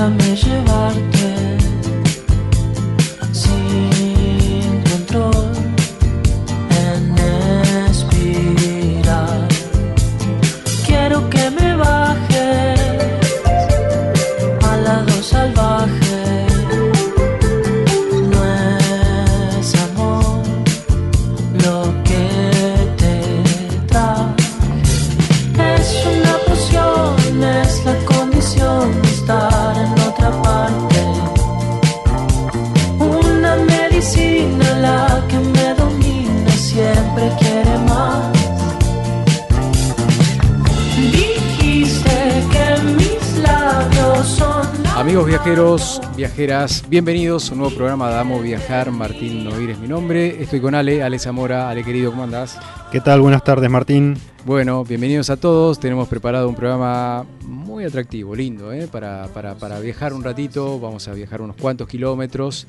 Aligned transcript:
déjame 0.00 0.34
llevarte 0.34 1.19
sin 1.19 1.19
viajeros, 45.50 46.00
viajeras, 46.16 46.84
bienvenidos 46.88 47.50
a 47.50 47.54
un 47.54 47.58
nuevo 47.58 47.74
programa 47.74 48.08
de 48.08 48.20
Amo 48.20 48.40
Viajar. 48.40 48.92
Martín 48.92 49.42
Noir 49.42 49.70
es 49.70 49.80
mi 49.80 49.88
nombre. 49.88 50.40
Estoy 50.40 50.60
con 50.60 50.76
Ale, 50.76 51.02
Ale 51.02 51.18
Zamora. 51.18 51.68
Ale 51.68 51.82
querido, 51.82 52.12
¿cómo 52.12 52.22
andás? 52.22 52.56
¿Qué 52.92 53.00
tal? 53.00 53.20
Buenas 53.20 53.42
tardes, 53.42 53.68
Martín. 53.68 54.16
Bueno, 54.46 54.84
bienvenidos 54.84 55.28
a 55.28 55.36
todos. 55.36 55.80
Tenemos 55.80 56.06
preparado 56.06 56.48
un 56.48 56.54
programa 56.54 57.26
muy 57.44 57.82
atractivo, 57.82 58.36
lindo, 58.36 58.72
¿eh? 58.72 58.86
para, 58.86 59.26
para, 59.34 59.56
para 59.56 59.80
viajar 59.80 60.12
un 60.12 60.22
ratito. 60.22 60.78
Vamos 60.78 61.08
a 61.08 61.14
viajar 61.14 61.42
unos 61.42 61.56
cuantos 61.56 61.88
kilómetros. 61.88 62.68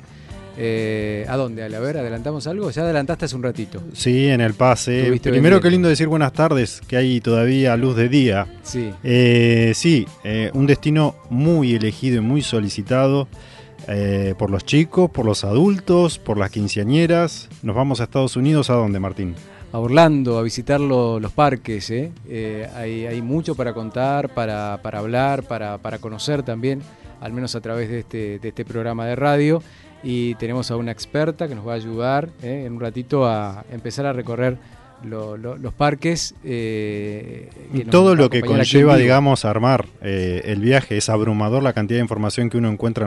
Eh, 0.58 1.24
¿A 1.28 1.36
dónde, 1.36 1.62
Ale? 1.62 1.76
A 1.76 1.80
ver, 1.80 1.96
¿adelantamos 1.98 2.46
algo? 2.46 2.70
Ya 2.70 2.82
adelantaste 2.82 3.24
hace 3.24 3.36
un 3.36 3.42
ratito. 3.42 3.82
Sí, 3.94 4.28
en 4.28 4.40
el 4.40 4.54
pase. 4.54 5.02
Primero, 5.04 5.30
vendiendo. 5.32 5.60
qué 5.60 5.70
lindo 5.70 5.88
decir 5.88 6.08
buenas 6.08 6.32
tardes, 6.32 6.82
que 6.86 6.96
hay 6.96 7.20
todavía 7.20 7.76
luz 7.76 7.96
de 7.96 8.08
día. 8.08 8.46
Sí. 8.62 8.90
Eh, 9.02 9.72
sí, 9.74 10.06
eh, 10.24 10.50
un 10.54 10.66
destino 10.66 11.14
muy 11.30 11.74
elegido 11.74 12.18
y 12.18 12.20
muy 12.20 12.42
solicitado 12.42 13.28
por 14.38 14.48
los 14.50 14.64
chicos, 14.64 15.10
por 15.10 15.26
los 15.26 15.42
adultos, 15.42 16.18
por 16.20 16.38
las 16.38 16.50
quinceañeras. 16.50 17.48
Nos 17.62 17.74
vamos 17.74 18.00
a 18.00 18.04
Estados 18.04 18.36
Unidos, 18.36 18.70
¿a 18.70 18.74
dónde, 18.74 19.00
Martín? 19.00 19.34
a 19.72 19.78
Orlando 19.78 20.38
a 20.38 20.42
visitar 20.42 20.78
lo- 20.80 21.18
los 21.18 21.32
parques. 21.32 21.90
¿eh? 21.90 22.12
Eh, 22.28 22.68
hay, 22.76 23.06
hay 23.06 23.22
mucho 23.22 23.54
para 23.54 23.72
contar, 23.72 24.28
para, 24.34 24.78
para 24.82 24.98
hablar, 24.98 25.42
para, 25.44 25.78
para 25.78 25.96
conocer 25.98 26.42
también, 26.42 26.80
al 27.22 27.32
menos 27.32 27.54
a 27.56 27.60
través 27.62 27.88
de 27.88 28.00
este, 28.00 28.38
de 28.38 28.48
este 28.48 28.64
programa 28.66 29.06
de 29.06 29.16
radio. 29.16 29.62
Y 30.04 30.34
tenemos 30.36 30.70
a 30.70 30.76
una 30.76 30.90
experta 30.92 31.46
que 31.48 31.54
nos 31.54 31.66
va 31.66 31.72
a 31.72 31.76
ayudar 31.76 32.28
¿eh? 32.42 32.64
en 32.66 32.72
un 32.74 32.80
ratito 32.80 33.26
a 33.26 33.64
empezar 33.70 34.04
a 34.06 34.12
recorrer 34.12 34.56
lo- 35.04 35.36
lo- 35.36 35.56
los 35.56 35.72
parques. 35.74 36.34
eh, 36.44 37.48
Y 37.72 37.80
todo 37.84 38.14
lo 38.14 38.28
que 38.30 38.40
conlleva, 38.40 38.96
digamos, 38.96 39.44
armar 39.44 39.86
eh, 40.00 40.42
el 40.46 40.60
viaje. 40.60 40.96
Es 40.96 41.08
abrumador 41.08 41.62
la 41.62 41.72
cantidad 41.72 41.98
de 41.98 42.02
información 42.02 42.50
que 42.50 42.58
uno 42.58 42.68
encuentra 42.68 43.06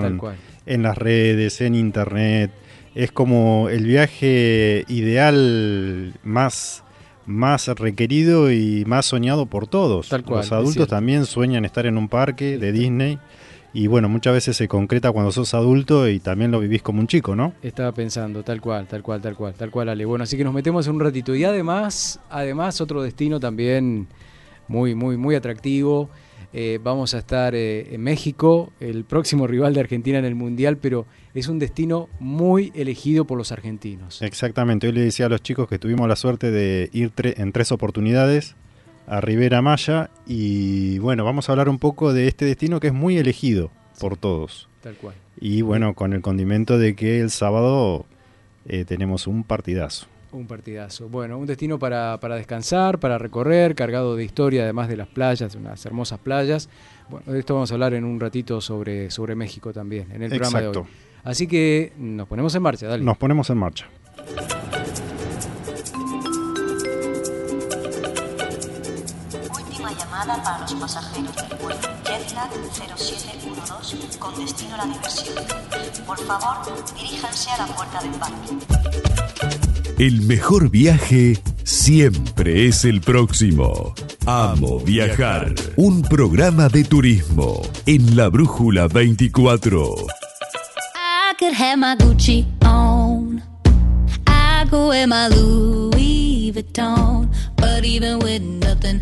en, 0.66 0.84
las 0.84 0.98
redes, 0.98 1.62
en 1.62 1.76
internet. 1.76 2.52
Es 2.96 3.12
como 3.12 3.68
el 3.70 3.86
viaje 3.86 4.86
ideal 4.88 6.14
más, 6.24 6.84
más 7.26 7.68
requerido 7.68 8.52
y 8.52 8.84
más 8.86 9.06
soñado 9.06 9.46
por 9.48 9.68
todos. 9.68 10.10
Tal 10.10 10.24
cual, 10.24 10.40
Los 10.40 10.52
adultos 10.52 10.88
también 10.88 11.26
sueñan 11.26 11.66
estar 11.66 11.86
en 11.86 11.98
un 11.98 12.08
parque 12.08 12.58
de 12.58 12.72
Disney. 12.72 13.20
Y 13.76 13.88
bueno, 13.88 14.08
muchas 14.08 14.34
veces 14.34 14.56
se 14.56 14.70
concreta 14.70 15.12
cuando 15.12 15.34
sos 15.34 15.54
adulto 15.54 16.08
y 16.08 16.20
también 16.20 16.50
lo 16.50 16.62
vivís 16.62 16.82
como 16.82 17.02
un 17.02 17.08
chico, 17.08 17.36
¿no? 17.36 17.54
Estaba 17.62 17.92
pensando, 17.92 18.42
tal 18.42 18.62
cual, 18.62 18.88
tal 18.88 19.04
cual, 19.04 19.22
tal 19.22 19.36
cual, 19.36 19.54
tal 19.54 19.70
cual, 19.70 19.90
Ale. 19.90 20.06
Bueno, 20.06 20.24
así 20.24 20.38
que 20.38 20.46
nos 20.46 20.54
metemos 20.54 20.88
en 20.88 20.94
un 20.96 21.02
ratito. 21.02 21.36
Y 21.36 21.44
además, 21.44 22.22
además 22.30 22.80
otro 22.80 23.04
destino 23.04 23.38
también 23.42 24.08
muy, 24.70 24.96
muy, 24.96 25.18
muy 25.18 25.36
atractivo. 25.36 26.10
Eh, 26.54 26.80
vamos 26.82 27.14
a 27.16 27.18
estar 27.18 27.54
eh, 27.54 27.94
en 27.94 28.02
México, 28.02 28.72
el 28.80 29.04
próximo 29.04 29.46
rival 29.46 29.74
de 29.74 29.82
Argentina 29.82 30.18
en 30.20 30.24
el 30.26 30.36
Mundial, 30.36 30.78
pero 30.78 31.06
es 31.34 31.50
un 31.50 31.60
destino 31.60 32.08
muy 32.22 32.72
elegido 32.76 33.26
por 33.26 33.38
los 33.38 33.52
argentinos. 33.52 34.22
Exactamente. 34.22 34.88
Hoy 34.88 34.94
le 34.94 35.02
decía 35.02 35.26
a 35.26 35.30
los 35.30 35.44
chicos 35.44 35.68
que 35.68 35.80
tuvimos 35.80 36.08
la 36.08 36.16
suerte 36.16 36.50
de 36.52 36.90
ir 36.94 37.12
tre- 37.14 37.34
en 37.38 37.52
tres 37.52 37.74
oportunidades 37.74 38.56
a 39.08 39.22
Rivera 39.22 39.62
Maya. 39.62 40.10
Y 40.26 41.00
bueno, 41.00 41.24
vamos 41.24 41.50
a 41.50 41.52
hablar 41.52 41.70
un 41.70 41.80
poco 41.80 42.14
de 42.14 42.28
este 42.28 42.46
destino 42.46 42.80
que 42.80 42.88
es 42.88 42.94
muy 42.94 43.18
elegido 43.18 43.72
por 44.00 44.18
todos. 44.18 44.68
Tal 44.82 44.96
cual. 44.96 45.16
Y 45.40 45.62
bueno, 45.62 45.94
con 45.94 46.14
el 46.14 46.22
condimento 46.22 46.78
de 46.78 46.96
que 46.96 47.20
el 47.20 47.30
sábado 47.30 48.06
eh, 48.68 48.86
tenemos 48.86 49.28
un 49.28 49.44
partidazo. 49.44 50.08
Un 50.32 50.48
partidazo. 50.48 51.08
Bueno, 51.08 51.38
un 51.38 51.46
destino 51.46 51.80
para, 51.80 52.20
para 52.20 52.36
descansar, 52.36 53.00
para 53.00 53.18
recorrer, 53.18 53.74
cargado 53.74 54.16
de 54.16 54.26
historia, 54.26 54.64
además 54.64 54.90
de 54.90 54.98
las 54.98 55.08
playas, 55.08 55.56
unas 55.56 55.86
hermosas 55.86 56.20
playas. 56.20 56.70
Bueno, 57.10 57.32
de 57.32 57.40
esto 57.40 57.54
vamos 57.54 57.72
a 57.72 57.76
hablar 57.76 57.94
en 57.94 58.04
un 58.04 58.20
ratito 58.20 58.60
sobre, 58.60 59.10
sobre 59.12 59.36
México 59.36 59.72
también, 59.72 60.12
en 60.12 60.24
el 60.24 60.30
programa 60.30 60.62
de 60.62 60.68
hoy. 60.68 60.84
Así 61.24 61.48
que 61.48 61.94
nos 61.98 62.28
ponemos 62.28 62.54
en 62.54 62.62
marcha, 62.62 62.88
dale. 62.88 63.04
Nos 63.04 63.18
ponemos 63.18 63.50
en 63.50 63.58
marcha. 63.58 63.88
Llamada 70.16 70.42
para 70.44 70.60
los 70.60 70.74
pasajeros 70.76 71.36
del 71.36 71.58
vuelo 71.60 71.80
Jetlag 72.06 72.50
0712 72.72 74.20
con 74.20 74.36
destino 74.38 74.76
a 74.76 74.78
la 74.78 74.86
diversión. 74.86 75.36
Por 76.06 76.18
favor, 76.20 76.58
diríjanse 76.96 77.50
a 77.52 77.58
la 77.58 77.68
puerta 77.68 78.02
de 78.02 78.08
embarque. 78.08 78.56
El 79.98 80.22
mejor 80.22 80.70
viaje 80.70 81.42
siempre 81.64 82.68
es 82.68 82.86
el 82.86 83.02
próximo. 83.02 83.94
Amo 84.26 84.80
viajar. 84.80 85.54
Un 85.76 86.02
programa 86.02 86.70
de 86.70 86.84
turismo 86.84 87.62
en 87.86 88.16
la 88.16 88.30
Brújula 88.30 88.88
24. 88.88 89.96
I 90.96 91.34
could 91.38 91.54
have 91.54 91.78
my 91.78 91.96
Gucci 91.98 92.46
on. 92.64 93.42
I 94.28 94.66
could 94.70 94.88
wear 94.90 95.08
my 95.08 95.28
Louis 95.28 96.52
Vuitton. 96.54 97.30
But 97.58 97.84
even 97.84 98.20
with 98.20 98.42
nothing 98.42 99.02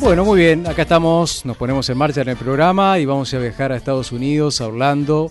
Bueno, 0.00 0.24
muy 0.24 0.40
bien, 0.40 0.66
acá 0.66 0.82
estamos, 0.82 1.44
nos 1.44 1.56
ponemos 1.56 1.88
en 1.90 1.98
marcha 1.98 2.22
en 2.22 2.30
el 2.30 2.36
programa 2.36 2.98
y 2.98 3.04
vamos 3.04 3.32
a 3.34 3.38
viajar 3.38 3.70
a 3.72 3.76
Estados 3.76 4.12
Unidos, 4.12 4.60
a 4.60 4.66
Orlando. 4.68 5.30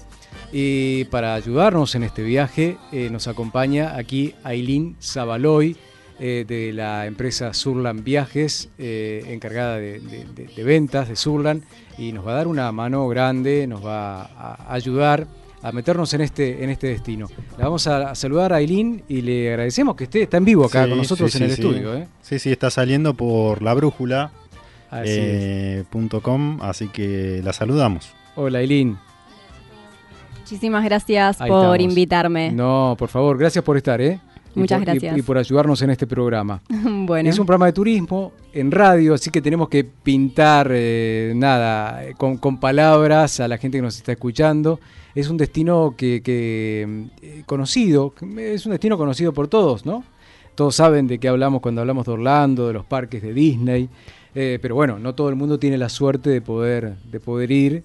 Y 0.51 1.05
para 1.05 1.33
ayudarnos 1.35 1.95
en 1.95 2.03
este 2.03 2.23
viaje 2.23 2.77
eh, 2.91 3.09
nos 3.11 3.27
acompaña 3.27 3.95
aquí 3.97 4.33
Aileen 4.43 4.95
Zabaloy 5.01 5.75
eh, 6.19 6.45
de 6.47 6.71
la 6.73 7.05
empresa 7.07 7.53
Surland 7.53 8.03
Viajes, 8.03 8.69
eh, 8.77 9.23
encargada 9.27 9.77
de, 9.77 9.99
de- 9.99 10.25
de- 10.35 10.47
de 10.55 10.63
ventas 10.63 11.07
de 11.09 11.15
Surland 11.15 11.63
y 11.97 12.11
nos 12.11 12.25
va 12.25 12.31
a 12.31 12.35
dar 12.35 12.47
una 12.47 12.71
mano 12.71 13.07
grande, 13.07 13.67
nos 13.67 13.85
va 13.85 14.23
a 14.23 14.73
ayudar 14.73 15.27
a 15.61 15.71
meternos 15.71 16.13
en 16.13 16.21
este, 16.21 16.63
en 16.63 16.69
este 16.69 16.87
destino. 16.87 17.27
Le 17.57 17.63
vamos 17.63 17.85
a, 17.87 18.15
saludar 18.15 18.53
a 18.53 18.57
Aileen 18.57 19.03
y 19.09 19.21
le 19.21 19.49
agradecemos 19.49 19.95
que 19.95 20.05
esté, 20.05 20.23
está 20.23 20.37
en 20.37 20.45
vivo 20.45 20.65
acá 20.65 20.83
Sí, 20.83 20.89
con 20.89 20.97
nosotros 20.99 21.31
sí, 21.31 21.37
en 21.37 21.43
el 21.45 21.51
sí, 21.51 21.61
estudio. 21.61 21.95
¿eh? 21.95 22.07
Sí, 22.21 22.39
sí, 22.39 22.51
está 22.51 22.69
saliendo 22.69 23.13
por 23.13 23.61
la 23.61 23.73
brújula. 23.73 24.31
Así 24.91 25.09
eh, 25.11 25.83
punto 25.89 26.21
com, 26.21 26.59
así 26.61 26.87
que 26.87 27.41
la 27.43 27.53
saludamos. 27.53 28.11
Hola, 28.35 28.61
Eileen. 28.61 28.97
Muchísimas 30.39 30.83
gracias 30.83 31.39
Ahí 31.41 31.49
por 31.49 31.75
estamos. 31.75 31.79
invitarme. 31.81 32.51
No, 32.51 32.95
por 32.97 33.09
favor, 33.09 33.37
gracias 33.37 33.63
por 33.63 33.77
estar, 33.77 34.01
¿eh? 34.01 34.19
Y 34.55 34.59
Muchas 34.61 34.79
por- 34.79 34.85
gracias. 34.87 35.17
Y, 35.17 35.21
por 35.21 35.37
ayudarnos 35.37 35.79
en 35.83 35.91
este 35.91 36.07
programa. 36.07 36.59
bueno, 36.69 37.29
Es 37.29 37.37
un 37.37 37.45
programa 37.45 37.67
de 37.67 37.73
turismo 37.73 38.31
en 38.51 38.71
radio, 38.71 39.13
así 39.13 39.29
que 39.29 39.41
tenemos 39.43 39.69
que 39.69 39.83
pintar, 39.83 40.69
eh, 40.71 41.33
nada, 41.35 42.03
eh, 42.03 42.13
con, 42.17 42.37
con 42.37 42.59
palabras 42.59 43.39
a 43.39 43.47
la 43.47 43.57
gente 43.59 43.77
que 43.77 43.83
nos 43.83 43.95
está 43.97 44.11
escuchando. 44.13 44.79
Es 45.13 45.29
un 45.29 45.37
destino 45.37 45.93
que, 45.95 46.21
que, 46.23 47.07
eh, 47.21 47.43
conocido, 47.45 48.13
es 48.37 48.65
un 48.65 48.71
destino 48.71 48.97
conocido 48.97 49.33
por 49.33 49.47
todos, 49.47 49.85
¿no? 49.85 50.03
Todos 50.55 50.75
saben 50.75 51.07
de 51.07 51.19
qué 51.19 51.27
hablamos 51.27 51.61
cuando 51.61 51.81
hablamos 51.81 52.05
de 52.07 52.11
Orlando, 52.13 52.67
de 52.67 52.73
los 52.73 52.85
parques 52.85 53.21
de 53.21 53.33
Disney, 53.33 53.87
eh, 54.35 54.59
pero 54.61 54.75
bueno, 54.75 54.99
no 54.99 55.15
todo 55.15 55.29
el 55.29 55.35
mundo 55.35 55.59
tiene 55.59 55.77
la 55.77 55.89
suerte 55.89 56.29
de 56.29 56.41
poder, 56.41 56.95
de 57.11 57.19
poder 57.19 57.51
ir 57.51 57.83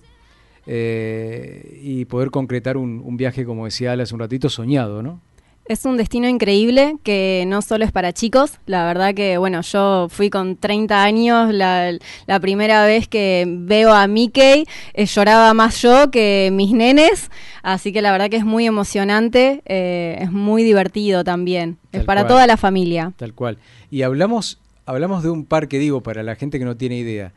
eh, 0.67 1.79
y 1.83 2.05
poder 2.07 2.31
concretar 2.31 2.77
un, 2.77 3.03
un 3.05 3.17
viaje, 3.17 3.45
como 3.45 3.65
decía 3.65 3.93
Ale 3.93 4.03
hace 4.05 4.15
un 4.15 4.21
ratito, 4.21 4.49
soñado, 4.49 5.03
¿no? 5.03 5.21
es 5.67 5.85
un 5.87 5.97
destino 5.97 6.29
increíble 6.29 6.97
que 7.03 7.45
no 7.47 7.63
solo 7.63 7.85
es 7.85 7.93
para 7.93 8.13
chicos. 8.13 8.59
La 8.67 8.85
verdad 8.85 9.15
que, 9.15 9.39
bueno, 9.39 9.63
yo 9.63 10.09
fui 10.11 10.29
con 10.29 10.57
30 10.57 11.03
años. 11.03 11.55
La, 11.55 11.91
la 12.27 12.41
primera 12.41 12.85
vez 12.85 13.09
que 13.09 13.45
veo 13.49 13.93
a 13.93 14.07
Mickey 14.07 14.67
eh, 14.93 15.07
lloraba 15.07 15.55
más 15.55 15.81
yo 15.81 16.11
que 16.11 16.51
mis 16.53 16.73
nenes. 16.73 17.31
Así 17.63 17.93
que 17.93 18.03
la 18.03 18.13
verdad 18.13 18.29
que 18.29 18.37
es 18.37 18.45
muy 18.45 18.67
emocionante. 18.67 19.63
eh, 19.65 20.19
es 20.21 20.31
muy 20.31 20.65
divertido 20.65 21.25
también. 21.25 21.79
es 21.93 22.05
para 22.05 22.23
cual. 22.23 22.29
toda 22.29 22.47
la 22.47 22.57
familia. 22.57 23.13
Tal 23.17 23.33
cual. 23.33 23.57
Y 23.91 24.03
hablamos, 24.03 24.61
hablamos 24.87 25.23
de 25.23 25.31
un 25.31 25.45
parque, 25.45 25.79
digo, 25.79 26.03
para 26.03 26.23
la 26.23 26.35
gente 26.37 26.59
que 26.59 26.65
no 26.65 26.77
tiene 26.77 26.97
idea, 26.99 27.33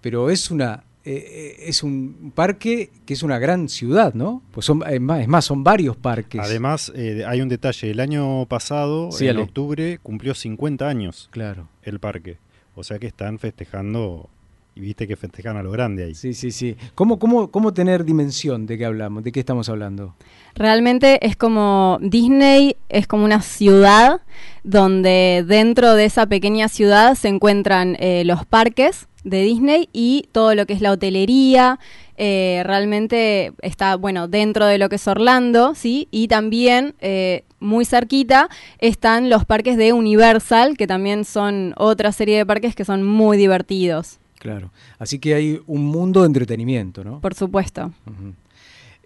pero 0.00 0.30
es 0.30 0.50
una 0.50 0.84
eh, 1.02 1.56
eh, 1.58 1.64
es 1.68 1.82
un 1.82 2.30
parque 2.34 2.90
que 3.06 3.14
es 3.14 3.22
una 3.22 3.38
gran 3.38 3.70
ciudad, 3.70 4.12
¿no? 4.12 4.42
Pues 4.52 4.66
son, 4.66 4.82
es, 4.86 5.00
más, 5.00 5.20
es 5.20 5.28
más, 5.28 5.46
son 5.46 5.64
varios 5.64 5.96
parques. 5.96 6.38
Además, 6.42 6.92
eh, 6.94 7.24
hay 7.26 7.40
un 7.40 7.48
detalle. 7.48 7.90
El 7.90 8.00
año 8.00 8.44
pasado, 8.46 9.10
Sí, 9.10 9.24
en 9.24 9.36
Ale. 9.36 9.42
octubre, 9.44 9.98
cumplió 10.02 10.34
50 10.34 10.86
años 10.86 11.28
Claro. 11.32 11.68
el 11.82 12.00
parque. 12.00 12.36
O 12.74 12.84
sea 12.84 12.98
que 12.98 13.06
están 13.06 13.38
festejando, 13.38 14.28
y 14.74 14.80
viste 14.82 15.08
que 15.08 15.16
festejan 15.16 15.56
a 15.56 15.62
lo 15.62 15.70
grande 15.70 16.04
ahí. 16.04 16.14
Sí, 16.14 16.34
sí, 16.34 16.50
sí. 16.50 16.76
¿Cómo, 16.94 17.18
cómo, 17.18 17.50
cómo 17.50 17.72
tener 17.72 18.04
dimensión 18.04 18.66
de 18.66 18.76
qué 18.76 18.84
hablamos? 18.84 19.24
¿De 19.24 19.32
qué 19.32 19.40
estamos 19.40 19.70
hablando? 19.70 20.14
Realmente 20.54 21.24
es 21.26 21.36
como 21.36 21.98
Disney 22.00 22.76
es 22.88 23.06
como 23.06 23.24
una 23.24 23.40
ciudad 23.42 24.20
donde 24.62 25.44
dentro 25.46 25.94
de 25.94 26.04
esa 26.04 26.26
pequeña 26.26 26.68
ciudad 26.68 27.14
se 27.14 27.28
encuentran 27.28 27.96
eh, 27.98 28.24
los 28.24 28.44
parques 28.44 29.06
de 29.24 29.42
Disney 29.42 29.88
y 29.92 30.28
todo 30.32 30.54
lo 30.54 30.66
que 30.66 30.72
es 30.72 30.80
la 30.80 30.92
hotelería. 30.92 31.78
eh, 32.16 32.62
realmente 32.66 33.52
está, 33.62 33.96
bueno, 33.96 34.28
dentro 34.28 34.66
de 34.66 34.76
lo 34.76 34.90
que 34.90 34.96
es 34.96 35.08
Orlando, 35.08 35.74
¿sí? 35.74 36.06
Y 36.10 36.28
también 36.28 36.94
eh, 37.00 37.44
muy 37.60 37.86
cerquita 37.86 38.50
están 38.78 39.30
los 39.30 39.46
parques 39.46 39.78
de 39.78 39.94
Universal, 39.94 40.76
que 40.76 40.86
también 40.86 41.24
son 41.24 41.72
otra 41.78 42.12
serie 42.12 42.36
de 42.36 42.44
parques 42.44 42.74
que 42.74 42.84
son 42.84 43.02
muy 43.04 43.38
divertidos, 43.38 44.18
Claro. 44.40 44.72
Así 44.98 45.18
que 45.18 45.34
hay 45.34 45.60
un 45.66 45.84
mundo 45.84 46.22
de 46.22 46.26
entretenimiento, 46.26 47.04
¿no? 47.04 47.20
por 47.20 47.34
supuesto. 47.34 47.92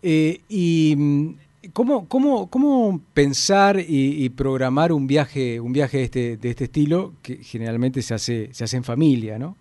Eh, 0.06 0.42
y 0.50 0.94
mm, 0.98 1.28
¿cómo, 1.72 2.06
cómo, 2.08 2.50
cómo 2.50 3.00
pensar 3.14 3.80
y, 3.80 4.22
y 4.22 4.28
programar 4.28 4.92
un 4.92 5.06
viaje, 5.06 5.60
un 5.60 5.72
viaje 5.72 5.96
de 5.96 6.04
este, 6.04 6.36
de 6.36 6.50
este 6.50 6.64
estilo 6.64 7.14
que 7.22 7.36
generalmente 7.36 8.02
se 8.02 8.12
hace, 8.12 8.50
se 8.52 8.64
hace 8.64 8.76
en 8.76 8.84
familia, 8.84 9.38
¿no? 9.38 9.56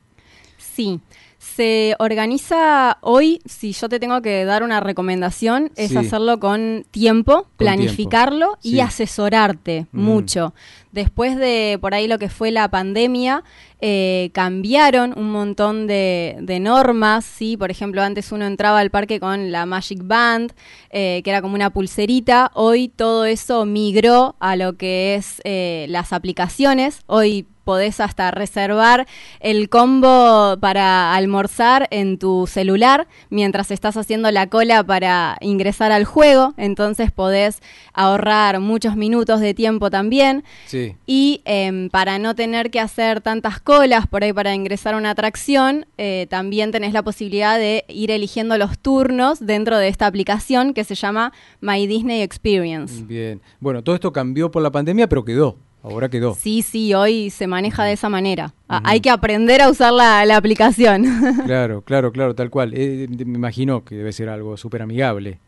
Sí, 0.76 1.00
se 1.38 1.96
organiza 2.00 2.98
hoy, 3.02 3.42
si 3.46 3.74
yo 3.74 3.90
te 3.90 4.00
tengo 4.00 4.22
que 4.22 4.46
dar 4.46 4.64
una 4.64 4.80
recomendación, 4.80 5.72
es 5.76 5.92
Sí. 5.92 5.98
hacerlo 5.98 6.40
con 6.40 6.86
tiempo, 6.90 7.48
planificarlo 7.58 8.58
tiempo, 8.62 8.78
y 8.78 8.80
asesorarte 8.80 9.86
Mm. 9.92 10.02
mucho. 10.04 10.54
Después 10.94 11.36
de 11.38 11.78
por 11.82 11.94
ahí 11.94 12.08
lo 12.08 12.18
que 12.18 12.30
fue 12.30 12.50
la 12.52 12.70
pandemia, 12.70 13.44
eh, 13.82 14.30
cambiaron 14.34 15.14
un 15.18 15.32
montón 15.32 15.86
de, 15.86 16.38
de 16.40 16.60
normas, 16.60 17.26
¿sí? 17.26 17.58
Por 17.58 17.70
ejemplo, 17.72 18.02
antes 18.02 18.32
uno 18.32 18.46
entraba 18.46 18.80
al 18.80 18.90
parque 18.90 19.20
con 19.20 19.52
la 19.52 19.66
Magic 19.66 20.00
Band, 20.04 20.54
eh, 20.92 21.22
que 21.24 21.30
era 21.30 21.42
como 21.42 21.56
una 21.56 21.70
pulserita. 21.72 22.52
Hoy 22.54 22.88
todo 22.88 23.26
eso 23.26 23.66
migró 23.66 24.36
a 24.40 24.56
lo 24.56 24.74
que 24.78 25.16
es 25.16 25.42
eh, 25.44 25.86
las 25.90 26.14
aplicaciones. 26.14 27.02
Hoy 27.08 27.46
podés 27.64 28.00
hasta 28.00 28.32
reservar 28.32 29.08
el 29.40 29.70
combo 29.70 30.58
para 30.60 31.14
almorzar 31.14 31.88
en 31.92 32.18
tu 32.18 32.48
celular 32.48 33.08
mientras 33.30 33.72
estás 33.72 33.98
haciendo 33.98 34.32
la 34.32 34.48
cola 34.48 34.84
para 34.84 35.38
ingresar 35.42 35.92
al 35.92 36.06
juego. 36.06 36.54
Entonces 36.58 37.12
podés 37.12 37.62
ahorrar 37.94 38.60
muchos 38.60 38.96
minutos 38.96 39.40
de 39.40 39.54
tiempo 39.54 39.90
también. 39.90 40.44
Sí. 40.66 40.96
Y 41.06 41.42
em, 41.46 41.90
para 41.90 42.20
no 42.20 42.36
tener 42.36 42.72
que 42.72 42.80
hacer 42.80 43.22
tantas 43.22 43.60
colas 43.60 44.08
por 44.08 44.24
ahí 44.24 44.34
para 44.34 44.54
ingresar 44.54 44.94
a 44.94 44.98
una 44.98 45.12
atracción, 45.12 45.86
eh, 45.98 46.28
también 46.30 46.72
tenés 46.72 46.94
la 46.94 47.04
posibilidad 47.04 47.58
de 47.58 47.86
ir 47.88 48.12
eligiendo 48.12 48.58
los 48.58 48.78
turnos 48.80 49.40
dentro 49.46 49.78
de 49.78 49.88
esta 49.88 50.08
aplicación 50.08 50.74
que 50.74 50.84
se 50.84 50.96
llama 50.96 51.34
My 51.62 51.88
Disney 51.88 52.22
Experience. 52.22 53.04
Bien. 53.04 53.42
Bueno, 53.60 53.84
todo 53.84 53.96
esto 53.96 54.12
cambió 54.12 54.52
por 54.52 54.62
la 54.62 54.72
pandemia, 54.72 55.08
pero 55.08 55.24
quedó. 55.24 55.58
Ahora 55.84 56.08
quedó. 56.10 56.34
Sí, 56.34 56.62
sí, 56.62 56.94
hoy 56.94 57.30
se 57.30 57.46
maneja 57.46 57.84
de 57.84 57.92
esa 57.94 58.08
manera. 58.10 58.54
Hay 58.68 59.02
que 59.02 59.10
aprender 59.10 59.62
a 59.62 59.70
usar 59.70 59.92
la, 59.94 60.26
la 60.26 60.38
aplicación. 60.38 61.04
Claro, 61.46 61.82
claro, 61.84 62.12
claro, 62.12 62.34
tal 62.36 62.50
cual. 62.50 62.72
Eh, 62.74 63.08
me 63.10 63.36
imagino 63.38 63.84
que 63.84 63.96
debe 63.96 64.14
ser 64.14 64.30
algo 64.30 64.56
súper 64.58 64.82
amigable. 64.82 65.40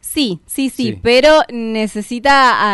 Sí, 0.00 0.40
sí, 0.46 0.70
sí, 0.70 0.92
Sí. 0.92 0.98
pero 1.02 1.42
necesita 1.52 2.30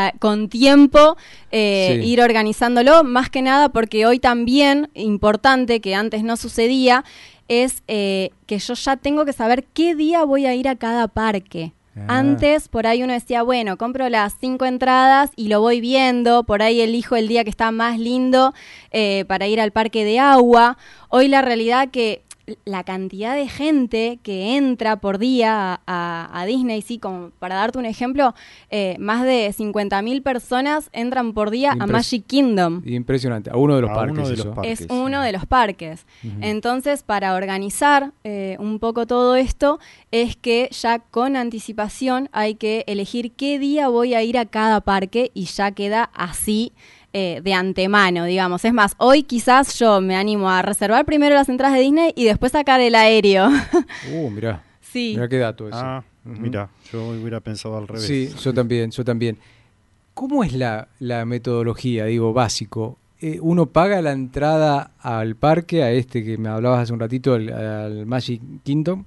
ah, 0.06 0.12
con 0.18 0.48
tiempo 0.48 1.16
eh, 1.50 1.98
Sí. 2.02 2.08
ir 2.08 2.20
organizándolo, 2.22 3.04
más 3.04 3.30
que 3.30 3.42
nada 3.42 3.68
porque 3.70 4.06
hoy 4.06 4.18
también, 4.18 4.90
importante, 4.94 5.80
que 5.80 5.94
antes 5.94 6.22
no 6.22 6.36
sucedía, 6.36 7.04
es 7.48 7.82
eh, 7.88 8.30
que 8.46 8.58
yo 8.58 8.74
ya 8.74 8.96
tengo 8.96 9.24
que 9.24 9.32
saber 9.32 9.64
qué 9.74 9.94
día 9.94 10.24
voy 10.24 10.46
a 10.46 10.54
ir 10.54 10.68
a 10.68 10.76
cada 10.76 11.08
parque. 11.08 11.72
Ah. 12.06 12.18
Antes, 12.18 12.68
por 12.68 12.86
ahí 12.86 13.02
uno 13.02 13.12
decía, 13.12 13.42
bueno, 13.42 13.76
compro 13.76 14.08
las 14.08 14.34
cinco 14.40 14.64
entradas 14.64 15.30
y 15.36 15.48
lo 15.48 15.60
voy 15.60 15.80
viendo, 15.80 16.44
por 16.44 16.62
ahí 16.62 16.80
elijo 16.80 17.16
el 17.16 17.28
día 17.28 17.44
que 17.44 17.50
está 17.50 17.70
más 17.70 17.98
lindo 17.98 18.54
eh, 18.90 19.24
para 19.26 19.46
ir 19.48 19.60
al 19.60 19.72
parque 19.72 20.04
de 20.04 20.18
agua. 20.18 20.78
Hoy 21.08 21.28
la 21.28 21.42
realidad 21.42 21.88
que 21.90 22.22
la 22.64 22.84
cantidad 22.84 23.34
de 23.34 23.48
gente 23.48 24.18
que 24.22 24.56
entra 24.56 24.96
por 24.96 25.18
día 25.18 25.80
a, 25.86 26.44
Disney, 26.46 26.82
sí, 26.82 26.98
como 26.98 27.30
para 27.38 27.56
darte 27.56 27.78
un 27.78 27.84
ejemplo, 27.84 28.34
eh, 28.70 28.96
más 28.98 29.24
de 29.24 29.52
50.000 29.56 30.22
personas 30.22 30.88
entran 30.92 31.32
por 31.32 31.50
día 31.50 31.72
a 31.78 31.86
Magic 31.86 32.24
Kingdom. 32.26 32.82
Impresionante. 32.86 33.50
A 33.50 33.56
uno 33.56 33.76
de 33.76 33.82
los 33.82 33.90
A 33.90 33.94
parques. 33.94 34.18
uno 34.18 34.28
de 34.28 34.36
los 34.36 34.46
eso. 34.46 34.54
parques. 34.54 34.80
Es 34.80 34.86
uno 34.90 35.22
de 35.22 35.32
los 35.32 35.46
parques. 35.46 36.06
Entonces, 36.40 37.02
para 37.02 37.34
organizar 37.34 38.12
eh, 38.24 38.56
un 38.58 38.78
poco 38.78 39.06
todo 39.06 39.36
esto, 39.36 39.78
es 40.10 40.36
que 40.36 40.68
ya 40.72 40.98
con 40.98 41.36
anticipación 41.36 42.28
hay 42.32 42.54
que 42.54 42.84
elegir 42.86 43.32
qué 43.32 43.58
día 43.58 43.88
voy 43.88 44.14
a 44.14 44.22
ir 44.22 44.38
a 44.38 44.46
cada 44.46 44.80
parque 44.80 45.30
y 45.34 45.44
ya 45.44 45.72
queda 45.72 46.10
así 46.14 46.72
eh, 47.12 47.40
de 47.42 47.54
antemano, 47.54 48.24
digamos. 48.24 48.64
Es 48.64 48.72
más, 48.72 48.94
hoy 48.98 49.22
quizás 49.22 49.78
yo 49.78 50.00
me 50.00 50.14
animo 50.16 50.50
a 50.50 50.62
reservar 50.62 51.04
primero 51.04 51.34
las 51.34 51.48
entradas 51.48 51.74
de 51.76 51.82
Disney 51.82 52.12
y 52.16 52.24
después 52.24 52.52
sacar 52.52 52.80
el 52.80 52.94
aéreo. 52.94 53.48
Uh, 54.12 54.30
mirá. 54.30 54.62
sí. 54.80 55.12
Mirá 55.14 55.28
qué 55.28 55.38
dato 55.38 55.68
ese. 55.68 55.78
Ah, 55.80 56.02
mira, 56.24 56.68
yo 56.92 57.08
hubiera 57.08 57.40
pensado 57.40 57.76
al 57.76 57.88
revés. 57.88 58.04
Sí, 58.06 58.30
yo 58.42 58.52
también, 58.54 58.90
yo 58.90 59.04
también. 59.04 59.38
¿Cómo 60.14 60.42
es 60.44 60.52
la, 60.52 60.88
la 60.98 61.24
metodología, 61.24 62.04
digo, 62.06 62.32
básico? 62.32 62.98
Eh, 63.20 63.38
¿Uno 63.40 63.66
paga 63.66 64.00
la 64.02 64.12
entrada 64.12 64.92
al 65.00 65.34
parque, 65.36 65.82
a 65.82 65.90
este 65.92 66.22
que 66.24 66.38
me 66.38 66.48
hablabas 66.48 66.82
hace 66.84 66.92
un 66.92 67.00
ratito, 67.00 67.34
al, 67.34 67.48
al 67.52 68.06
Magic 68.06 68.40
Kingdom, 68.64 69.04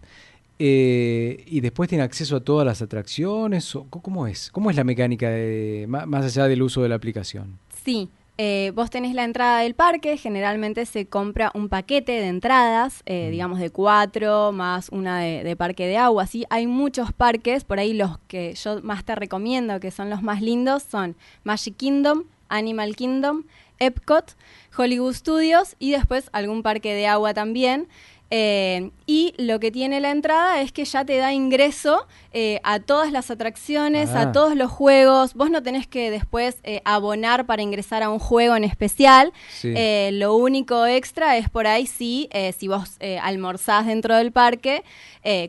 eh, 0.59 1.43
y 1.47 1.59
después 1.61 1.89
tiene 1.89 2.03
acceso 2.03 2.35
a 2.35 2.39
todas 2.41 2.65
las 2.65 2.81
atracciones? 2.81 3.75
¿O 3.75 3.85
co- 3.85 4.01
¿Cómo 4.01 4.27
es? 4.27 4.51
¿Cómo 4.51 4.69
es 4.69 4.75
la 4.75 4.83
mecánica, 4.83 5.29
de, 5.29 5.85
más 5.87 6.25
allá 6.25 6.47
del 6.47 6.61
uso 6.61 6.81
de 6.83 6.89
la 6.89 6.95
aplicación? 6.95 7.57
Sí, 7.83 8.09
eh, 8.37 8.71
vos 8.75 8.89
tenés 8.89 9.15
la 9.15 9.23
entrada 9.23 9.59
del 9.61 9.73
parque, 9.73 10.17
generalmente 10.17 10.85
se 10.85 11.07
compra 11.07 11.51
un 11.53 11.67
paquete 11.67 12.11
de 12.11 12.27
entradas, 12.27 13.01
eh, 13.05 13.29
digamos 13.31 13.59
de 13.59 13.69
cuatro, 13.71 14.51
más 14.51 14.89
una 14.89 15.19
de, 15.19 15.43
de 15.43 15.55
parque 15.55 15.87
de 15.87 15.97
agua, 15.97 16.27
¿sí? 16.27 16.45
Hay 16.49 16.67
muchos 16.67 17.11
parques, 17.11 17.63
por 17.63 17.79
ahí 17.79 17.93
los 17.93 18.19
que 18.27 18.53
yo 18.53 18.81
más 18.83 19.03
te 19.03 19.15
recomiendo, 19.15 19.79
que 19.79 19.91
son 19.91 20.09
los 20.09 20.21
más 20.21 20.41
lindos, 20.41 20.83
son 20.83 21.15
Magic 21.43 21.75
Kingdom, 21.77 22.23
Animal 22.49 22.95
Kingdom, 22.95 23.43
Epcot, 23.79 24.35
Hollywood 24.77 25.13
Studios 25.13 25.75
y 25.79 25.91
después 25.91 26.29
algún 26.33 26.61
parque 26.61 26.93
de 26.93 27.07
agua 27.07 27.33
también. 27.33 27.87
Eh, 28.33 28.91
y 29.05 29.33
lo 29.37 29.59
que 29.59 29.71
tiene 29.71 29.99
la 29.99 30.09
entrada 30.09 30.61
es 30.61 30.71
que 30.71 30.85
ya 30.85 31.03
te 31.03 31.17
da 31.17 31.33
ingreso 31.33 32.07
eh, 32.31 32.61
a 32.63 32.79
todas 32.79 33.11
las 33.11 33.29
atracciones, 33.29 34.11
Ah. 34.15 34.21
a 34.21 34.31
todos 34.31 34.55
los 34.55 34.71
juegos. 34.71 35.33
Vos 35.33 35.49
no 35.49 35.61
tenés 35.61 35.85
que 35.85 36.09
después 36.09 36.57
eh, 36.63 36.81
abonar 36.85 37.45
para 37.45 37.61
ingresar 37.61 38.03
a 38.03 38.09
un 38.09 38.19
juego 38.19 38.55
en 38.55 38.63
especial. 38.63 39.33
Sí. 39.51 39.73
Eh, 39.75 40.11
lo 40.13 40.33
único 40.35 40.85
extra 40.85 41.35
es 41.35 41.49
por 41.49 41.67
ahí 41.67 41.85
sí, 41.87 42.29
eh, 42.31 42.53
si 42.57 42.69
vos 42.69 42.95
eh, 43.01 43.19
almorzás 43.19 43.85
dentro 43.85 44.15
del 44.15 44.31
parque, 44.31 44.83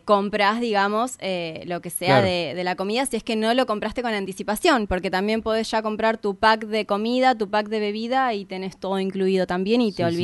compras, 0.04 0.60
digamos, 0.60 1.16
eh, 1.20 1.62
lo 1.66 1.80
que 1.80 1.88
sea 1.90 2.08
Claro. 2.20 2.26
de, 2.26 2.52
de 2.54 2.64
la 2.64 2.74
comida, 2.76 3.06
si 3.06 3.16
es 3.16 3.22
que 3.24 3.36
no 3.36 3.54
lo 3.54 3.64
compraste 3.64 4.02
con 4.02 4.12
anticipación, 4.12 4.86
porque 4.86 5.10
también 5.10 5.40
podés 5.40 5.70
ya 5.70 5.80
comprar 5.82 6.18
tu 6.18 6.34
pack 6.36 6.66
de 6.66 6.84
comida, 6.84 7.34
tu 7.36 7.48
pack 7.48 7.68
de 7.68 7.80
bebida 7.80 8.34
y 8.34 8.44
tenés 8.44 8.76
todo 8.76 8.98
incluido 9.00 9.46
también 9.46 9.80
y 9.80 9.92
te 9.92 10.02
Sí, 10.04 10.10
sí. 10.10 10.16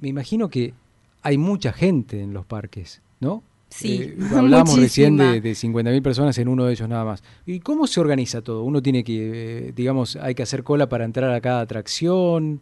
Me 0.00 0.08
imagino 0.08 0.48
que 0.48 0.74
hay 1.22 1.38
mucha 1.38 1.72
gente 1.72 2.20
en 2.20 2.32
los 2.34 2.44
parques, 2.46 3.00
¿no? 3.20 3.42
Sí, 3.70 4.02
Eh, 4.02 4.16
hablábamos 4.36 4.78
recién 4.78 5.16
de, 5.16 5.40
de 5.40 5.52
50.000 5.52 6.02
personas 6.02 6.38
en 6.38 6.48
uno 6.48 6.64
de 6.66 6.72
ellos 6.72 6.88
nada 6.88 7.04
más. 7.04 7.22
¿Y 7.46 7.60
cómo 7.60 7.86
se 7.86 8.00
organiza 8.00 8.40
todo? 8.42 8.62
Uno 8.62 8.80
tiene 8.82 9.02
que, 9.02 9.68
eh, 9.68 9.72
digamos, 9.74 10.16
hay 10.16 10.34
que 10.34 10.42
hacer 10.44 10.62
cola 10.62 10.88
para 10.88 11.04
entrar 11.04 11.30
a 11.32 11.40
cada 11.40 11.60
atracción. 11.60 12.60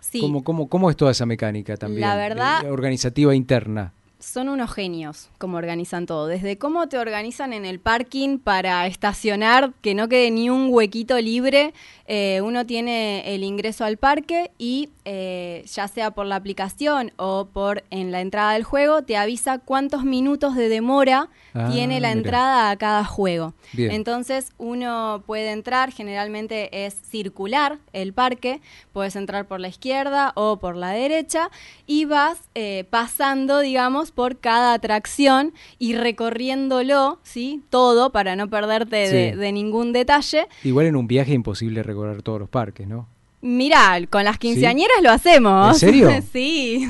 Sí. 0.00 0.20
¿Cómo, 0.20 0.42
cómo, 0.42 0.68
cómo 0.68 0.90
es 0.90 0.96
toda 0.96 1.12
esa 1.12 1.24
mecánica 1.26 1.76
también? 1.76 2.00
La 2.02 2.16
verdad- 2.16 2.64
eh, 2.64 2.70
organizativa 2.70 3.34
interna. 3.34 3.92
Son 4.20 4.48
unos 4.48 4.72
genios 4.72 5.30
como 5.38 5.56
organizan 5.56 6.06
todo. 6.06 6.26
Desde 6.26 6.58
cómo 6.58 6.88
te 6.88 6.98
organizan 6.98 7.52
en 7.52 7.64
el 7.64 7.80
parking 7.80 8.38
para 8.38 8.86
estacionar, 8.86 9.72
que 9.80 9.94
no 9.94 10.08
quede 10.08 10.30
ni 10.30 10.50
un 10.50 10.68
huequito 10.70 11.18
libre. 11.18 11.72
Eh, 12.06 12.40
uno 12.42 12.66
tiene 12.66 13.34
el 13.34 13.42
ingreso 13.44 13.84
al 13.84 13.96
parque 13.96 14.50
y 14.58 14.90
eh, 15.04 15.64
ya 15.72 15.88
sea 15.88 16.10
por 16.10 16.26
la 16.26 16.36
aplicación 16.36 17.12
o 17.16 17.46
por 17.52 17.84
en 17.90 18.12
la 18.12 18.20
entrada 18.20 18.52
del 18.52 18.64
juego, 18.64 19.02
te 19.02 19.16
avisa 19.16 19.58
cuántos 19.58 20.04
minutos 20.04 20.54
de 20.56 20.68
demora 20.68 21.28
Ah, 21.52 21.68
tiene 21.72 21.98
la 21.98 22.08
mira. 22.10 22.18
entrada 22.20 22.70
a 22.70 22.76
cada 22.76 23.04
juego. 23.04 23.54
Bien. 23.72 23.90
Entonces 23.90 24.52
uno 24.58 25.24
puede 25.26 25.50
entrar, 25.50 25.90
generalmente 25.90 26.86
es 26.86 26.94
circular 26.94 27.78
el 27.92 28.12
parque, 28.12 28.60
puedes 28.92 29.16
entrar 29.16 29.46
por 29.46 29.58
la 29.58 29.66
izquierda 29.66 30.32
o 30.36 30.58
por 30.58 30.76
la 30.76 30.90
derecha 30.90 31.50
y 31.86 32.04
vas 32.04 32.38
eh, 32.54 32.84
pasando, 32.90 33.58
digamos, 33.58 34.09
por 34.10 34.38
cada 34.38 34.74
atracción 34.74 35.52
y 35.78 35.94
recorriéndolo, 35.94 37.18
¿sí? 37.22 37.62
Todo 37.70 38.10
para 38.10 38.36
no 38.36 38.48
perderte 38.48 38.96
de, 38.96 39.30
Sí. 39.32 39.36
de 39.38 39.52
ningún 39.52 39.92
detalle. 39.92 40.46
Igual 40.64 40.86
en 40.86 40.96
un 40.96 41.06
viaje 41.06 41.30
es 41.32 41.36
imposible 41.36 41.82
recorrer 41.82 42.22
todos 42.22 42.40
los 42.40 42.48
parques, 42.48 42.86
¿no? 42.86 43.06
Mirá, 43.42 43.98
con 44.10 44.22
las 44.24 44.36
quinceañeras 44.38 45.02
lo 45.02 45.10
hacemos. 45.10 45.74
¿En 45.74 45.88
serio? 45.88 46.10
sí. 46.32 46.86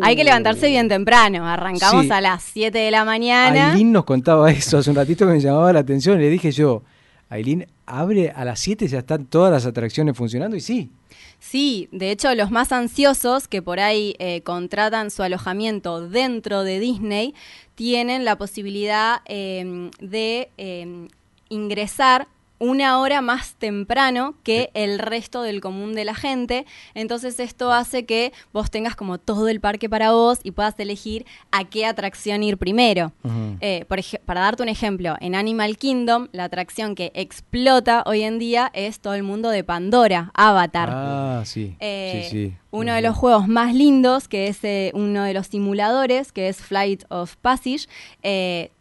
Hay 0.00 0.16
que 0.16 0.24
levantarse 0.24 0.68
bien 0.68 0.88
temprano. 0.88 1.46
Arrancamos 1.46 2.06
Sí. 2.06 2.10
a 2.12 2.20
las 2.22 2.42
7 2.42 2.78
de 2.78 2.90
la 2.90 3.04
mañana. 3.04 3.72
Aileen 3.72 3.92
nos 3.92 4.04
contaba 4.04 4.50
eso 4.50 4.78
hace 4.78 4.88
un 4.88 4.96
ratito 4.96 5.26
que 5.26 5.32
me 5.32 5.40
llamaba 5.40 5.72
la 5.74 5.80
atención. 5.80 6.18
Le 6.18 6.30
dije 6.30 6.50
yo, 6.50 6.82
Aileen, 7.28 7.66
abre 7.84 8.30
a 8.30 8.44
las 8.46 8.58
7, 8.60 8.88
ya 8.88 9.00
están 9.00 9.26
todas 9.26 9.52
las 9.52 9.66
atracciones 9.66 10.16
funcionando 10.16 10.56
y 10.56 10.60
sí. 10.62 10.90
Sí, 11.38 11.88
de 11.92 12.10
hecho 12.10 12.34
los 12.34 12.50
más 12.50 12.72
ansiosos 12.72 13.46
que 13.46 13.62
por 13.62 13.78
ahí 13.78 14.16
eh, 14.18 14.42
contratan 14.42 15.10
su 15.10 15.22
alojamiento 15.22 16.08
dentro 16.08 16.64
de 16.64 16.80
Disney 16.80 17.34
tienen 17.74 18.24
la 18.24 18.36
posibilidad 18.36 19.20
eh, 19.26 19.90
de 20.00 20.50
eh, 20.56 21.08
ingresar 21.48 22.26
una 22.58 22.98
hora 23.00 23.20
más 23.20 23.54
temprano 23.54 24.34
que 24.42 24.70
el 24.74 24.98
resto 24.98 25.42
del 25.42 25.60
común 25.60 25.94
de 25.94 26.04
la 26.04 26.14
gente. 26.14 26.66
Entonces 26.94 27.38
esto 27.40 27.72
hace 27.72 28.06
que 28.06 28.32
vos 28.52 28.70
tengas 28.70 28.96
como 28.96 29.18
todo 29.18 29.48
el 29.48 29.60
parque 29.60 29.88
para 29.88 30.12
vos 30.12 30.38
y 30.42 30.52
puedas 30.52 30.78
elegir 30.78 31.26
a 31.50 31.64
qué 31.64 31.86
atracción 31.86 32.42
ir 32.42 32.58
primero. 32.58 33.12
Eh, 33.60 33.84
por 33.88 34.00
para 34.24 34.42
darte 34.42 34.62
un 34.62 34.68
ejemplo, 34.68 35.16
en 35.20 35.34
Animal 35.34 35.78
Kingdom 35.78 36.28
la 36.32 36.44
atracción 36.44 36.94
que 36.94 37.10
explota 37.14 38.02
hoy 38.06 38.22
en 38.22 38.38
día 38.38 38.70
es 38.74 39.00
todo 39.00 39.14
el 39.14 39.22
mundo 39.22 39.50
de 39.50 39.64
Pandora, 39.64 40.30
Avatar. 40.34 40.90
Ah, 40.92 41.42
sí. 41.44 41.76
Eh, 41.80 42.26
sí, 42.30 42.30
sí. 42.30 42.54
Uno 42.70 42.92
de 42.92 43.00
los 43.00 43.16
juegos 43.16 43.48
más 43.48 43.74
lindos, 43.74 44.28
que 44.28 44.48
es 44.48 44.62
eh, 44.62 44.90
uno 44.94 45.22
de 45.22 45.32
los 45.32 45.46
simuladores, 45.46 46.30
que 46.30 46.48
es 46.48 46.58
Flight 46.58 47.04
of 47.08 47.36
Passage, 47.36 47.86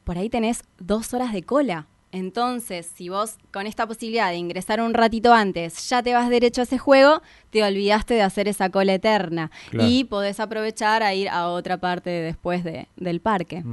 por 0.03 0.17
ahí 0.17 0.29
tenés 0.29 0.63
dos 0.77 1.13
horas 1.13 1.31
de 1.31 1.43
cola. 1.43 1.87
Entonces, 2.15 2.89
si 2.95 3.09
vos 3.09 3.35
con 3.51 3.67
esta 3.67 3.85
posibilidad 3.85 4.29
de 4.31 4.37
ingresar 4.37 4.79
un 4.81 4.93
ratito 4.93 5.33
antes 5.33 5.89
ya 5.89 6.01
te 6.01 6.13
vas 6.13 6.29
derecho 6.29 6.61
a 6.61 6.63
ese 6.63 6.77
juego, 6.77 7.21
te 7.49 7.61
olvidaste 7.63 8.13
de 8.13 8.21
hacer 8.21 8.47
esa 8.47 8.69
cola 8.69 8.93
eterna. 8.93 9.51
Claro. 9.69 9.89
Y 9.89 10.05
podés 10.05 10.39
aprovechar 10.39 11.03
a 11.03 11.13
ir 11.13 11.27
a 11.29 11.47
otra 11.49 11.77
parte 11.77 12.09
después 12.09 12.63
de- 12.63 12.87
del 12.95 13.19
parque. 13.19 13.63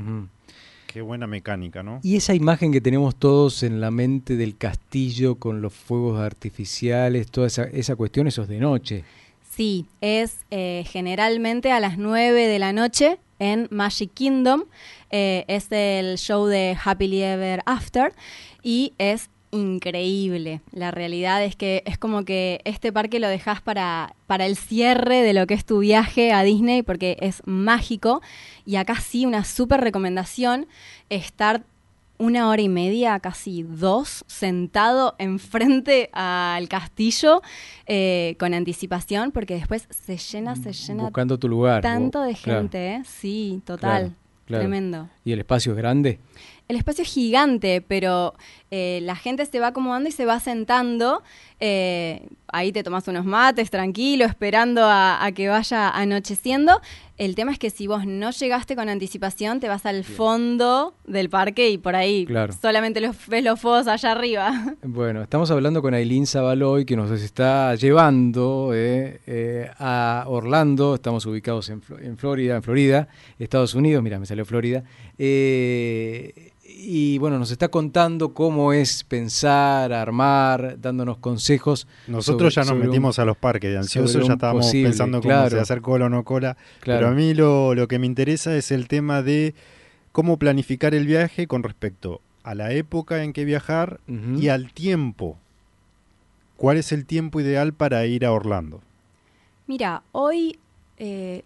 Qué 0.89 1.01
buena 1.01 1.27
mecánica, 1.27 1.83
¿no? 1.83 2.01
Y 2.03 2.17
esa 2.17 2.35
imagen 2.35 2.71
que 2.73 2.81
tenemos 2.83 3.15
todos 3.17 3.63
en 3.63 3.81
la 3.81 3.91
mente 3.91 4.37
del 4.37 4.57
castillo 4.59 5.37
con 5.37 5.63
los 5.63 5.73
fuegos 5.73 6.21
artificiales, 6.21 7.31
toda 7.31 7.47
esa, 7.47 7.63
esa 7.65 7.97
cuestión, 7.97 8.27
eso 8.27 8.43
es 8.43 8.49
de 8.49 8.59
noche. 8.59 9.05
Sí, 9.55 9.87
es 10.01 10.45
eh, 10.51 10.85
generalmente 10.87 11.73
a 11.73 11.81
las 11.81 11.97
9 11.97 12.47
de 12.47 12.59
la 12.59 12.73
noche 12.73 13.19
en 13.39 13.69
Magic 13.71 14.11
Kingdom. 14.15 14.65
Eh, 15.13 15.45
es 15.47 15.71
el 15.71 16.17
show 16.19 16.47
de 16.47 16.77
Happily 16.83 17.23
Ever 17.23 17.63
After 17.67 18.13
y 18.63 18.95
es 18.99 19.29
increíble. 19.51 20.63
La 20.73 20.91
realidad 20.91 21.45
es 21.45 21.55
que 21.55 21.83
es 21.87 21.99
como 21.99 22.25
que 22.25 22.61
este 22.65 22.93
parque 22.93 23.21
lo 23.21 23.29
dejas 23.29 23.61
para, 23.61 24.15
para 24.27 24.47
el 24.47 24.57
cierre 24.57 25.23
de 25.23 25.35
lo 25.35 25.47
que 25.47 25.55
es 25.55 25.65
tu 25.65 25.81
viaje 25.81 26.33
a 26.33 26.43
Disney 26.43 26.83
porque 26.83 27.19
es 27.21 27.43
mágico. 27.45 28.23
Y 28.65 28.77
acá 28.77 28.97
sí, 28.97 29.27
una 29.27 29.45
súper 29.45 29.83
recomendación, 29.83 30.67
estar 31.11 31.63
una 32.19 32.49
hora 32.49 32.63
y 32.63 32.69
media, 32.69 33.19
casi 33.21 33.65
dos, 33.65 34.25
sentado 34.29 35.17
enfrente 35.19 36.09
al 36.13 36.69
castillo 36.69 37.43
eh, 37.87 38.37
con 38.39 38.55
anticipación, 38.55 39.33
porque 39.33 39.55
después 39.55 39.89
se 39.91 40.17
llena, 40.17 40.55
se 40.55 40.73
llena 40.73 41.05
Buscando 41.05 41.37
tu 41.37 41.49
lugar. 41.49 41.83
tanto 41.83 42.23
de 42.23 42.35
claro, 42.35 42.61
gente, 42.61 42.95
¿eh? 42.95 43.03
Sí, 43.05 43.61
total. 43.67 44.01
Claro, 44.01 44.15
claro. 44.53 44.63
Tremendo. 44.65 45.09
¿Y 45.25 45.33
el 45.33 45.39
espacio 45.41 45.73
es 45.73 45.79
grande? 45.79 46.19
El 46.69 46.77
espacio 46.77 47.03
es 47.03 47.13
gigante, 47.13 47.83
pero 47.83 48.35
eh, 48.71 49.01
la 49.03 49.17
gente 49.17 49.45
se 49.47 49.59
va 49.59 49.69
acomodando 49.69 50.09
y 50.09 50.13
se 50.13 50.25
va 50.25 50.41
sentando. 50.41 51.23
eh, 51.61 52.29
ahí 52.49 52.73
te 52.73 52.83
tomas 52.83 53.07
unos 53.09 53.25
mates 53.25 53.71
tranquilo, 53.71 54.25
esperando 54.25 54.83
a, 54.85 55.25
a 55.25 55.33
que 55.33 55.49
vaya 55.49 55.89
anocheciendo. 55.91 56.81
El 57.23 57.37
tema 57.37 57.53
es 57.53 57.59
que 57.61 57.71
si 57.71 57.87
vos 57.87 58.05
no 58.05 58.33
llegaste 58.33 58.75
con 58.75 58.89
anticipación, 58.89 59.61
te 59.61 59.69
vas 59.69 59.87
al 59.87 60.03
fondo 60.03 60.95
del 61.07 61.31
parque 61.31 61.71
y 61.71 61.79
por 61.79 61.95
ahí 61.95 62.27
Claro. 62.27 62.53
solamente 62.61 63.01
los, 63.01 63.29
ves 63.29 63.45
los 63.45 63.61
fuegos 63.61 63.87
allá 63.87 64.11
arriba. 64.11 64.75
Bueno, 64.83 65.23
estamos 65.23 65.49
hablando 65.53 65.83
con 65.83 65.95
Aileen 65.95 66.27
Zabaloy, 66.27 66.85
que 66.85 66.97
nos 66.97 67.13
está 67.13 67.77
llevando 67.77 68.73
eh, 68.75 69.21
eh, 69.29 69.71
a 69.79 70.25
Orlando. 70.27 70.97
Estamos 70.97 71.25
ubicados 71.25 71.69
en 71.71 71.81
Florida, 72.17 72.57
en 72.57 72.63
Florida, 72.65 73.09
Estados 73.39 73.75
Unidos. 73.75 74.03
Mira, 74.03 74.19
me 74.19 74.27
salió 74.27 74.45
Florida. 74.45 74.83
Eh, 75.17 76.52
y 76.65 77.19
bueno, 77.19 77.39
nos 77.39 77.51
está 77.51 77.69
contando 77.69 78.33
cómo 78.35 78.73
es 78.73 79.05
pensar, 79.05 79.93
armar, 79.93 80.77
dándonos 80.81 81.19
consejos. 81.19 81.87
Nosotros 82.07 82.55
sobre- 82.55 82.55
ya 82.55 82.61
nos 82.63 82.69
sobre 82.69 82.81
un- 82.83 82.87
metimos 82.89 83.19
a 83.19 83.25
los 83.25 83.37
parques 83.37 83.71
de 83.73 83.79
ansiosos, 83.79 84.27
ya 84.27 84.35
estábamos 84.35 84.67
posible, 84.67 84.89
pensando 84.91 85.19
cómo 85.21 85.29
claro. 85.29 85.51
se 85.51 85.61
hacer 85.61 85.81
cola 85.83 86.07
o 86.07 86.09
no 86.09 86.25
cola. 86.25 86.57
Claro. 86.81 87.01
Pero 87.01 87.09
a 87.13 87.15
mí 87.15 87.35
lo, 87.35 87.75
lo 87.75 87.89
que 87.89 87.99
me 87.99 88.07
interesa 88.07 88.57
es 88.57 88.71
el 88.71 88.89
tema 88.89 89.23
de 89.23 89.55
cómo 90.13 90.39
planificar 90.39 90.95
el 90.95 91.07
viaje 91.07 91.47
con 91.47 91.63
respecto 91.63 92.21
a 92.45 92.55
la 92.55 92.73
época 92.73 93.23
en 93.23 93.33
que 93.33 93.45
viajar 93.45 94.01
y 94.37 94.49
al 94.49 94.73
tiempo. 94.73 95.39
¿Cuál 96.57 96.77
es 96.77 96.93
el 96.93 97.07
tiempo 97.07 97.41
ideal 97.41 97.73
para 97.73 98.07
ir 98.07 98.25
a 98.25 98.33
Orlando? 98.33 98.81
Mira, 99.67 100.03
hoy 100.13 100.59
eh, 100.99 101.43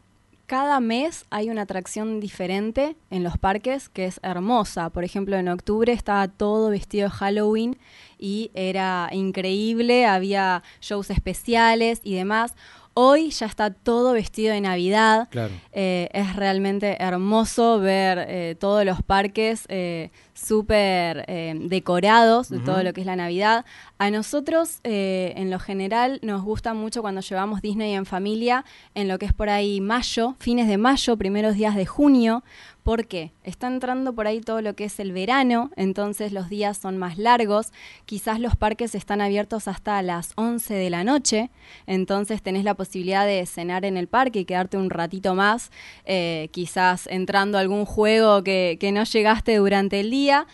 cada 0.46 0.78
mes 0.78 1.26
hay 1.30 1.50
una 1.50 1.62
atracción 1.62 2.20
diferente 2.20 2.96
en 3.10 3.24
los 3.24 3.36
parques 3.36 3.88
que 3.88 4.06
es 4.06 4.20
hermosa. 4.22 4.90
Por 4.90 5.02
ejemplo, 5.02 5.36
en 5.36 5.48
octubre 5.48 5.92
estaba 5.92 6.28
todo 6.28 6.70
vestido 6.70 7.08
de 7.08 7.14
Halloween 7.14 7.78
y 8.18 8.50
era 8.54 9.08
increíble, 9.12 10.06
había 10.06 10.62
shows 10.80 11.10
especiales 11.10 12.00
y 12.04 12.14
demás. 12.14 12.54
Hoy 12.98 13.28
ya 13.28 13.44
está 13.44 13.68
todo 13.68 14.14
vestido 14.14 14.54
de 14.54 14.62
Navidad. 14.62 15.28
Claro. 15.30 15.52
Eh, 15.72 16.08
es 16.14 16.34
realmente 16.34 16.96
hermoso 16.98 17.78
ver 17.78 18.24
eh, 18.26 18.56
todos 18.58 18.86
los 18.86 19.02
parques 19.02 19.66
eh, 19.68 20.10
súper 20.32 21.26
eh, 21.28 21.52
decorados 21.60 22.48
de 22.48 22.58
todo 22.60 22.82
lo 22.82 22.94
que 22.94 23.02
es 23.02 23.06
la 23.06 23.16
Navidad. 23.16 23.66
A 23.98 24.10
nosotros, 24.10 24.80
en 24.82 25.50
lo 25.50 25.58
general, 25.58 26.20
nos 26.22 26.42
gusta 26.42 26.72
mucho 26.72 27.02
cuando 27.02 27.20
llevamos 27.20 27.60
Disney 27.60 27.92
en 27.92 28.06
familia, 28.06 28.64
en 28.94 29.08
lo 29.08 29.18
que 29.18 29.26
es 29.26 29.34
por 29.34 29.50
ahí 29.50 29.82
mayo, 29.82 30.34
fines 30.38 30.66
de 30.66 30.78
mayo, 30.78 31.18
primeros 31.18 31.54
días 31.54 31.76
de 31.76 31.84
junio, 31.84 32.44
¿Por 32.86 33.08
qué? 33.08 33.32
Está 33.42 33.66
entrando 33.66 34.14
por 34.14 34.28
ahí 34.28 34.40
todo 34.40 34.60
lo 34.60 34.76
que 34.76 34.84
es 34.84 35.00
el 35.00 35.10
verano, 35.10 35.72
entonces 35.74 36.30
los 36.30 36.48
días 36.48 36.78
son 36.78 36.98
más 36.98 37.18
largos, 37.18 37.72
quizás 38.04 38.38
los 38.38 38.54
parques 38.54 38.94
están 38.94 39.20
abiertos 39.20 39.66
hasta 39.66 40.00
las 40.02 40.30
11 40.36 40.72
de 40.72 40.88
la 40.88 41.02
noche, 41.02 41.50
entonces 41.88 42.42
tenés 42.42 42.62
la 42.62 42.74
posibilidad 42.74 43.26
de 43.26 43.44
cenar 43.44 43.84
en 43.84 43.96
el 43.96 44.06
parque 44.06 44.38
y 44.38 44.44
quedarte 44.44 44.76
un 44.76 44.88
ratito 44.88 45.34
más, 45.34 45.72
eh, 46.04 46.48
quizás 46.52 47.08
entrando 47.08 47.58
a 47.58 47.62
algún 47.62 47.86
juego 47.86 48.44
que, 48.44 48.76
que 48.78 48.92
no 48.92 49.02
llegaste 49.02 49.56
durante 49.56 49.98
el 49.98 50.12
día. 50.12 50.46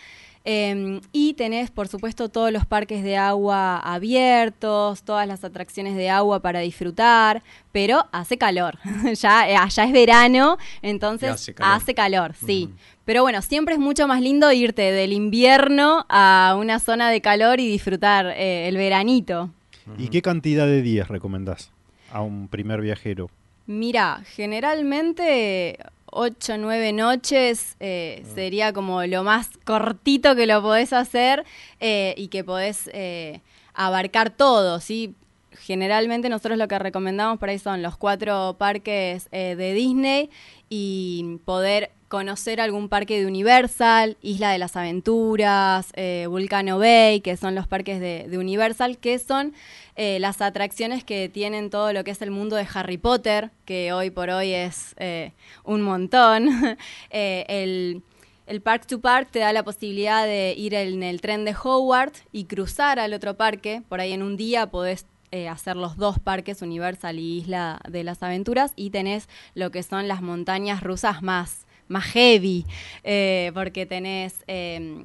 Eh, 0.45 1.01
y 1.13 1.35
tenés, 1.35 1.71
por 1.71 1.87
supuesto, 1.89 2.29
todos 2.29 2.51
los 2.51 2.67
parques 2.67 3.05
de 3.05 3.17
agua 3.17 3.79
abiertos, 3.79 5.03
todas 5.03 5.27
las 5.29 5.45
atracciones 5.45 5.95
de 5.97 6.11
agua 6.11 6.41
para 6.41 6.61
disfrutar, 6.61 7.43
pero 7.71 8.07
hace 8.13 8.39
calor. 8.39 8.79
ya 9.15 9.49
eh, 9.49 9.57
allá 9.57 9.85
es 9.85 9.93
verano, 9.93 10.59
entonces 10.83 11.29
Y 11.29 11.33
hace 11.33 11.55
calor. 11.55 11.75
hace 11.77 11.95
calor, 11.95 12.35
sí. 12.45 12.71
Pero 13.05 13.23
bueno, 13.23 13.43
siempre 13.43 13.75
es 13.75 13.81
mucho 13.81 14.07
más 14.09 14.21
lindo 14.21 14.51
irte 14.53 14.83
del 14.93 15.13
invierno 15.13 16.07
a 16.09 16.57
una 16.59 16.79
zona 16.79 17.11
de 17.11 17.21
calor 17.21 17.61
y 17.61 17.69
disfrutar 17.69 18.27
eh, 18.27 18.69
el 18.69 18.77
veranito. 18.77 19.51
¿Y 19.99 20.09
qué 20.09 20.23
cantidad 20.23 20.67
de 20.67 20.83
días 20.83 21.09
recomendás 21.09 21.73
a 22.13 22.21
un 22.21 22.49
primer 22.49 22.81
viajero? 22.81 23.31
Mira, 23.67 24.23
generalmente 24.27 25.79
8 26.13 26.55
o 26.55 26.59
9 26.59 26.93
noches 26.93 27.77
eh, 27.81 28.23
sería 28.35 28.73
como 28.73 29.05
lo 29.05 29.25
más 29.25 29.49
cortito 29.65 30.37
que 30.37 30.47
lo 30.47 30.61
podés 30.63 30.93
hacer 30.93 31.45
eh, 31.81 32.15
y 32.17 32.29
que 32.29 32.45
podés 32.45 32.91
eh, 32.93 33.41
abarcar 33.75 34.31
todo, 34.31 34.79
¿sí? 34.81 35.15
Generalmente 35.53 36.29
nosotros 36.29 36.59
lo 36.59 36.69
que 36.69 36.79
recomendamos 36.79 37.39
por 37.39 37.49
ahí 37.49 37.59
son 37.59 37.83
los 37.83 37.97
cuatro 37.97 38.57
parques 38.59 39.29
eh, 39.33 39.55
de 39.57 39.75
Disney 39.75 40.31
y 40.69 41.39
poder 41.45 41.91
conocer 42.13 42.61
algún 42.61 42.91
parque 42.91 43.19
de 43.19 43.25
Universal, 43.25 44.19
Isla 44.21 44.51
de 44.51 44.59
las 44.59 44.77
Aventuras, 44.77 45.89
eh, 45.95 46.27
Vulcano 46.29 46.79
Bay, 46.79 47.23
que 47.23 47.39
son 47.39 47.55
los 47.55 47.67
parques 47.67 48.01
de, 48.01 48.29
Universal, 48.37 48.99
que 48.99 49.19
son 49.19 49.55
eh, 49.97 50.19
las 50.21 50.43
atracciones 50.43 51.05
que 51.05 51.31
tienen 51.31 51.71
todo 51.71 51.91
lo 51.95 52.05
que 52.05 52.11
es 52.11 52.21
el 52.21 52.31
mundo 52.31 52.57
de 52.57 52.67
Harry 52.75 52.99
Potter, 52.99 53.51
que 53.65 53.95
hoy 53.95 54.11
por 54.11 54.29
hoy 54.29 54.53
es 54.53 54.95
eh, 54.99 55.33
un 55.65 55.81
montón. 55.81 56.51
El, 57.11 58.03
el 58.47 58.61
Park 58.61 58.87
to 58.87 59.01
Park 59.01 59.29
te 59.31 59.39
da 59.39 59.55
la 59.55 59.63
posibilidad 59.63 60.27
de 60.27 60.53
ir 60.55 60.75
en 60.75 61.03
el 61.03 61.23
tren 61.23 61.47
de 61.47 61.57
Howard 61.65 62.13
y 62.31 62.45
cruzar 62.45 62.99
al 62.99 63.15
otro 63.15 63.39
parque. 63.39 63.81
Por 63.89 64.01
ahí 64.01 64.13
en 64.13 64.23
un 64.23 64.37
día 64.37 64.67
podés 64.67 65.07
hacer 65.51 65.77
los 65.77 65.97
dos 65.97 66.19
parques, 66.19 66.61
Universal 66.61 67.19
y 67.19 67.39
Isla 67.39 67.81
de 67.89 68.05
las 68.05 68.23
Aventuras, 68.23 68.75
y 68.77 68.91
tenés 68.91 69.31
lo 69.55 69.71
que 69.71 69.83
son 69.83 70.09
las 70.09 70.21
montañas 70.21 70.83
rusas 70.83 71.23
más, 71.23 71.65
más 71.93 72.05
heavy, 72.07 72.65
eh, 73.05 73.51
porque 73.55 73.87
tenés 73.87 74.43
eh, 74.47 75.05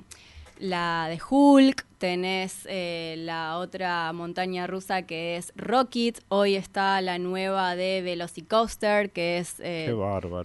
la 0.60 1.08
de 1.10 1.20
Hulk, 1.29 1.86
tenés 2.00 2.65
eh, 2.70 3.15
la 3.20 3.58
otra 3.58 4.12
montaña 4.13 4.65
rusa 4.67 5.03
que 5.03 5.38
es 5.38 5.51
Rocket, 5.56 6.20
hoy 6.29 6.56
está 6.56 7.00
la 7.01 7.20
nueva 7.20 7.75
de 7.75 8.01
Velocicoaster, 8.01 9.10
que 9.12 9.38
es 9.39 9.56
eh, 9.60 9.94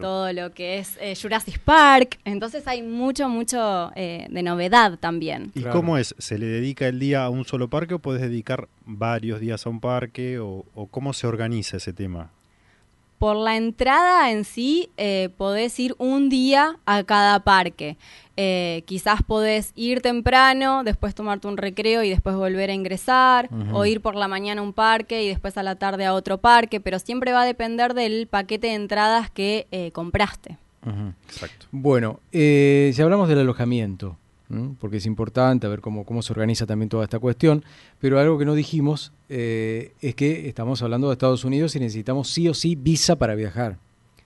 todo 0.00 0.32
lo 0.32 0.50
que 0.52 0.78
es 0.78 0.98
eh, 1.00 1.14
Jurassic 1.20 1.58
Park, 1.60 2.18
entonces 2.24 2.66
hay 2.66 2.82
mucho, 2.82 3.28
mucho 3.28 3.90
eh, 3.94 4.26
de 4.30 4.42
novedad 4.42 4.98
también. 4.98 5.50
¿Y 5.54 5.60
Claro. 5.60 5.76
cómo 5.76 5.96
es? 5.98 6.14
¿Se 6.18 6.38
le 6.38 6.46
dedica 6.46 6.88
el 6.88 6.98
día 6.98 7.24
a 7.24 7.30
un 7.30 7.44
solo 7.44 7.68
parque 7.68 7.94
o 7.94 7.98
puedes 7.98 8.22
dedicar 8.22 8.68
varios 8.84 9.40
días 9.40 9.66
a 9.66 9.70
un 9.70 9.80
parque? 9.80 10.38
¿O, 10.40 10.64
o 10.74 10.86
cómo 10.86 11.12
se 11.12 11.26
organiza 11.26 11.76
ese 11.78 11.92
tema? 11.92 12.30
Por 13.22 13.36
la 13.36 13.56
entrada 13.56 14.32
en 14.32 14.42
sí, 14.42 14.90
eh, 14.96 15.28
podés 15.36 15.78
ir 15.78 15.94
un 15.98 16.28
día 16.28 16.80
a 16.86 17.04
cada 17.04 17.38
parque. 17.44 17.96
Eh, 18.36 18.82
quizás 18.84 19.22
podés 19.22 19.70
ir 19.76 20.00
temprano, 20.00 20.82
después 20.82 21.14
tomarte 21.14 21.46
un 21.46 21.56
recreo 21.56 22.02
y 22.02 22.10
después 22.10 22.34
volver 22.34 22.70
a 22.70 22.74
ingresar, 22.74 23.48
o 23.72 23.86
ir 23.86 24.00
por 24.00 24.16
la 24.16 24.26
mañana 24.26 24.60
a 24.60 24.64
un 24.64 24.72
parque 24.72 25.22
y 25.22 25.28
después 25.28 25.56
a 25.56 25.62
la 25.62 25.76
tarde 25.76 26.04
a 26.04 26.14
otro 26.14 26.38
parque, 26.38 26.80
pero 26.80 26.98
siempre 26.98 27.30
va 27.30 27.42
a 27.42 27.44
depender 27.44 27.94
del 27.94 28.26
paquete 28.26 28.66
de 28.66 28.74
entradas 28.74 29.30
que 29.30 29.68
eh, 29.70 29.92
compraste. 29.92 30.58
Exacto. 31.28 31.66
Bueno, 31.70 32.18
eh, 32.32 32.90
si 32.92 33.02
hablamos 33.02 33.28
del 33.28 33.38
alojamiento, 33.38 34.16
¿m? 34.52 34.76
porque 34.78 34.98
es 34.98 35.06
importante 35.06 35.66
ver 35.68 35.80
cómo, 35.80 36.04
cómo 36.04 36.22
se 36.22 36.32
organiza 36.32 36.66
también 36.66 36.88
toda 36.88 37.04
esta 37.04 37.18
cuestión, 37.18 37.64
pero 37.98 38.18
algo 38.18 38.38
que 38.38 38.44
no 38.44 38.54
dijimos 38.54 39.12
eh, 39.28 39.92
es 40.00 40.14
que 40.14 40.48
estamos 40.48 40.82
hablando 40.82 41.08
de 41.08 41.14
Estados 41.14 41.44
Unidos 41.44 41.74
y 41.76 41.80
necesitamos 41.80 42.28
sí 42.28 42.48
o 42.48 42.54
sí 42.54 42.76
visa 42.76 43.16
para 43.16 43.34
viajar. 43.34 43.78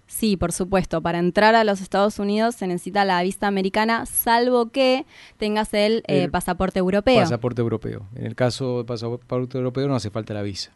Sí, 0.07 0.37
por 0.37 0.53
supuesto. 0.53 1.03
Para 1.03 1.19
entrar 1.19 1.55
a 1.55 1.65
los 1.65 1.81
Estados 1.81 2.19
Unidos 2.19 2.55
se 2.55 2.67
necesita 2.67 3.05
la 3.05 3.23
visa 3.23 3.47
americana, 3.49 4.07
salvo 4.07 4.71
que 4.71 5.05
tengas 5.37 5.75
el, 5.75 6.03
eh, 6.07 6.29
pasaporte 6.29 6.79
europeo. 6.79 7.21
Pasaporte 7.21 7.61
europeo. 7.61 8.07
En 8.15 8.27
el 8.27 8.35
caso 8.35 8.79
del 8.79 8.87
pasaporte 8.87 9.59
europeo 9.59 9.89
no 9.89 9.97
hace 9.97 10.11
falta 10.11 10.33
la 10.33 10.43
visa. 10.43 10.73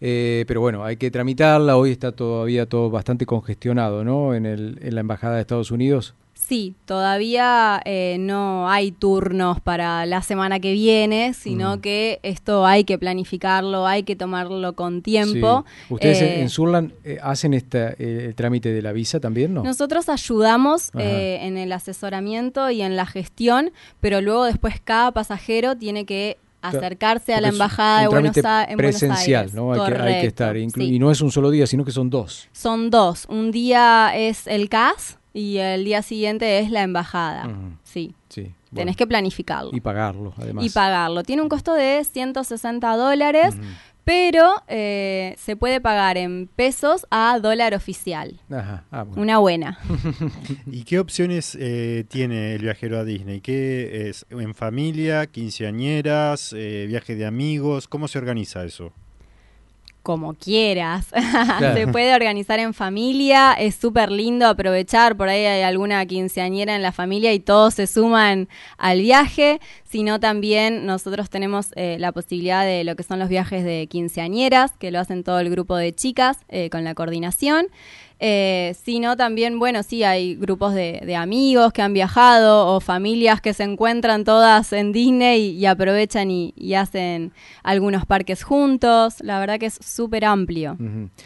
Eh, 0.00 0.44
pero 0.46 0.60
bueno, 0.60 0.84
hay 0.84 0.96
que 0.96 1.10
tramitarla. 1.10 1.76
Hoy 1.76 1.90
está 1.90 2.12
todavía 2.12 2.66
todo 2.66 2.90
bastante 2.90 3.26
congestionado, 3.26 4.04
¿no? 4.04 4.34
En, 4.34 4.46
el, 4.46 4.78
en 4.82 4.94
la 4.94 5.00
Embajada 5.00 5.34
de 5.34 5.40
Estados 5.40 5.70
Unidos. 5.70 6.14
Sí, 6.50 6.74
todavía 6.84 7.80
eh, 7.84 8.16
no 8.18 8.68
hay 8.68 8.90
turnos 8.90 9.60
para 9.60 10.04
la 10.04 10.20
semana 10.20 10.58
que 10.58 10.72
viene, 10.72 11.32
sino 11.32 11.76
Mm. 11.76 11.80
que 11.80 12.18
esto 12.24 12.66
hay 12.66 12.82
que 12.82 12.98
planificarlo, 12.98 13.86
hay 13.86 14.02
que 14.02 14.16
tomarlo 14.16 14.72
con 14.74 15.00
tiempo. 15.00 15.64
Sí. 15.86 15.94
¿Ustedes 15.94 16.20
en- 16.22 16.26
Eh, 16.28 16.40
en 16.42 16.48
Surland 16.48 16.92
eh, 17.04 17.18
hacen 17.22 17.54
esta, 17.54 17.90
eh, 17.90 18.24
el 18.26 18.34
trámite 18.34 18.72
de 18.72 18.82
la 18.82 18.90
visa 18.90 19.20
también, 19.20 19.54
no? 19.54 19.62
Nosotros 19.62 20.08
ayudamos 20.08 20.90
eh, 20.98 21.38
en 21.42 21.56
el 21.56 21.70
asesoramiento 21.70 22.68
y 22.68 22.82
en 22.82 22.96
la 22.96 23.06
gestión, 23.06 23.70
pero 24.00 24.20
luego 24.20 24.44
después 24.44 24.80
cada 24.82 25.12
pasajero 25.12 25.76
tiene 25.76 26.04
que 26.04 26.36
acercarse 26.62 27.32
a 27.32 27.40
la 27.40 27.48
embajada 27.50 28.00
de 28.00 28.08
Buenos, 28.08 28.32
trámite 28.32 28.48
A- 28.48 28.64
en 28.64 28.76
Buenos 28.76 28.98
presencial, 28.98 29.40
Aires. 29.42 29.54
¿no? 29.54 29.72
Hay 29.72 29.92
que, 29.92 29.98
hay 29.98 30.20
que 30.20 30.26
estar. 30.26 30.56
sí. 30.56 30.82
Y 30.94 30.98
no 30.98 31.12
es 31.12 31.20
un 31.20 31.30
solo 31.30 31.50
día, 31.52 31.68
sino 31.68 31.84
que 31.84 31.92
son 31.92 32.10
dos. 32.10 32.48
Son 32.50 32.90
dos. 32.90 33.24
Un 33.30 33.52
día 33.52 34.10
es 34.16 34.48
el 34.48 34.68
CAS 34.68 35.16
y 35.32 35.58
el 35.58 35.84
día 35.84 36.02
siguiente 36.02 36.58
es 36.58 36.70
la 36.70 36.82
embajada. 36.82 37.48
Sí. 37.82 38.14
Sí. 38.28 38.42
bueno. 38.42 38.54
Tenés 38.74 38.96
que 38.96 39.06
planificarlo. 39.06 39.70
Y 39.72 39.80
pagarlo, 39.80 40.32
además. 40.36 40.64
y 40.64 40.70
pagarlo. 40.70 41.22
Tiene 41.22 41.42
un 41.42 41.48
costo 41.48 41.74
de 41.74 42.04
160 42.04 42.96
dólares, 42.96 43.56
pero 44.04 44.62
eh, 44.68 45.34
se 45.38 45.56
puede 45.56 45.80
pagar 45.80 46.16
en 46.16 46.48
pesos 46.48 47.06
a 47.10 47.38
dólar 47.40 47.74
oficial. 47.74 48.40
Ajá. 48.50 48.84
Ah, 48.90 49.04
bueno. 49.04 49.22
Una 49.22 49.38
buena. 49.38 49.78
¿Y 50.66 50.84
qué 50.84 50.98
opciones 50.98 51.56
eh, 51.60 52.04
tiene 52.08 52.54
el 52.54 52.62
viajero 52.62 52.98
a 52.98 53.04
Disney? 53.04 53.40
¿Qué 53.40 54.08
es? 54.08 54.26
¿En 54.30 54.54
familia, 54.54 55.26
quinceañeras, 55.26 56.52
eh, 56.56 56.86
viaje 56.88 57.14
de 57.14 57.26
amigos? 57.26 57.88
¿Cómo 57.88 58.08
se 58.08 58.18
organiza 58.18 58.64
eso? 58.64 58.92
Como 60.02 60.34
quieras. 60.34 61.06
se 61.74 61.86
puede 61.86 62.14
organizar 62.14 62.58
en 62.58 62.74
familia. 62.74 63.52
Es 63.52 63.76
súper 63.76 64.10
lindo 64.10 64.46
aprovechar. 64.46 65.16
Por 65.16 65.28
ahí 65.28 65.44
hay 65.44 65.62
alguna 65.62 66.04
quinceañera 66.06 66.74
en 66.74 66.82
la 66.82 66.92
familia 66.92 67.32
y 67.32 67.40
todos 67.40 67.74
se 67.74 67.86
suman 67.86 68.48
al 68.78 69.00
viaje. 69.00 69.60
Sino 69.90 70.20
también 70.20 70.86
nosotros 70.86 71.30
tenemos 71.30 71.72
eh, 71.74 71.96
la 71.98 72.12
posibilidad 72.12 72.64
de 72.64 72.84
lo 72.84 72.94
que 72.94 73.02
son 73.02 73.18
los 73.18 73.28
viajes 73.28 73.64
de 73.64 73.88
quinceañeras, 73.88 74.70
que 74.78 74.92
lo 74.92 75.00
hacen 75.00 75.24
todo 75.24 75.40
el 75.40 75.50
grupo 75.50 75.74
de 75.76 75.92
chicas 75.92 76.38
eh, 76.48 76.70
con 76.70 76.84
la 76.84 76.94
coordinación. 76.94 77.66
Eh, 78.22 78.76
sino 78.84 79.16
también, 79.16 79.58
bueno, 79.58 79.82
sí, 79.82 80.04
hay 80.04 80.36
grupos 80.36 80.74
de, 80.74 81.00
de 81.04 81.16
amigos 81.16 81.72
que 81.72 81.80
han 81.82 81.92
viajado 81.94 82.68
o 82.68 82.78
familias 82.80 83.40
que 83.40 83.52
se 83.54 83.62
encuentran 83.64 84.24
todas 84.24 84.72
en 84.74 84.92
Disney 84.92 85.56
y, 85.58 85.64
aprovechan 85.66 86.30
y, 86.30 86.52
y 86.54 86.74
hacen 86.74 87.32
algunos 87.64 88.04
parques 88.06 88.42
juntos. 88.44 89.16
La 89.22 89.40
verdad 89.40 89.58
que 89.58 89.66
es 89.66 89.78
súper 89.82 90.24
amplio. 90.26 90.76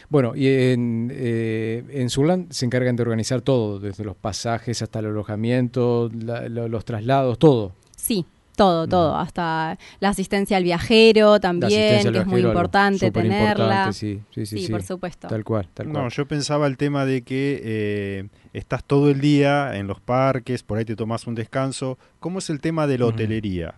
Bueno, 0.09 0.35
y 0.35 0.47
en, 0.47 1.11
eh, 1.13 1.83
en 1.91 2.09
Surland 2.09 2.51
se 2.51 2.65
encargan 2.65 2.95
de 2.95 3.03
organizar 3.03 3.41
todo, 3.41 3.77
desde 3.79 4.03
los 4.05 4.15
pasajes 4.15 4.81
hasta 4.81 4.99
el 4.99 5.07
alojamiento, 5.07 6.09
la- 6.17 6.47
lo- 6.49 6.67
los 6.69 6.83
traslados, 6.85 7.37
todo. 7.37 7.73
Sí, 7.97 8.25
todo, 8.55 8.87
todo. 8.87 9.15
Hasta 9.17 9.77
la 9.99 10.09
asistencia 10.09 10.57
al 10.57 10.63
viajero 10.63 11.39
también, 11.39 11.69
que 12.11 12.19
es 12.19 12.25
muy 12.27 12.41
importante 12.41 13.11
tenerla. 13.11 13.91
Sí, 13.93 14.21
sí, 14.31 14.45
sí, 14.45 14.57
Sí, 14.57 14.65
sí. 14.67 14.71
por 14.71 14.83
supuesto. 14.83 15.27
Tal 15.27 15.43
cual, 15.43 15.67
tal 15.73 15.87
cual. 15.89 16.03
No, 16.03 16.09
yo 16.09 16.27
pensaba 16.27 16.67
el 16.67 16.77
tema 16.77 17.05
de 17.05 17.21
que 17.23 17.61
eh, 17.63 18.27
estás 18.53 18.83
todo 18.83 19.09
el 19.09 19.21
día 19.21 19.75
en 19.77 19.87
los 19.87 19.99
parques, 19.99 20.63
por 20.63 20.77
ahí 20.77 20.85
te 20.85 20.95
tomas 20.95 21.27
un 21.27 21.35
descanso. 21.35 21.97
¿Cómo 22.19 22.39
es 22.39 22.49
el 22.49 22.59
tema 22.61 22.87
de 22.87 22.97
la 22.97 23.05
Ujú. 23.05 23.15
hotelería? 23.15 23.75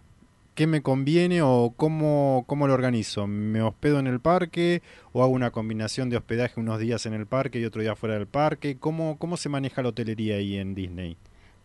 ¿Qué 0.56 0.66
me 0.66 0.82
conviene 0.82 1.44
o 1.44 1.72
cómo, 1.78 2.44
cómo 2.48 2.66
lo 2.66 2.74
organizo? 2.74 3.28
¿Me 3.28 3.62
hospedo 3.62 4.00
en 4.00 4.08
el 4.08 4.20
parque 4.20 4.82
o 5.14 5.22
hago 5.22 5.32
una 5.32 5.52
combinación 5.52 6.10
de 6.10 6.18
hospedaje 6.18 6.60
unos 6.60 6.80
días 6.80 7.06
en 7.06 7.14
el 7.14 7.28
parque 7.28 7.60
y 7.60 7.66
otro 7.66 7.82
día 7.84 7.96
fuera 7.96 8.16
del 8.16 8.26
parque? 8.26 8.76
¿Cómo, 8.80 9.18
cómo 9.20 9.38
se 9.38 9.50
maneja 9.50 9.84
la 9.84 9.90
hotelería 9.90 10.38
ahí 10.38 10.58
en 10.58 10.74
Disney? 10.74 11.16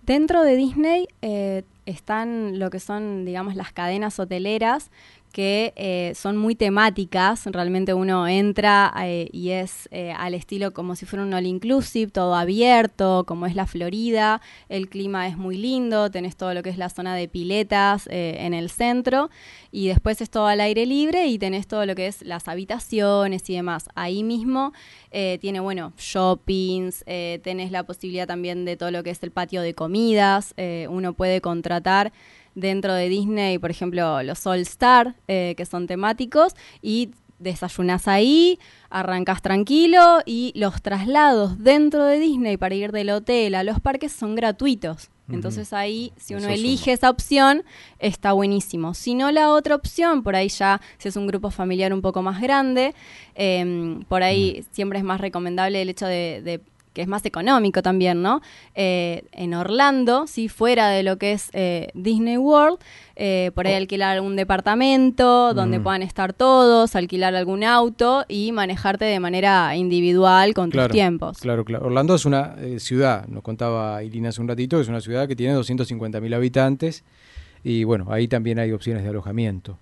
Dentro 0.03 0.43
de 0.43 0.57
Disney 0.57 1.07
eh, 1.23 1.63
están 1.87 2.59
lo 2.59 2.71
que 2.71 2.81
son, 2.81 3.25
digamos, 3.25 3.55
las 3.55 3.73
cadenas 3.73 4.19
hoteleras 4.19 4.91
que 5.33 5.73
eh, 5.77 6.13
son 6.15 6.37
muy 6.37 6.55
temáticas. 6.55 7.47
Realmente 7.47 7.95
uno 7.95 8.29
entra 8.29 8.93
eh, 9.03 9.29
y 9.33 9.51
es 9.51 9.89
eh, 9.91 10.13
al 10.13 10.35
estilo 10.35 10.73
como 10.73 10.95
si 10.95 11.07
fuera 11.07 11.25
un 11.25 11.35
all 11.35 11.47
inclusive, 11.47 12.11
todo 12.11 12.35
abierto, 12.35 13.25
como 13.27 13.47
es 13.47 13.57
la 13.57 13.67
Florida. 13.67 14.41
El 14.69 14.89
clima 14.89 15.27
es 15.27 15.37
muy 15.37 15.57
lindo, 15.57 16.11
tenés 16.11 16.37
todo 16.37 16.55
lo 16.55 16.63
que 16.63 16.71
es 16.71 16.79
la 16.79 16.91
zona 16.91 17.17
de 17.17 17.29
piletas 17.29 18.07
en 18.11 18.53
el 18.53 18.69
centro 18.69 19.31
y 19.71 19.89
después 19.89 20.21
es 20.21 20.31
todo 20.31 20.47
al 20.47 20.61
aire 20.61 20.85
libre 20.85 21.27
y 21.27 21.39
tenés 21.39 21.67
todo 21.67 21.87
lo 21.87 21.95
que 21.95 22.07
es 22.07 22.23
las 22.23 22.47
habitaciones 22.49 23.49
y 23.49 23.55
demás. 23.55 23.89
Ahí 23.95 24.23
mismo 24.23 24.73
tiene, 25.11 25.61
bueno, 25.61 25.93
shoppings, 25.97 27.05
tenés 27.43 27.71
la 27.71 27.85
posibilidad 27.85 28.27
también 28.27 28.65
de 28.65 28.77
todo 28.77 28.91
lo 28.91 29.03
que 29.03 29.11
es 29.11 29.23
el 29.23 29.31
patio 29.31 29.63
de 29.63 29.75
comidas. 29.75 30.55
uno 30.89 31.15
puede 31.15 31.41
contratar 31.41 32.13
dentro 32.55 32.95
de 32.95 33.09
Disney, 33.09 33.59
por 33.59 33.71
ejemplo, 33.71 34.23
los 34.23 34.47
All 34.47 34.61
Star, 34.61 35.17
eh, 35.29 35.55
que 35.57 35.67
son 35.67 35.87
temáticos, 35.87 36.55
y 36.81 37.11
desayunas 37.43 38.09
ahí, 38.09 38.59
arrancas 38.89 39.43
tranquilo 39.43 40.21
y 40.25 40.53
los 40.55 40.81
traslados 40.81 41.59
dentro 41.59 42.05
de 42.05 42.19
Disney 42.19 42.57
para 42.57 42.75
ir 42.75 42.93
del 42.93 43.11
hotel 43.11 43.55
a 43.55 43.65
los 43.65 43.81
parques 43.81 44.13
son 44.13 44.35
gratuitos. 44.35 45.11
Entonces 45.29 45.73
ahí, 45.73 46.13
si 46.19 46.35
uno 46.35 46.49
elige 46.49 46.93
esa 46.93 47.09
opción, 47.09 47.63
está 47.99 48.33
buenísimo. 48.33 48.93
Si 48.93 49.15
no, 49.15 49.33
la 49.33 49.51
otra 49.51 49.75
opción, 49.75 50.23
por 50.23 50.37
ahí 50.37 50.49
ya, 50.49 50.81
si 50.99 51.09
es 51.09 51.17
un 51.17 51.27
grupo 51.27 51.51
familiar 51.51 51.95
un 51.95 52.03
poco 52.03 52.21
más 52.21 52.39
grande, 52.39 52.95
em, 53.35 54.03
por 54.03 54.23
ahí 54.23 54.63
siempre 54.73 54.99
es 54.99 55.05
más 55.05 55.23
recomendable 55.23 55.81
el 55.81 55.89
hecho 55.89 56.07
de 56.07 56.61
que 56.93 57.03
es 57.03 57.09
más 57.09 57.25
económico 57.25 57.83
también, 57.83 58.23
¿no? 58.23 58.43
Eh, 58.75 59.25
en 59.33 59.55
Orlando, 59.55 60.27
si 60.27 60.49
fuera 60.49 60.89
de 60.89 61.03
lo 61.03 61.19
que 61.19 61.33
es 61.33 61.51
eh, 61.53 61.89
Disney 61.95 62.37
World, 62.37 62.79
eh, 63.17 63.51
por 63.55 63.67
ahí 63.67 63.75
oh. 63.75 63.79
alquilar 63.79 64.17
algún 64.17 64.37
departamento 64.37 65.55
donde 65.55 65.79
mm. 65.79 65.83
puedan 65.83 66.03
estar 66.03 66.33
todos, 66.33 66.97
alquilar 66.97 67.35
algún 67.35 67.65
auto 67.65 68.25
y 68.29 68.53
manejarte 68.53 69.05
de 69.05 69.21
manera 69.21 69.77
individual 69.77 70.55
con 70.55 70.71
tus 70.71 70.89
tiempos. 70.89 71.39
Claro, 71.39 71.65
claro. 71.65 71.87
Orlando 71.87 72.15
es 72.15 72.25
una 72.25 72.57
ciudad, 72.79 73.27
nos 73.29 73.43
contaba 73.43 74.03
Irina 74.03 74.31
hace 74.31 74.41
un 74.41 74.49
ratito, 74.49 74.81
es 74.81 74.89
una 74.89 75.01
ciudad 75.01 75.29
que 75.29 75.37
tiene 75.37 75.55
250.000 75.57 76.35
habitantes 76.35 77.05
y 77.65 77.85
bueno, 77.85 78.07
ahí 78.11 78.29
también 78.29 78.59
hay 78.59 78.73
opciones 78.73 79.03
de 79.05 79.11
alojamiento. 79.11 79.79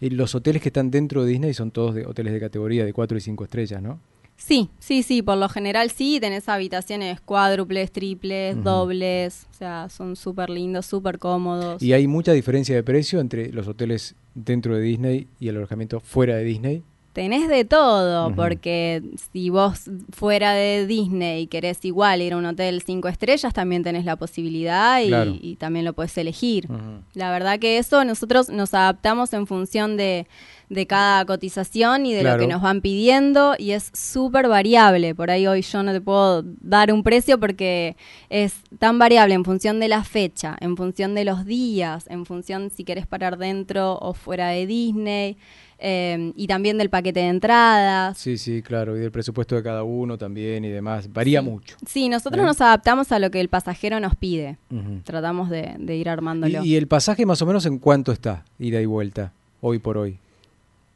Y 0.00 0.10
los 0.10 0.34
hoteles 0.34 0.62
que 0.62 0.68
están 0.68 0.90
dentro 0.90 1.24
de 1.24 1.30
Disney 1.30 1.54
son 1.54 1.70
todos 1.70 1.94
de 1.94 2.06
hoteles 2.06 2.32
de 2.32 2.40
categoría 2.40 2.84
de 2.84 2.92
4 2.92 3.18
y 3.18 3.20
5 3.20 3.44
estrellas, 3.44 3.82
¿no? 3.82 4.00
Sí, 4.38 4.70
sí, 4.78 5.02
sí, 5.02 5.20
por 5.20 5.36
lo 5.36 5.48
general 5.48 5.90
sí, 5.90 6.20
tenés 6.20 6.48
habitaciones 6.48 7.20
cuádruples, 7.20 7.90
triples, 7.90 8.62
dobles, 8.62 9.46
o 9.50 9.54
sea, 9.54 9.88
son 9.90 10.14
súper 10.14 10.48
lindos, 10.48 10.86
súper 10.86 11.18
cómodos. 11.18 11.82
¿Y 11.82 11.92
hay 11.92 12.06
mucha 12.06 12.32
diferencia 12.32 12.74
de 12.74 12.84
precio 12.84 13.18
entre 13.20 13.52
los 13.52 13.66
hoteles 13.66 14.14
dentro 14.34 14.76
de 14.76 14.82
Disney 14.82 15.26
y 15.40 15.48
el 15.48 15.56
alojamiento 15.56 15.98
fuera 15.98 16.36
de 16.36 16.44
Disney? 16.44 16.82
Tenés 17.12 17.48
de 17.48 17.64
todo, 17.64 18.34
porque 18.34 19.02
si 19.32 19.50
vos 19.50 19.90
fuera 20.12 20.52
de 20.52 20.86
Disney 20.86 21.48
querés 21.48 21.84
igual 21.84 22.22
ir 22.22 22.34
a 22.34 22.36
un 22.36 22.46
hotel 22.46 22.82
cinco 22.84 23.08
estrellas, 23.08 23.52
también 23.52 23.82
tenés 23.82 24.04
la 24.04 24.16
posibilidad 24.16 25.00
y, 25.02 25.56
también 25.56 25.84
lo 25.84 25.94
puedes 25.94 26.16
elegir. 26.16 26.68
La 27.14 27.30
verdad 27.30 27.58
que 27.58 27.78
eso 27.78 28.04
nosotros 28.04 28.50
nos 28.50 28.72
adaptamos 28.74 29.32
en 29.32 29.46
función 29.46 29.96
de 29.96 30.26
de 30.68 30.86
cada 30.86 31.24
cotización 31.24 32.04
y 32.04 32.12
de 32.12 32.22
lo 32.22 32.36
que 32.36 32.46
nos 32.46 32.60
van 32.60 32.80
pidiendo 32.80 33.54
y 33.58 33.70
es 33.70 33.90
súper 33.94 34.48
variable. 34.48 35.14
Por 35.14 35.30
ahí 35.30 35.46
hoy 35.46 35.62
yo 35.62 35.82
no 35.82 35.92
te 35.92 36.00
puedo 36.00 36.42
dar 36.60 36.92
un 36.92 37.02
precio 37.02 37.40
porque 37.40 37.96
es 38.28 38.54
tan 38.78 38.98
variable 38.98 39.34
en 39.34 39.44
función 39.44 39.80
de 39.80 39.88
la 39.88 40.04
fecha, 40.04 40.56
en 40.60 40.76
función 40.76 41.14
de 41.14 41.24
los 41.24 41.46
días, 41.46 42.06
en 42.08 42.26
función 42.26 42.70
si 42.70 42.84
querés 42.84 43.06
parar 43.06 43.38
dentro 43.38 43.98
o 43.98 44.12
fuera 44.12 44.48
de 44.48 44.66
Disney. 44.66 45.36
Eh, 45.80 46.32
y 46.34 46.46
también 46.48 46.76
del 46.78 46.90
paquete 46.90 47.20
de 47.20 47.28
entradas. 47.28 48.18
Sí, 48.18 48.36
sí, 48.36 48.62
claro, 48.62 48.96
y 48.96 49.00
del 49.00 49.12
presupuesto 49.12 49.54
de 49.54 49.62
cada 49.62 49.84
uno 49.84 50.18
también 50.18 50.64
y 50.64 50.68
demás. 50.68 51.12
Varía 51.12 51.40
mucho. 51.40 51.76
Sí, 51.86 52.08
nosotros 52.08 52.44
nos 52.44 52.60
adaptamos 52.60 53.12
a 53.12 53.18
lo 53.18 53.30
que 53.30 53.40
el 53.40 53.48
pasajero 53.48 54.00
nos 54.00 54.16
pide. 54.16 54.58
Tratamos 55.04 55.50
de, 55.50 55.76
ir 55.96 56.08
armándolo. 56.08 56.64
¿Y, 56.64 56.70
¿Y 56.70 56.76
el 56.76 56.88
pasaje 56.88 57.26
más 57.26 57.40
o 57.42 57.46
menos 57.46 57.64
en 57.66 57.78
cuánto 57.78 58.12
está, 58.12 58.44
ida 58.58 58.80
y 58.80 58.86
vuelta, 58.86 59.32
hoy 59.60 59.78
por 59.78 59.98
hoy? 59.98 60.18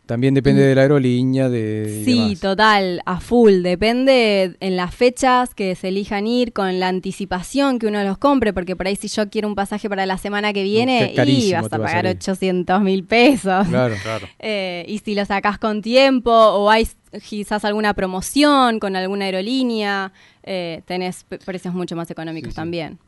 También 0.06 0.34
depende 0.34 0.62
de 0.62 0.74
la 0.74 0.82
aerolínea, 0.82 1.48
de... 1.48 2.02
Sí, 2.04 2.36
total, 2.40 3.02
a 3.06 3.20
full. 3.20 3.62
Depende 3.62 4.56
en 4.58 4.76
las 4.76 4.92
fechas 4.92 5.54
que 5.54 5.76
se 5.76 5.88
elijan 5.88 6.26
ir, 6.26 6.52
con 6.52 6.80
la 6.80 6.88
anticipación 6.88 7.78
que 7.78 7.86
uno 7.86 8.02
los 8.02 8.18
compre, 8.18 8.52
porque 8.52 8.74
por 8.74 8.88
ahí 8.88 8.96
si 8.96 9.06
yo 9.06 9.30
quiero 9.30 9.46
un 9.46 9.54
pasaje 9.54 9.88
para 9.88 10.04
la 10.04 10.18
semana 10.18 10.52
que 10.52 10.64
viene, 10.64 11.14
y 11.14 11.52
vas 11.52 11.72
a 11.72 11.78
pagar 11.78 12.06
800 12.06 12.82
mil 12.82 13.04
pesos. 13.04 13.68
Claro, 13.68 13.94
claro. 14.02 14.26
Eh, 14.44 14.84
y 14.88 14.98
si 14.98 15.14
lo 15.14 15.24
sacas 15.24 15.58
con 15.58 15.82
tiempo 15.82 16.32
o 16.32 16.68
hay 16.68 16.88
quizás 17.28 17.64
alguna 17.64 17.94
promoción 17.94 18.80
con 18.80 18.96
alguna 18.96 19.26
aerolínea, 19.26 20.12
eh, 20.42 20.82
tenés 20.84 21.24
precios 21.24 21.72
mucho 21.74 21.94
más 21.94 22.10
económicos 22.10 22.54
también. 22.54 22.98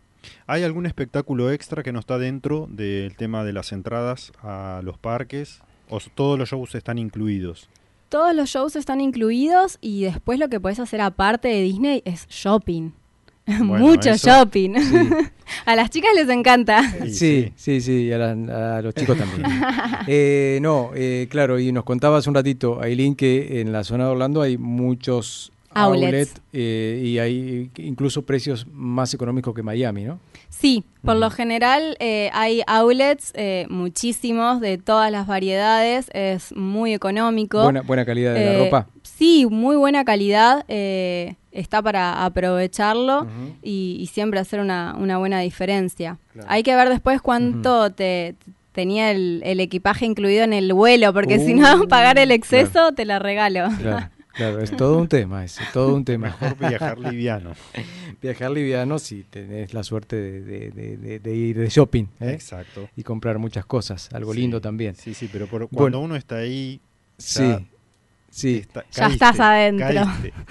¿Hay 0.46 0.62
algún 0.62 0.87
espectáculo 0.87 1.50
extra 1.50 1.83
que 1.83 1.92
no 1.92 1.98
está 1.98 2.18
dentro 2.18 2.68
del 2.70 3.16
tema 3.16 3.44
de 3.44 3.52
las 3.52 3.72
entradas 3.72 4.33
a 4.42 4.80
los 4.85 4.96
parques? 4.96 5.61
¿O 5.88 5.99
todos 6.14 6.38
los 6.38 6.49
shows 6.49 6.75
están 6.75 6.99
incluidos? 6.99 7.68
Todos 8.09 8.35
los 8.35 8.49
shows 8.49 8.77
están 8.77 9.01
incluidos 9.01 9.79
y 9.81 10.03
después 10.05 10.38
lo 10.38 10.49
que 10.49 10.61
puedes 10.61 10.79
hacer 10.79 11.01
aparte 11.01 11.49
de 11.49 11.62
Disney 11.62 12.03
es 12.05 12.27
shopping. 12.29 12.92
Mucho 13.47 14.14
shopping. 14.14 14.75
a 15.66 15.77
las 15.77 15.90
chicas 15.90 16.11
les 16.14 16.29
encanta. 16.29 16.83
Sí, 17.11 17.53
sí, 17.57 17.81
sí, 17.81 18.11
a, 18.12 18.81
los 18.83 18.94
chicos 18.94 19.18
también. 19.18 19.44
Eh, 20.07 20.59
no, 20.61 20.90
eh, 20.94 21.29
claro, 21.31 21.59
y 21.59 21.73
nos 21.73 21.85
contabas 21.85 22.27
un 22.27 22.35
ratito, 22.35 22.81
Aileen, 22.83 23.14
que 23.14 23.62
en 23.62 23.73
la 23.73 23.85
zona 23.85 24.05
de 24.05 24.11
Orlando 24.11 24.42
hay 24.42 24.59
muchos 24.59 25.51
outlets 25.74 26.40
eh, 26.52 27.02
y 27.04 27.18
hay 27.18 27.70
incluso 27.76 28.22
precios 28.22 28.66
más 28.72 29.12
económicos 29.14 29.54
que 29.54 29.62
Miami, 29.62 30.04
¿no? 30.04 30.18
Sí, 30.48 30.84
por 31.02 31.16
lo 31.16 31.30
general 31.30 31.96
eh, 31.98 32.30
hay 32.32 32.62
outlets 32.66 33.32
eh, 33.34 33.66
muchísimos 33.68 34.60
de 34.60 34.78
todas 34.78 35.10
las 35.10 35.26
variedades, 35.26 36.10
es 36.14 36.54
muy 36.56 36.94
económico. 36.94 37.62
Buena, 37.62 37.82
buena 37.82 38.04
calidad 38.04 38.34
de 38.34 38.44
la 38.44 38.52
eh, 38.52 38.64
ropa. 38.64 38.87
Sí, 39.02 39.46
muy 39.50 39.76
buena 39.76 40.04
calidad, 40.04 40.64
está 40.68 41.82
para 41.82 42.24
aprovecharlo 42.24 43.26
y, 43.62 44.08
siempre 44.12 44.40
hacer 44.40 44.60
una, 44.60 44.94
buena 45.18 45.40
diferencia. 45.40 46.18
Hay 46.46 46.62
que 46.62 46.74
ver 46.74 46.88
después 46.88 47.20
cuánto 47.20 47.90
te 47.90 48.37
tenía 48.74 49.12
el, 49.12 49.60
equipaje 49.60 50.04
incluido 50.04 50.44
en 50.44 50.52
el 50.52 50.72
vuelo, 50.72 51.12
porque 51.12 51.38
si 51.38 51.54
no, 51.54 51.82
uh, 51.82 51.88
pagar 51.88 52.18
el 52.18 52.30
exceso 52.30 52.92
te 52.92 53.04
la 53.04 53.18
regalo. 53.18 53.68
Claro, 53.80 54.08
es 54.37 54.77
todo 54.77 54.99
un 54.99 55.09
tema 55.09 55.44
ese, 55.44 55.62
todo 55.73 55.94
un 55.94 56.05
tema. 56.05 56.37
Mejor 56.40 56.59
viajar 56.59 56.99
liviano. 56.99 57.53
viajar 58.23 58.51
liviano 58.51 58.99
si 58.99 59.25
tenés 59.25 59.73
la 59.75 59.83
suerte 59.83 60.16
de, 60.16 61.37
ir 61.37 61.59
de 61.59 61.68
shopping. 61.68 62.05
¿eh? 62.20 62.33
Exacto. 62.33 62.88
Y 62.97 63.03
comprar 63.03 63.38
muchas 63.38 63.66
cosas, 63.66 64.09
algo 64.12 64.35
lindo 64.35 64.61
también. 64.61 64.94
Sí, 64.97 65.14
sí, 65.14 65.29
pero 65.33 65.49
cuando 65.49 66.01
uno 66.01 66.16
está 66.16 66.37
ahí... 66.37 66.81
sí. 67.18 67.42
Sí, 68.35 68.64
ya 68.90 69.07
estás 69.07 69.38
adentro. 69.38 70.03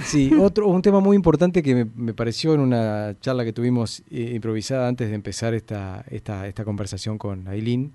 Sí, 0.05 0.31
otro, 0.39 0.69
un 0.69 0.81
tema 0.81 1.01
muy 1.01 1.17
importante 1.17 1.61
que 1.61 1.83
me, 1.83 2.13
pareció 2.13 2.53
en 2.53 2.61
una 2.61 3.13
charla 3.19 3.43
que 3.43 3.51
tuvimos 3.51 4.03
eh, 4.09 4.31
improvisada 4.35 4.87
antes 4.87 5.09
de 5.09 5.15
empezar 5.15 5.53
esta, 5.53 6.05
esta, 6.09 6.47
esta 6.47 6.63
conversación 6.63 7.17
con 7.17 7.45
Aileen, 7.49 7.91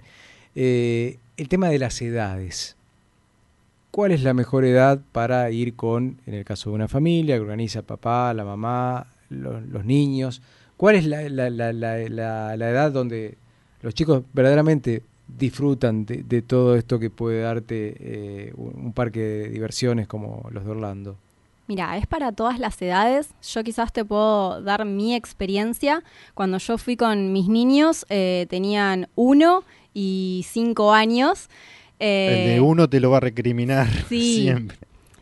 eh, 0.55 1.17
el 1.39 1.49
tema 1.49 1.71
de 1.71 1.79
las 1.79 2.03
edades 2.03 2.77
cuál 3.99 4.13
es 4.13 4.23
la 4.23 4.33
mejor 4.33 4.65
edad 4.65 5.01
para 5.11 5.51
ir 5.51 5.75
con, 5.75 6.21
en 6.25 6.35
el 6.35 6.45
caso 6.45 6.71
de 6.71 6.77
una 6.77 6.87
familia, 6.87 7.35
que 7.35 7.41
organiza 7.41 7.83
papá, 7.83 8.33
la 8.33 8.45
mamá, 8.45 9.09
los, 9.29 9.85
niños, 9.85 10.41
cuál 10.77 10.95
es 10.95 11.05
la, 11.05 11.23
edad 11.25 12.93
donde 12.93 13.37
los 13.83 13.95
chicos 13.95 14.23
verdaderamente 14.33 15.03
disfrutan 15.27 16.07
de, 16.07 16.43
todo 16.43 16.77
esto 16.77 17.01
que 17.01 17.11
puede 17.11 17.41
darte 17.41 17.97
eh, 17.99 18.53
un 18.57 18.93
parque 18.93 19.19
de 19.19 19.49
diversiones 19.49 20.07
como 20.07 20.49
los 20.53 20.65
de 20.65 20.71
Orlando. 20.71 21.17
Mira, 21.67 21.97
es 21.99 22.07
para 22.07 22.31
todas 22.31 22.61
las 22.61 22.81
edades. 22.81 23.31
Yo 23.43 23.65
quizás 23.65 23.93
te 23.93 24.05
puedo 24.05 24.63
dar 24.63 24.85
mi 24.85 25.17
experiencia. 25.17 26.05
Cuando 26.35 26.59
yo 26.59 26.79
fui 26.79 26.97
con 26.97 27.33
mis 27.33 27.49
niños, 27.49 28.07
eh, 28.11 28.47
tenían 28.49 29.09
uno 29.17 29.65
y 29.93 30.47
cinco 30.49 30.93
años 30.93 31.49
el 31.99 32.37
de 32.49 32.57
eh, 32.57 32.61
uno 32.61 32.89
te 32.89 33.01
lo 33.01 33.11
va 33.11 33.19
a 33.19 33.21
recriminar 33.21 33.89
siempre. 34.09 34.79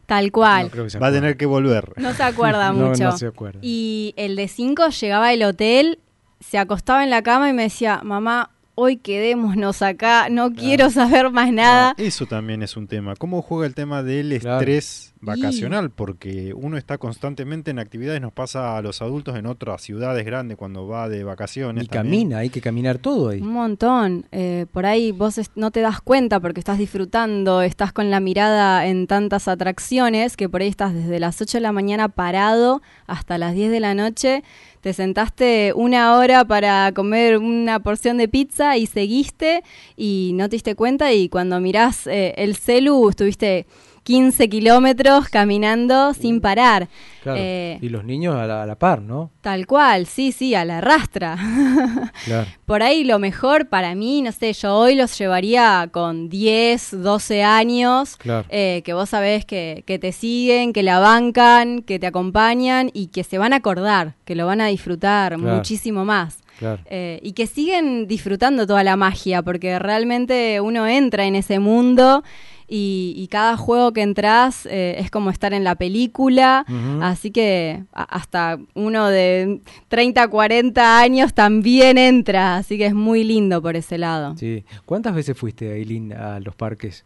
Tal 0.06 0.30
cual. 0.30 0.70
va 1.02 1.06
a 1.08 1.12
tener 1.12 1.36
que 1.36 1.46
volver. 1.46 1.92
No 1.96 2.14
se 2.14 2.22
acuerda 2.22 2.72
mucho. 2.72 3.04
No, 3.04 3.18
se 3.18 3.26
acuerda. 3.26 3.58
Y 3.62 4.14
el 4.16 4.36
de 4.36 4.46
cinco 4.48 4.88
llegaba 4.88 5.28
al 5.28 5.42
hotel, 5.42 5.98
se 6.40 6.58
acostaba 6.58 7.02
en 7.02 7.10
la 7.10 7.22
cama 7.22 7.48
y 7.50 7.52
me 7.52 7.64
decía, 7.64 8.00
mamá, 8.04 8.50
hoy 8.76 8.98
quedémonos 8.98 9.82
acá, 9.82 10.28
no 10.30 10.52
quiero 10.52 10.90
saber 10.90 11.30
más 11.30 11.50
nada. 11.52 11.94
eso 11.98 12.26
también 12.26 12.62
es 12.62 12.76
un 12.76 12.86
tema. 12.86 13.16
¿Cómo 13.16 13.42
juega 13.42 13.66
el 13.66 13.74
tema 13.74 14.02
del 14.04 14.30
estrés 14.32 15.12
vacacional, 15.26 15.90
porque 15.90 16.54
uno 16.54 16.78
está 16.78 16.96
constantemente 16.96 17.70
en 17.70 17.78
actividades, 17.78 18.22
nos 18.22 18.32
pasa 18.32 18.78
a 18.78 18.82
los 18.82 19.02
adultos 19.02 19.36
en 19.36 19.44
otras 19.46 19.82
ciudades 19.82 20.24
grandes 20.24 20.56
cuando 20.56 20.86
va 20.86 21.08
de 21.08 21.24
vacaciones. 21.24 21.84
Y 21.84 21.88
también. 21.88 22.22
camina, 22.22 22.38
hay 22.38 22.48
que 22.48 22.62
caminar 22.62 22.98
todo 22.98 23.28
ahí. 23.28 23.40
Un 23.40 23.52
montón. 23.52 24.24
Eh, 24.32 24.66
por 24.72 24.86
ahí 24.86 25.12
vos 25.12 25.38
no 25.54 25.70
te 25.70 25.80
das 25.80 26.00
cuenta 26.00 26.40
porque 26.40 26.60
estás 26.60 26.78
disfrutando, 26.78 27.60
estás 27.60 27.92
con 27.92 28.10
la 28.10 28.20
mirada 28.20 28.86
en 28.86 29.06
tantas 29.06 29.48
atracciones 29.48 30.36
que 30.36 30.48
por 30.48 30.62
ahí 30.62 30.68
estás 30.68 30.94
desde 30.94 31.20
las 31.20 31.40
8 31.40 31.58
de 31.58 31.62
la 31.62 31.72
mañana 31.72 32.08
parado 32.08 32.80
hasta 33.06 33.36
las 33.36 33.54
10 33.54 33.70
de 33.70 33.80
la 33.80 33.94
noche. 33.94 34.42
Te 34.80 34.92
sentaste 34.92 35.72
una 35.74 36.16
hora 36.16 36.44
para 36.44 36.92
comer 36.92 37.38
una 37.38 37.80
porción 37.80 38.18
de 38.18 38.28
pizza 38.28 38.76
y 38.76 38.86
seguiste 38.86 39.64
y 39.96 40.30
no 40.34 40.48
te 40.48 40.56
diste 40.56 40.76
cuenta 40.76 41.12
y 41.12 41.28
cuando 41.28 41.58
mirás 41.60 42.06
eh, 42.06 42.34
el 42.36 42.54
celu 42.54 43.08
estuviste 43.08 43.66
15 44.06 44.48
kilómetros 44.48 45.28
caminando 45.28 46.14
sin 46.14 46.40
parar. 46.40 46.88
Claro. 47.24 47.40
Eh, 47.42 47.78
y 47.82 47.88
los 47.88 48.04
niños 48.04 48.36
a 48.36 48.46
la, 48.46 48.62
a 48.62 48.66
la 48.66 48.78
par, 48.78 49.02
¿no? 49.02 49.32
Tal 49.40 49.66
cual, 49.66 50.06
sí, 50.06 50.30
sí, 50.30 50.54
a 50.54 50.64
la 50.64 50.80
rastra. 50.80 51.36
Claro. 52.24 52.46
Por 52.66 52.82
ahí 52.82 53.02
lo 53.04 53.18
mejor 53.18 53.68
para 53.68 53.94
mí, 53.94 54.22
no 54.22 54.30
sé, 54.32 54.52
yo 54.52 54.74
hoy 54.76 54.94
los 54.94 55.16
llevaría 55.18 55.88
con 55.92 56.28
10, 56.28 57.02
12 57.02 57.42
años, 57.42 58.16
Claro. 58.16 58.46
eh, 58.48 58.82
que 58.84 58.94
vos 58.94 59.08
sabés 59.10 59.44
que, 59.44 59.82
que 59.86 59.98
te 59.98 60.12
siguen, 60.12 60.72
que 60.72 60.82
la 60.84 60.98
bancan, 61.00 61.82
que 61.82 61.98
te 61.98 62.06
acompañan 62.06 62.90
y 62.94 63.08
que 63.08 63.24
se 63.24 63.38
van 63.38 63.52
a 63.52 63.56
acordar, 63.56 64.14
que 64.24 64.34
lo 64.36 64.46
van 64.46 64.60
a 64.60 64.66
disfrutar 64.66 65.36
muchísimo 65.38 66.04
más. 66.04 66.38
Claro. 66.58 66.80
Eh, 66.86 67.20
y 67.22 67.32
que 67.32 67.46
siguen 67.46 68.06
disfrutando 68.06 68.66
toda 68.66 68.82
la 68.82 68.96
magia, 68.96 69.42
porque 69.42 69.78
realmente 69.78 70.60
uno 70.60 70.86
entra 70.86 71.26
en 71.26 71.34
ese 71.36 71.58
mundo 71.58 72.24
y, 72.68 73.14
y 73.16 73.29
cada 73.29 73.57
juego 73.57 73.92
que 73.92 74.02
entras 74.02 74.66
eh, 74.66 74.96
es 74.98 75.11
como 75.11 75.31
estar 75.31 75.52
en 75.55 75.62
la 75.64 75.74
película, 75.76 76.64
así 77.00 77.31
que 77.31 77.85
a- 77.92 78.02
hasta 78.02 78.59
uno 78.74 79.09
de 79.09 79.61
30, 79.88 80.26
40 80.29 80.98
años 81.00 81.33
también 81.35 81.98
entra, 81.98 82.57
así 82.57 82.76
que 82.79 82.87
es 82.87 82.94
muy 82.94 83.22
lindo 83.24 83.62
por 83.62 83.76
ese 83.76 83.98
lado. 83.98 84.35
Sí. 84.37 84.64
¿Cuántas 84.85 85.14
veces 85.14 85.37
fuiste, 85.38 85.72
Aileen, 85.72 86.12
a 86.12 86.40
los 86.40 86.55
parques? 86.55 87.05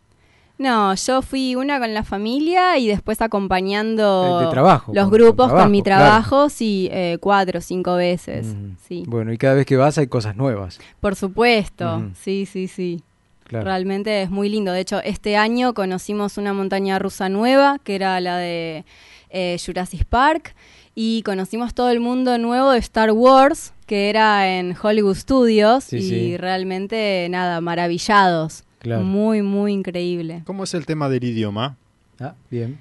No, 0.58 0.94
yo 0.94 1.22
fui 1.22 1.54
una 1.54 1.78
con 1.78 1.94
la 1.94 2.04
familia 2.04 2.76
y 2.76 2.86
después 2.86 3.22
acompañando 3.22 4.40
Eh, 4.40 4.44
de 4.44 4.50
trabajo, 4.50 4.92
los 4.94 5.04
con- 5.04 5.12
grupos 5.12 5.46
con, 5.46 5.48
trabajo, 5.56 5.70
mi 5.70 5.82
claro. 5.82 6.04
trabajo, 6.04 6.48
sí, 6.50 6.88
eh, 6.92 7.16
cuatro 7.20 7.58
o 7.58 7.62
cinco 7.62 7.94
veces, 7.96 8.46
Mm. 8.54 8.76
sí. 8.86 9.04
Bueno, 9.06 9.32
y 9.32 9.38
cada 9.38 9.54
vez 9.54 9.64
que 9.66 9.76
vas 9.76 9.96
hay 9.98 10.06
cosas 10.06 10.36
nuevas. 10.36 10.78
Por 11.00 11.14
supuesto, 11.16 12.10
sí, 12.14 12.46
sí, 12.46 12.68
sí. 12.68 13.02
Claro. 13.50 13.64
Realmente 13.64 14.22
es 14.22 14.30
muy 14.30 14.48
lindo. 14.48 14.70
De 14.70 14.78
hecho, 14.78 15.00
este 15.02 15.36
año 15.36 15.74
conocimos 15.74 16.38
una 16.38 16.52
montaña 16.52 17.00
rusa 17.00 17.28
nueva, 17.28 17.80
que 17.82 17.96
era 17.96 18.20
la 18.20 18.36
de 18.36 18.84
eh, 19.30 19.56
Jurassic 19.64 20.04
Park, 20.04 20.54
y 20.94 21.22
conocimos 21.24 21.74
todo 21.74 21.90
el 21.90 21.98
mundo 21.98 22.38
nuevo 22.38 22.70
de 22.70 22.78
Star 22.78 23.10
Wars, 23.10 23.72
que 23.86 24.08
era 24.08 24.56
en 24.56 24.76
Hollywood 24.80 25.16
Studios, 25.16 25.82
Sí, 25.82 25.96
y 25.96 26.02
sí. 26.02 26.36
realmente, 26.36 27.26
nada, 27.28 27.60
maravillados. 27.60 28.62
Claro. 28.78 29.02
Muy, 29.02 29.42
muy 29.42 29.72
increíble. 29.72 30.42
¿Cómo 30.46 30.62
es 30.62 30.72
el 30.74 30.86
tema 30.86 31.08
del 31.08 31.24
idioma? 31.24 31.76
Ah, 32.20 32.34
bien. 32.52 32.78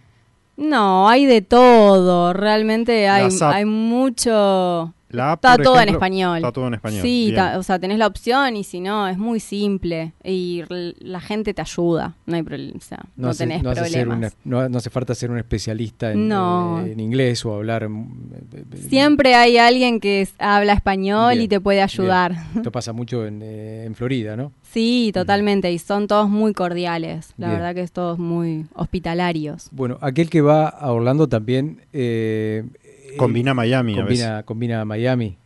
No, 0.55 1.10
hay 1.10 1.25
de 1.25 1.41
todo. 1.41 2.32
Realmente 2.34 3.10
hay, 3.10 3.27
hay 3.41 3.65
mucho... 3.65 4.93
La 5.12 5.32
app, 5.32 5.43
Está 5.43 5.58
todo 5.58 5.80
en 5.82 5.89
español. 5.89 6.38
Está 6.38 6.52
todo 6.52 6.67
en 6.67 6.76
español. 6.76 7.02
Sí, 7.02 7.32
ta- 7.36 7.58
o 7.58 7.63
sea, 7.63 7.80
tenés 7.80 7.98
la 7.98 8.06
opción 8.08 8.56
y 8.56 8.63
si 8.63 8.80
no, 8.80 9.08
es 9.08 9.17
muy 9.17 9.39
simple. 9.39 10.13
Y 10.24 10.63
la 11.00 11.19
gente 11.19 11.54
te 11.54 11.62
ayuda. 11.62 12.13
No 12.28 12.36
hay 12.36 12.43
problema. 12.43 12.78
O 12.78 12.82
sea, 12.82 13.00
no, 13.15 13.30
hace- 13.30 13.43
tenés 13.45 13.63
no 13.63 13.72
hace 13.72 13.86
ser 13.86 14.06
problemas. 14.08 14.36
una- 14.45 14.62
no, 14.63 14.69
no 14.69 14.78
hace 14.78 14.89
falta 14.91 15.15
ser 15.15 15.32
un 15.32 15.39
especialista 15.39 16.12
en, 16.12 16.28
No. 16.28 16.80
eh, 16.86 16.91
en 16.91 17.00
inglés 17.00 17.43
o 17.45 17.56
hablar. 17.56 17.89
mm, 17.89 18.30
eh, 18.54 18.63
eh, 18.72 18.78
Siempre 18.88 19.34
hay 19.36 19.58
alguien 19.58 20.00
que 20.00 20.28
habla 20.38 20.74
español 20.74 21.32
Bien, 21.34 21.43
y 21.43 21.48
te 21.48 21.60
puede 21.60 21.82
ayudar. 21.82 22.32
bien. 22.34 22.43
Esto 22.58 22.72
pasa 22.72 22.93
mucho 22.93 23.26
en, 23.26 23.41
eh, 23.41 23.86
en 23.86 23.95
Florida, 23.95 24.36
¿no? 24.36 24.52
Sí, 24.72 25.10
totalmente. 25.13 25.72
Y 25.72 25.80
son 25.80 26.06
todos 26.06 26.30
muy 26.30 26.54
cordiales. 26.54 27.34
La 27.38 27.48
Bien. 27.48 27.60
verdad 27.60 27.74
que 27.74 27.82
es 27.82 27.91
todos 27.91 28.19
muy 28.19 28.67
hospitalarios. 28.76 29.69
Bueno, 29.72 29.98
aquel 30.02 30.30
que 30.30 30.41
va 30.41 30.67
a 30.69 30.91
Orlando 30.91 31.28
también. 31.28 31.82
Eh, 33.13 33.17
Combina 33.17 33.54
Miami 33.54 33.93
a 34.00 34.04
veces. 34.04 34.26
combina, 34.26 34.43
combina 34.43 34.86
Miami. 34.86 35.38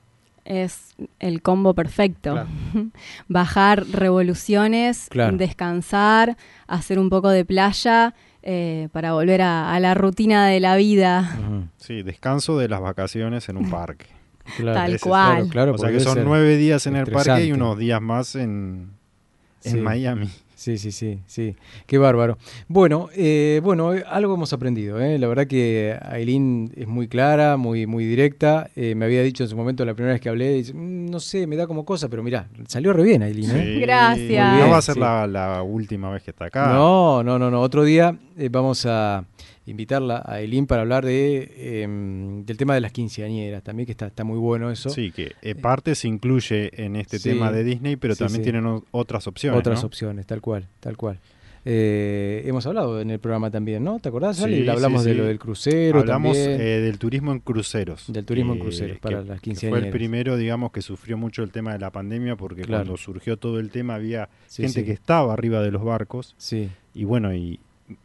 Es 0.45 0.95
el 1.19 1.41
combo 1.41 1.73
perfecto. 1.73 2.33
Claro. 2.33 2.47
Bajar 3.29 3.85
revoluciones, 3.91 5.07
Claro. 5.09 5.37
descansar, 5.37 6.35
hacer 6.67 6.99
un 6.99 7.09
poco 7.09 7.29
de 7.29 7.45
playa 7.45 8.13
eh, 8.41 8.89
para 8.91 9.13
volver 9.13 9.41
a, 9.41 9.73
a 9.73 9.79
la 9.79 9.93
rutina 9.93 10.47
de 10.47 10.59
la 10.59 10.75
vida. 10.75 11.37
Sí, 11.77 12.03
descanso 12.03 12.57
de 12.57 12.67
las 12.67 12.81
vacaciones 12.81 13.47
en 13.47 13.55
un 13.57 13.69
parque. 13.71 14.07
claro. 14.57 14.77
Tal 14.79 14.93
Ese- 14.95 14.99
cual. 15.07 15.35
Claro, 15.35 15.49
claro, 15.49 15.71
o 15.75 15.77
sea 15.77 15.87
porque 15.87 15.99
que 15.99 16.03
son 16.03 16.23
nueve 16.25 16.57
días 16.57 16.85
en 16.87 16.97
el 16.97 17.05
parque 17.07 17.45
y 17.45 17.51
unos 17.53 17.77
días 17.77 18.01
más 18.01 18.35
en, 18.35 18.89
en 19.63 19.71
Sí. 19.71 19.77
Miami. 19.77 20.29
Sí, 20.63 20.77
sí, 20.77 20.93
sí, 20.93 21.19
sí. 21.25 21.57
Qué 21.85 21.97
bárbaro. 21.97 22.37
Bueno, 22.69 23.09
eh, 23.13 23.59
bueno, 23.61 23.93
eh, 23.93 24.01
algo 24.07 24.35
hemos 24.35 24.53
aprendido. 24.53 25.01
¿eh? 25.01 25.19
La 25.19 25.27
verdad 25.27 25.45
que 25.45 25.93
Aileen 26.01 26.71
es 26.77 26.87
muy 26.87 27.09
clara, 27.09 27.57
muy, 27.57 27.85
muy 27.85 28.05
directa. 28.05 28.69
Eh, 28.77 28.95
me 28.95 29.03
había 29.03 29.21
dicho 29.23 29.43
en 29.43 29.49
su 29.49 29.57
momento 29.57 29.83
la 29.83 29.93
primera 29.93 30.13
vez 30.13 30.21
que 30.21 30.29
hablé, 30.29 30.53
dice, 30.53 30.73
"Mm, 30.73 31.07
no 31.09 31.19
sé, 31.19 31.47
me 31.47 31.57
da 31.57 31.67
como 31.67 31.83
cosa, 31.83 32.07
pero 32.07 32.23
mirá, 32.23 32.47
salió 32.69 32.93
re 32.93 33.03
bien 33.03 33.23
Aileen. 33.23 33.51
¿eh? 33.51 33.73
Sí. 33.75 33.81
Gracias. 33.81 34.59
No 34.61 34.69
va 34.69 34.77
a 34.77 34.81
ser 34.81 34.93
sí. 34.93 34.99
la, 35.01 35.27
la 35.27 35.63
última 35.63 36.09
vez 36.09 36.23
que 36.23 36.31
está 36.31 36.45
acá. 36.45 36.71
No, 36.71 37.21
no, 37.23 37.37
no, 37.37 37.51
no. 37.51 37.59
Otro 37.59 37.83
día 37.83 38.17
eh, 38.37 38.47
vamos 38.49 38.85
a 38.85 39.25
invitarla 39.65 40.17
a 40.17 40.35
Aileen 40.35 40.67
para 40.67 40.81
hablar 40.81 41.05
de 41.05 41.81
em, 41.83 42.45
del 42.45 42.57
tema 42.57 42.73
de 42.75 42.81
las 42.81 42.91
quinceañeras 42.91 43.63
también, 43.63 43.85
que 43.85 43.91
está, 43.93 44.07
está 44.07 44.23
muy 44.23 44.37
bueno 44.37 44.69
eso. 44.71 44.89
Sí, 44.89 45.11
que 45.11 45.33
eh, 45.41 45.55
parte 45.55 45.95
se 45.95 46.07
incluye 46.07 46.69
en 46.83 46.95
este 46.95 47.19
Sí. 47.19 47.29
tema 47.29 47.51
de 47.51 47.63
Disney, 47.63 47.95
pero 47.95 48.15
Sí, 48.15 48.19
también 48.19 48.43
sí. 48.43 48.51
tienen 48.51 48.81
otras 48.91 49.27
opciones. 49.27 49.59
Otras 49.59 49.81
¿no? 49.81 49.87
opciones, 49.87 50.25
tal 50.25 50.41
cual, 50.41 50.67
tal 50.79 50.97
cual. 50.97 51.19
Eh, 51.65 52.43
hemos 52.45 52.65
hablado 52.67 52.99
en 52.99 53.09
el 53.09 53.19
programa 53.19 53.49
también, 53.49 53.85
¿no? 53.85 53.97
¿Te 53.99 54.09
acordás? 54.09 54.41
Ale? 54.43 54.69
hablamos 54.69 55.05
de 55.05 55.13
lo 55.13 55.23
del 55.23 55.39
crucero 55.39 55.99
Hablamos 56.01 56.35
eh, 56.35 56.57
del 56.81 56.99
turismo 56.99 57.31
en 57.31 57.39
cruceros. 57.39 58.03
Del 58.11 58.25
turismo 58.25 58.51
en 58.51 58.59
cruceros 58.59 58.99
para 58.99 59.21
que- 59.21 59.27
las 59.29 59.39
que 59.39 59.39
Fue 59.39 59.43
quinceañeras. 59.53 59.85
el 59.85 59.91
primero, 59.91 60.35
digamos, 60.35 60.73
que 60.73 60.81
sufrió 60.81 61.17
mucho 61.17 61.41
el 61.41 61.51
tema 61.51 61.71
de 61.71 61.79
la 61.79 61.89
pandemia 61.89 62.35
porque 62.35 62.63
Claro. 62.63 62.83
cuando 62.83 62.97
surgió 62.97 63.37
todo 63.37 63.61
el 63.61 63.69
tema 63.69 63.95
había 63.95 64.27
gente 64.51 64.83
que 64.83 64.91
estaba 64.91 65.31
arriba 65.31 65.61
de 65.61 65.71
los 65.71 65.85
barcos 65.85 66.35
Sí, 66.37 66.69
y 66.93 67.05
bueno, 67.05 67.33
y 67.33 67.61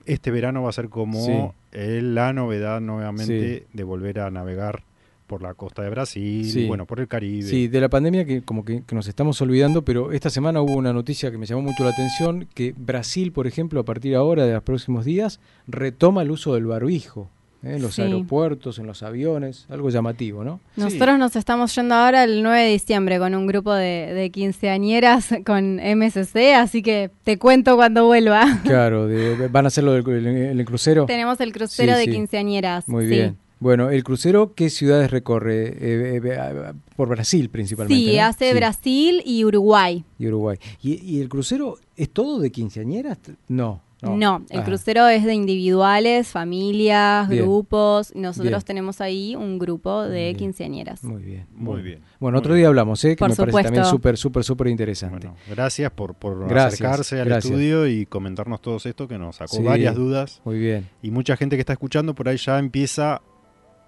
este 0.06 0.30
verano 0.30 0.62
va 0.62 0.70
a 0.70 0.72
ser 0.72 0.88
como 0.88 1.24
Sí. 1.24 1.32
eh, 1.72 2.00
la 2.02 2.32
novedad 2.32 2.80
nuevamente 2.80 3.58
Sí. 3.60 3.64
de 3.72 3.84
volver 3.84 4.20
a 4.20 4.30
navegar 4.30 4.82
por 5.26 5.42
la 5.42 5.52
costa 5.52 5.82
de 5.82 5.90
Brasil, 5.90 6.44
Sí. 6.50 6.60
y 6.60 6.66
bueno, 6.68 6.86
por 6.86 7.00
el 7.00 7.06
Caribe. 7.08 7.42
sí, 7.46 7.68
de 7.68 7.80
la 7.82 7.90
pandemia 7.90 8.24
que 8.24 8.40
como 8.40 8.64
que, 8.64 8.82
que 8.86 8.94
nos 8.94 9.08
estamos 9.08 9.40
olvidando, 9.42 9.82
pero 9.82 10.12
esta 10.12 10.30
semana 10.30 10.62
hubo 10.62 10.74
una 10.74 10.94
noticia 10.94 11.30
que 11.30 11.36
me 11.36 11.44
llamó 11.44 11.60
mucho 11.62 11.84
la 11.84 11.90
atención, 11.90 12.46
que 12.54 12.72
Brasil, 12.76 13.30
por 13.32 13.46
ejemplo, 13.46 13.78
a 13.80 13.84
partir 13.84 14.12
de 14.12 14.16
ahora, 14.16 14.46
de 14.46 14.54
los 14.54 14.62
próximos 14.62 15.04
días, 15.04 15.38
retoma 15.66 16.22
el 16.22 16.30
uso 16.30 16.54
del 16.54 16.64
barbijo 16.64 17.28
¿eh? 17.62 17.74
en 17.76 17.82
los 17.82 17.94
Sí. 17.94 18.02
aeropuertos, 18.02 18.78
en 18.78 18.86
los 18.86 19.02
aviones, 19.02 19.66
algo 19.68 19.90
llamativo, 19.90 20.44
¿no? 20.44 20.60
Nosotros 20.76 21.18
nos 21.18 21.36
estamos 21.36 21.74
yendo 21.74 21.94
ahora 21.94 22.24
el 22.24 22.42
9 22.42 22.62
de 22.62 22.70
diciembre 22.70 23.18
con 23.18 23.34
un 23.34 23.46
grupo 23.46 23.72
de, 23.74 24.12
de 24.14 24.30
quinceañeras 24.30 25.28
con 25.46 25.76
MSC, 25.76 26.54
así 26.54 26.82
que 26.82 27.10
te 27.24 27.38
cuento 27.38 27.76
cuando 27.76 28.06
vuelva. 28.06 28.44
Claro, 28.64 29.06
de- 29.06 29.48
van 29.48 29.64
a 29.64 29.68
hacerlo 29.68 29.92
del 29.92 30.08
el, 30.08 30.26
el 30.58 30.64
crucero. 30.64 31.06
Tenemos 31.06 31.40
el 31.40 31.52
crucero 31.52 31.92
Sí, 31.94 31.98
de 31.98 32.04
sí. 32.04 32.10
quinceañeras. 32.10 32.88
Muy 32.88 33.04
sí. 33.04 33.10
bien. 33.10 33.36
Bueno, 33.60 33.90
el 33.90 34.04
crucero, 34.04 34.54
¿qué 34.54 34.70
ciudades 34.70 35.10
recorre? 35.10 35.66
Eh, 35.66 35.74
eh, 35.80 36.20
eh, 36.24 36.72
por 36.94 37.08
Brasil 37.08 37.50
principalmente. 37.50 38.04
Sí, 38.12 38.16
¿no? 38.16 38.22
hace 38.22 38.50
Sí, 38.52 38.56
Brasil 38.56 39.22
y 39.26 39.44
Uruguay. 39.44 40.04
Y 40.16 40.28
Uruguay. 40.28 40.58
¿Y, 40.80 40.94
y 41.04 41.20
el 41.20 41.28
crucero 41.28 41.76
es 41.96 42.08
todo 42.10 42.38
de 42.38 42.52
quinceañeras? 42.52 43.18
No. 43.48 43.82
No, 44.00 44.16
No, 44.16 44.44
el 44.50 44.58
Ajá. 44.58 44.64
crucero 44.66 45.08
es 45.08 45.24
de 45.24 45.34
individuales, 45.34 46.28
familias, 46.28 47.28
Bien. 47.28 47.42
grupos. 47.42 48.14
Nosotros 48.14 48.50
Bien. 48.50 48.62
tenemos 48.62 49.00
ahí 49.00 49.34
un 49.34 49.58
grupo 49.58 50.02
de 50.02 50.24
Bien. 50.26 50.36
quinceañeras. 50.36 51.02
Muy 51.02 51.22
bien. 51.22 51.46
Muy 51.52 51.82
bien. 51.82 52.00
Bueno, 52.20 52.36
Muy 52.36 52.38
otro 52.40 52.52
bien. 52.54 52.60
día 52.62 52.68
hablamos, 52.68 53.04
¿eh? 53.04 53.10
que 53.10 53.16
Por 53.16 53.30
me 53.30 53.34
parece 53.36 53.52
también 53.62 53.84
supuesto. 53.84 53.90
súper, 53.96 54.16
súper, 54.16 54.44
súper 54.44 54.66
interesante. 54.68 55.26
Bueno, 55.26 55.42
gracias 55.50 55.90
por, 55.90 56.14
por 56.14 56.48
Gracias, 56.48 56.74
acercarse 56.74 57.20
al 57.20 57.26
gracias. 57.28 57.46
estudio 57.52 57.86
y 57.88 58.06
comentarnos 58.06 58.60
todo 58.62 58.76
esto 58.76 59.08
que 59.08 59.18
nos 59.18 59.36
sacó 59.36 59.56
Sí. 59.56 59.62
varias 59.64 59.96
dudas. 59.96 60.40
Muy 60.44 60.58
bien. 60.58 60.88
Y 61.02 61.10
mucha 61.10 61.36
gente 61.36 61.56
que 61.56 61.60
está 61.60 61.72
escuchando 61.72 62.14
por 62.14 62.28
ahí 62.28 62.36
ya 62.36 62.58
empieza, 62.60 63.20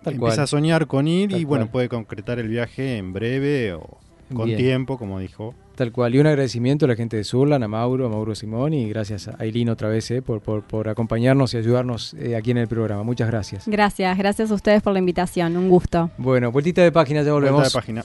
Tal 0.03 0.15
empieza 0.15 0.35
cual. 0.37 0.45
a 0.45 0.47
soñar 0.49 0.87
con 0.89 1.07
ir 1.07 1.31
Tal 1.31 1.41
y 1.41 1.45
bueno, 1.45 1.67
cual. 1.67 1.71
puede 1.73 1.89
concretar 1.89 2.39
el 2.41 2.49
viaje 2.49 2.97
en 2.97 3.13
breve 3.13 3.75
o 3.75 3.99
con 4.35 4.47
Bien. 4.47 4.59
tiempo, 4.59 4.99
como 4.99 5.19
dijo. 5.19 5.55
Tal 5.75 5.93
cual. 5.93 6.15
Y 6.15 6.19
un 6.19 6.27
agradecimiento 6.27 6.85
a 6.85 6.89
la 6.89 6.95
gente 6.97 7.17
de 7.17 7.25
Surlan, 7.25 7.63
a 7.63 7.69
Mauro, 7.69 8.07
a 8.07 8.09
Mauro 8.11 8.35
Simón 8.35 8.75
y 8.75 8.89
gracias 8.89 9.29
a 9.29 9.37
Aileen 9.39 9.71
otra 9.71 9.89
vez 9.89 10.11
eh, 10.11 10.21
por, 10.23 10.41
por, 10.41 10.63
por 10.63 10.89
acompañarnos 10.89 11.55
y 11.55 11.57
ayudarnos 11.57 12.15
eh, 12.15 12.37
aquí 12.37 12.51
en 12.51 12.59
el 12.59 12.69
programa. 12.69 13.03
Muchas 13.03 13.29
gracias. 13.29 13.67
Gracias, 13.67 14.17
gracias 14.19 14.51
a 14.51 14.55
ustedes 14.55 14.83
por 14.83 14.93
la 14.93 14.99
invitación. 14.99 15.57
Un 15.57 15.69
gusto. 15.71 16.11
Bueno, 16.19 16.53
vueltita 16.53 16.83
de 16.83 16.93
página, 16.93 17.23
ya 17.23 17.33
Vuelta 17.33 17.51
volvemos. 17.51 17.73
de 17.73 17.79
página. 17.79 18.05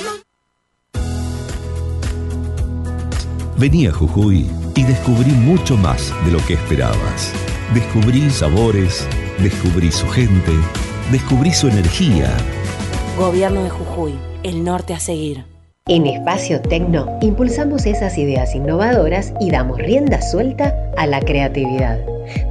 Vení 3.61 3.85
a 3.85 3.91
Jujuy 3.91 4.49
y 4.75 4.83
descubrí 4.85 5.29
mucho 5.33 5.77
más 5.77 6.11
de 6.25 6.31
lo 6.31 6.39
que 6.47 6.55
esperabas. 6.55 7.31
Descubrí 7.75 8.27
sabores, 8.31 9.07
descubrí 9.37 9.91
su 9.91 10.07
gente, 10.07 10.51
descubrí 11.11 11.51
su 11.51 11.67
energía. 11.67 12.35
Gobierno 13.19 13.63
de 13.63 13.69
Jujuy, 13.69 14.15
el 14.41 14.63
norte 14.63 14.95
a 14.95 14.99
seguir. 14.99 15.45
En 15.87 16.07
Espacio 16.07 16.59
Tecno 16.59 17.19
impulsamos 17.21 17.85
esas 17.85 18.17
ideas 18.17 18.55
innovadoras 18.55 19.31
y 19.39 19.51
damos 19.51 19.77
rienda 19.77 20.23
suelta 20.23 20.75
a 20.97 21.05
la 21.05 21.19
creatividad. 21.19 21.99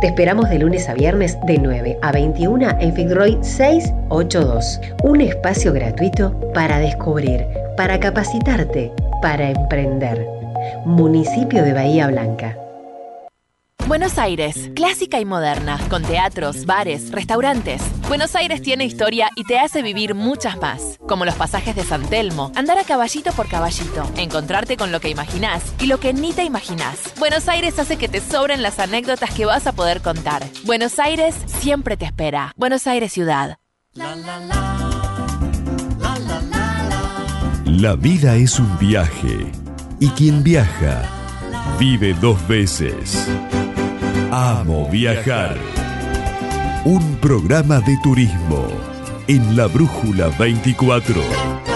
Te 0.00 0.06
esperamos 0.06 0.48
de 0.48 0.60
lunes 0.60 0.88
a 0.88 0.94
viernes 0.94 1.36
de 1.44 1.58
9 1.58 1.98
a 2.02 2.12
21 2.12 2.78
en 2.78 2.94
Fitzroy 2.94 3.36
682. 3.40 4.80
Un 5.02 5.22
espacio 5.22 5.72
gratuito 5.72 6.38
para 6.54 6.78
descubrir, 6.78 7.44
para 7.76 7.98
capacitarte, 7.98 8.92
para 9.20 9.50
emprender. 9.50 10.39
Municipio 10.84 11.62
de 11.62 11.72
Bahía 11.72 12.06
Blanca. 12.08 12.56
Buenos 13.90 14.18
Aires, 14.18 14.70
clásica 14.76 15.18
y 15.18 15.24
moderna, 15.24 15.76
con 15.88 16.04
teatros, 16.04 16.64
bares, 16.64 17.10
restaurantes. 17.10 17.82
Buenos 18.06 18.36
Aires 18.36 18.62
tiene 18.62 18.84
historia 18.84 19.30
y 19.34 19.42
te 19.42 19.58
hace 19.58 19.82
vivir 19.82 20.14
muchas 20.14 20.58
más, 20.58 20.96
como 21.08 21.24
los 21.24 21.34
pasajes 21.34 21.74
de 21.74 21.82
San 21.82 22.08
Telmo, 22.08 22.52
andar 22.54 22.78
a 22.78 22.84
caballito 22.84 23.32
por 23.32 23.48
caballito, 23.48 24.08
encontrarte 24.16 24.76
con 24.76 24.92
lo 24.92 25.00
que 25.00 25.08
imaginás 25.08 25.74
y 25.80 25.86
lo 25.86 25.98
que 25.98 26.12
ni 26.12 26.32
te 26.32 26.44
imaginás. 26.44 27.12
Buenos 27.18 27.48
Aires 27.48 27.80
hace 27.80 27.96
que 27.96 28.08
te 28.08 28.20
sobren 28.20 28.62
las 28.62 28.78
anécdotas 28.78 29.34
que 29.34 29.44
vas 29.44 29.66
a 29.66 29.72
poder 29.72 30.02
contar. 30.02 30.44
Buenos 30.64 31.00
Aires 31.00 31.34
siempre 31.46 31.96
te 31.96 32.04
espera. 32.04 32.52
Buenos 32.56 32.86
Aires 32.86 33.12
Ciudad. 33.12 33.58
La 37.64 37.96
vida 37.96 38.36
es 38.36 38.60
un 38.60 38.78
viaje 38.78 39.50
y 40.00 40.08
quien 40.10 40.42
viaja 40.42 41.02
vive 41.78 42.14
dos 42.14 42.46
veces. 42.48 43.28
Amo 44.32 44.88
viajar. 44.90 45.56
Un 46.84 47.16
programa 47.16 47.80
de 47.80 47.96
turismo 48.02 48.66
en 49.28 49.56
la 49.56 49.66
Brújula 49.66 50.28
24. 50.38 51.69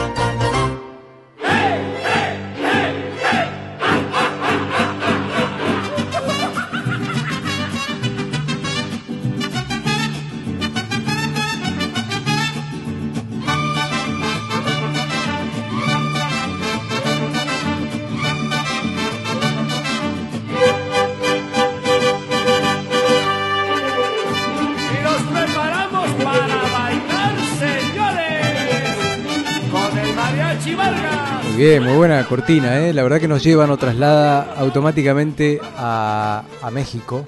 Bien, 31.64 31.82
muy 31.82 31.96
buena 31.96 32.22
cortina, 32.28 32.78
¿eh? 32.80 32.92
La 32.92 33.02
verdad 33.02 33.18
que 33.18 33.26
nos 33.26 33.42
lleva, 33.42 33.66
nos 33.66 33.78
traslada 33.78 34.54
automáticamente 34.58 35.58
a, 35.78 36.44
a 36.60 36.70
México. 36.70 37.24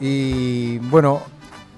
Y 0.00 0.78
bueno, 0.78 1.22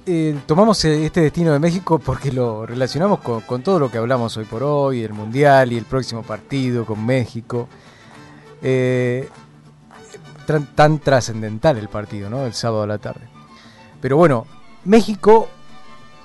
eh, 0.07 0.39
tomamos 0.47 0.83
eh, 0.87 1.05
este 1.05 1.21
destino 1.21 1.53
de 1.53 1.59
México 1.59 1.99
porque 1.99 2.33
lo 2.33 2.65
relacionamos 2.65 3.21
con, 3.21 3.63
todo 3.63 3.79
lo 3.79 3.91
que 3.91 3.99
hablamos 3.99 4.39
hoy 4.39 4.47
por 4.47 4.63
hoy, 4.63 5.03
el 5.03 5.13
Mundial 5.13 5.71
y 5.73 5.77
el 5.77 5.85
próximo 5.85 6.23
partido 6.23 6.87
con 6.87 7.05
México. 7.05 7.69
Eh, 8.63 9.29
tran- 10.47 10.75
tan 10.75 10.99
trascendental 10.99 11.77
el 11.77 11.91
partido, 11.91 12.31
¿no? 12.31 12.47
El 12.47 12.55
sábado 12.55 12.85
a 12.85 12.87
la 12.87 12.97
tarde. 12.97 13.29
Pero 14.01 14.17
bueno, 14.17 14.47
México 14.87 15.51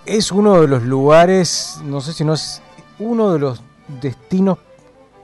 es 0.06 0.32
uno 0.32 0.62
de 0.62 0.70
los 0.70 0.84
lugares, 0.84 1.80
no 1.84 2.00
sé 2.00 2.14
si 2.14 2.24
no 2.24 2.36
es 2.36 2.62
uno 3.00 3.34
de 3.34 3.40
los 3.40 3.62
destinos 4.02 4.60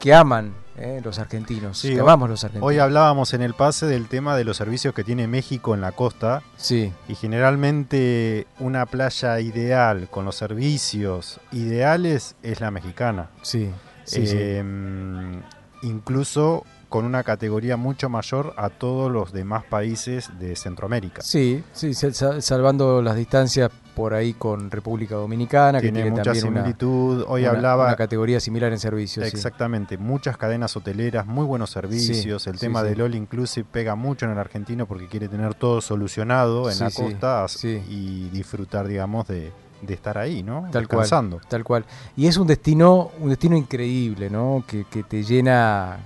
que 0.01 0.13
aman 0.15 0.53
eh, 0.77 0.99
los 1.03 1.19
argentinos, 1.19 1.77
Sí, 1.77 1.93
que 1.93 1.99
amamos 1.99 2.27
los 2.27 2.43
argentinos. 2.43 2.67
Hoy 2.67 2.79
hablábamos 2.79 3.33
en 3.35 3.43
el 3.43 3.53
pase 3.53 3.85
del 3.85 4.07
tema 4.07 4.35
de 4.35 4.43
los 4.43 4.57
servicios 4.57 4.95
que 4.95 5.03
tiene 5.03 5.27
México 5.27 5.75
en 5.75 5.81
la 5.81 5.91
costa. 5.91 6.41
Sí. 6.57 6.91
Y 7.07 7.13
generalmente 7.15 8.47
una 8.59 8.87
playa 8.87 9.39
ideal 9.39 10.09
con 10.09 10.25
los 10.25 10.35
servicios 10.35 11.39
ideales 11.51 12.35
es 12.41 12.59
la 12.61 12.71
mexicana. 12.71 13.29
Sí, 13.43 13.69
sí, 14.03 14.25
sí. 14.25 14.37
Em, 14.39 15.41
Incluso 15.83 16.63
con 16.91 17.05
una 17.05 17.23
categoría 17.23 17.77
mucho 17.77 18.09
mayor 18.09 18.53
a 18.57 18.69
todos 18.69 19.09
los 19.09 19.31
demás 19.31 19.63
países 19.63 20.29
de 20.39 20.57
Centroamérica. 20.57 21.21
Sí, 21.21 21.63
sí, 21.71 21.93
sal- 21.93 22.13
sal- 22.13 22.41
salvando 22.41 23.01
las 23.01 23.15
distancias 23.15 23.71
por 23.95 24.13
ahí 24.13 24.33
con 24.33 24.69
República 24.69 25.15
Dominicana, 25.15 25.79
Tiene 25.79 25.99
que 25.99 26.03
tiene 26.03 26.11
mucha 26.11 26.23
también 26.23 26.47
una- 26.49 26.59
similitud. 26.63 27.23
Hoy 27.29 27.43
una- 27.43 27.51
hablaba- 27.51 27.85
una 27.85 27.95
categoría 27.95 28.41
similar 28.41 28.73
en 28.73 28.79
servicios. 28.79 29.25
sí. 29.29 29.33
Exactamente, 29.35 29.97
muchas 29.97 30.35
cadenas 30.35 30.75
hoteleras, 30.75 31.25
muy 31.25 31.45
buenos 31.45 31.69
servicios. 31.69 32.45
el 32.47 32.55
sí, 32.55 32.59
tema 32.59 32.83
del 32.83 32.99
All 33.01 33.15
Inclusive 33.15 33.65
pega 33.71 33.95
mucho 33.95 34.25
en 34.25 34.33
el 34.33 34.37
argentino 34.37 34.85
porque 34.85 35.07
quiere 35.07 35.29
tener 35.29 35.53
todo 35.55 35.79
solucionado 35.79 36.69
en 36.69 36.77
la 36.77 36.91
costa 36.91 37.45
y 37.89 38.27
disfrutar, 38.33 38.85
digamos, 38.87 39.29
de, 39.29 39.53
de 39.81 39.93
estar 39.93 40.17
ahí, 40.17 40.43
¿no? 40.43 40.67
Tal 40.71 40.89
cual, 40.89 41.07
tal 41.47 41.63
cual. 41.63 41.85
Y 42.17 42.27
es 42.27 42.35
un 42.35 42.47
destino, 42.47 43.11
un 43.21 43.29
destino 43.29 43.55
increíble, 43.55 44.29
¿no? 44.29 44.63
Que, 44.67 44.83
que 44.83 45.03
te 45.03 45.23
llena 45.23 45.97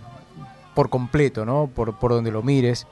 por 0.76 0.90
completo, 0.90 1.46
¿no? 1.46 1.68
Por, 1.74 1.96
por 1.98 2.12
donde 2.12 2.32
lo 2.32 2.44
mires. 2.44 2.86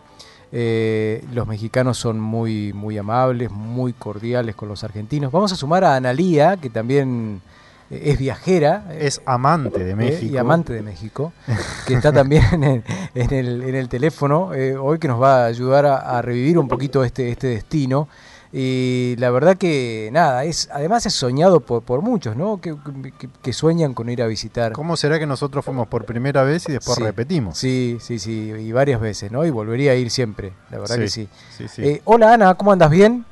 Eh, 0.52 1.24
los 1.34 1.48
mexicanos 1.48 1.98
son 1.98 2.20
muy, 2.20 2.74
muy 2.74 2.98
amables, 2.98 3.52
muy 3.52 3.92
cordiales 3.94 4.56
con 4.56 4.70
los 4.70 4.84
argentinos. 4.84 5.32
Vamos 5.32 5.52
a 5.52 5.56
sumar 5.56 5.84
a 5.84 5.96
Analía, 5.96 6.58
que 6.58 6.70
también 6.70 7.42
eh, 7.90 8.02
es 8.06 8.20
viajera. 8.20 8.86
Es 9.00 9.22
amante 9.26 9.84
de 9.84 9.92
eh, 9.92 9.96
México. 9.96 10.34
y 10.34 10.38
amante 10.38 10.74
de 10.74 10.82
México, 10.82 11.34
que 11.88 11.96
está 11.96 12.12
también 12.12 12.64
en, 12.64 12.84
en 13.16 13.34
el, 13.34 13.64
en 13.64 13.76
el 13.76 13.90
teléfono 13.90 14.54
eh, 14.54 14.78
hoy, 14.78 15.00
que 15.00 15.08
nos 15.08 15.22
va 15.22 15.44
a 15.44 15.46
ayudar 15.46 15.86
a, 15.86 16.18
a 16.18 16.22
revivir 16.22 16.58
un 16.58 16.68
poquito 16.68 17.04
este, 17.04 17.32
este 17.32 17.48
destino. 17.48 18.08
Y 18.56 19.16
la 19.18 19.32
verdad 19.32 19.58
que 19.58 20.10
nada, 20.14 20.44
es 20.44 20.70
además 20.72 21.08
es 21.08 21.14
soñado 21.16 21.60
por, 21.62 21.82
por 21.82 22.04
muchos, 22.04 22.36
¿no? 22.38 22.62
Que, 22.62 22.76
que- 23.18 23.28
que 23.42 23.52
sueñan 23.54 23.96
con 23.96 24.10
ir 24.10 24.22
a 24.22 24.28
visitar. 24.28 24.74
¿Cómo 24.74 24.96
será 24.96 25.18
que 25.18 25.26
nosotros 25.26 25.66
fuimos 25.66 25.88
por 25.88 26.06
primera 26.06 26.44
vez 26.44 26.70
y 26.70 26.74
después 26.74 26.98
Sí. 26.98 27.04
repetimos? 27.04 27.58
Sí, 27.58 27.98
sí, 28.00 28.20
sí, 28.20 28.54
y 28.60 28.72
varias 28.72 29.02
veces, 29.02 29.32
¿no? 29.32 29.44
Y 29.44 29.50
volvería 29.50 29.94
a 29.94 29.96
ir 29.96 30.12
siempre, 30.12 30.54
la 30.70 30.78
verdad 30.78 30.96
Sí, 30.98 31.02
que 31.02 31.08
sí. 31.10 31.30
sí, 31.58 31.68
sí. 31.68 31.82
Eh, 31.84 32.02
hola 32.06 32.34
Ana, 32.34 32.54
¿cómo 32.54 32.72
andas? 32.72 32.92
¿Bien? 32.92 33.26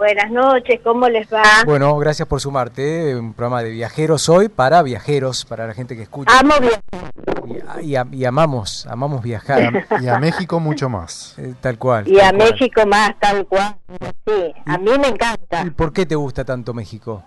Buenas 0.00 0.30
noches, 0.30 0.80
¿cómo 0.82 1.10
les 1.10 1.28
va? 1.30 1.42
Bueno, 1.66 1.94
gracias 1.98 2.26
por 2.26 2.40
sumarte. 2.40 3.14
Un 3.14 3.34
programa 3.34 3.62
de 3.62 3.68
viajeros 3.68 4.30
hoy 4.30 4.48
para 4.48 4.82
viajeros, 4.82 5.44
para 5.44 5.66
la 5.66 5.74
gente 5.74 5.94
que 5.94 6.00
escucha. 6.04 6.38
Amo 6.38 6.54
viajar. 6.58 7.82
y, 7.82 7.96
a- 7.96 8.06
y 8.10 8.24
amamos, 8.24 8.86
amamos 8.86 9.22
viajar. 9.22 9.84
Y 10.00 10.08
a 10.08 10.18
México 10.18 10.58
mucho 10.58 10.88
más. 10.88 11.34
Eh, 11.38 11.52
tal 11.60 11.76
cual. 11.76 12.08
Y 12.08 12.18
a 12.18 12.30
cual. 12.30 12.36
México 12.38 12.86
más, 12.86 13.10
tal 13.20 13.44
cual. 13.46 13.76
Sí, 14.26 14.54
a 14.64 14.78
mí 14.78 14.90
me 14.98 15.08
encanta. 15.08 15.64
¿Y 15.66 15.70
por 15.70 15.92
qué 15.92 16.06
te 16.06 16.14
gusta 16.14 16.46
tanto 16.46 16.72
México? 16.72 17.22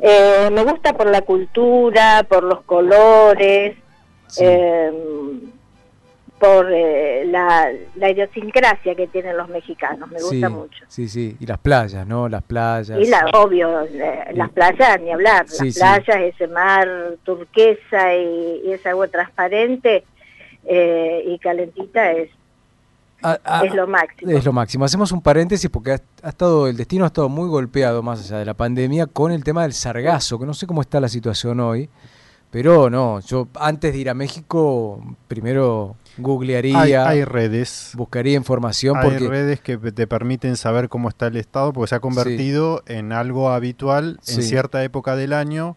Eh, 0.00 0.50
me 0.52 0.64
gusta 0.64 0.94
por 0.94 1.06
la 1.06 1.20
cultura, 1.22 2.26
por 2.28 2.42
los 2.42 2.62
colores, 2.62 3.76
eh, 4.40 4.92
por 6.42 6.72
eh, 6.72 7.24
la, 7.26 7.70
la 7.94 8.10
idiosincrasia 8.10 8.96
que 8.96 9.06
tienen 9.06 9.36
los 9.36 9.48
mexicanos. 9.48 10.10
Me 10.10 10.20
gusta 10.20 10.48
sí, 10.48 10.52
mucho. 10.52 10.84
Sí, 10.88 11.08
sí. 11.08 11.36
Y 11.38 11.46
las 11.46 11.58
playas, 11.58 12.04
¿no? 12.04 12.28
Las 12.28 12.42
playas. 12.42 12.98
Y 12.98 13.06
la, 13.06 13.26
obvio, 13.34 13.82
eh, 13.82 14.24
las 14.34 14.50
playas, 14.50 15.00
ni 15.00 15.12
hablar, 15.12 15.48
Sí, 15.48 15.66
las 15.66 15.74
sí. 15.74 15.78
playas, 15.78 16.34
ese 16.34 16.48
mar 16.48 16.88
turquesa 17.22 18.16
y, 18.16 18.62
y 18.64 18.72
esa 18.72 18.90
agua 18.90 19.06
transparente 19.06 20.02
eh, 20.64 21.22
y 21.28 21.38
calentita 21.38 22.10
es, 22.10 22.28
Ah, 23.22 23.38
ah, 23.44 23.62
es 23.64 23.72
lo 23.72 23.86
máximo. 23.86 24.32
Es 24.32 24.44
lo 24.44 24.52
máximo. 24.52 24.84
Hacemos 24.84 25.12
un 25.12 25.22
paréntesis 25.22 25.70
porque 25.70 25.92
ha, 25.92 25.98
ha 26.24 26.30
estado 26.30 26.66
el 26.66 26.76
destino 26.76 27.04
ha 27.04 27.06
estado 27.06 27.28
muy 27.28 27.48
golpeado 27.48 28.02
más 28.02 28.18
allá 28.18 28.38
de 28.40 28.44
la 28.46 28.54
pandemia 28.54 29.06
con 29.06 29.30
el 29.30 29.44
tema 29.44 29.62
del 29.62 29.74
sargazo, 29.74 30.40
que 30.40 30.46
no 30.46 30.54
sé 30.54 30.66
cómo 30.66 30.80
está 30.80 30.98
la 30.98 31.08
situación 31.08 31.60
hoy, 31.60 31.88
pero 32.52 32.88
no, 32.90 33.18
yo 33.20 33.48
antes 33.58 33.92
de 33.92 33.98
ir 33.98 34.08
a 34.10 34.14
México 34.14 35.02
primero 35.26 35.96
googlearía, 36.18 36.80
Hay, 36.80 36.92
hay 36.92 37.24
redes. 37.24 37.92
buscaría 37.96 38.36
información 38.36 38.98
Hay 38.98 39.04
porque 39.08 39.26
redes 39.28 39.60
que 39.60 39.78
te 39.78 40.06
permiten 40.06 40.56
saber 40.56 40.88
cómo 40.90 41.08
está 41.08 41.26
el 41.28 41.36
estado, 41.38 41.72
porque 41.72 41.88
se 41.88 41.94
ha 41.94 42.00
convertido 42.00 42.82
en 42.86 43.12
algo 43.12 43.50
habitual 43.50 44.20
en 44.28 44.34
Sí. 44.36 44.42
cierta 44.42 44.84
época 44.84 45.16
del 45.16 45.32
año, 45.32 45.76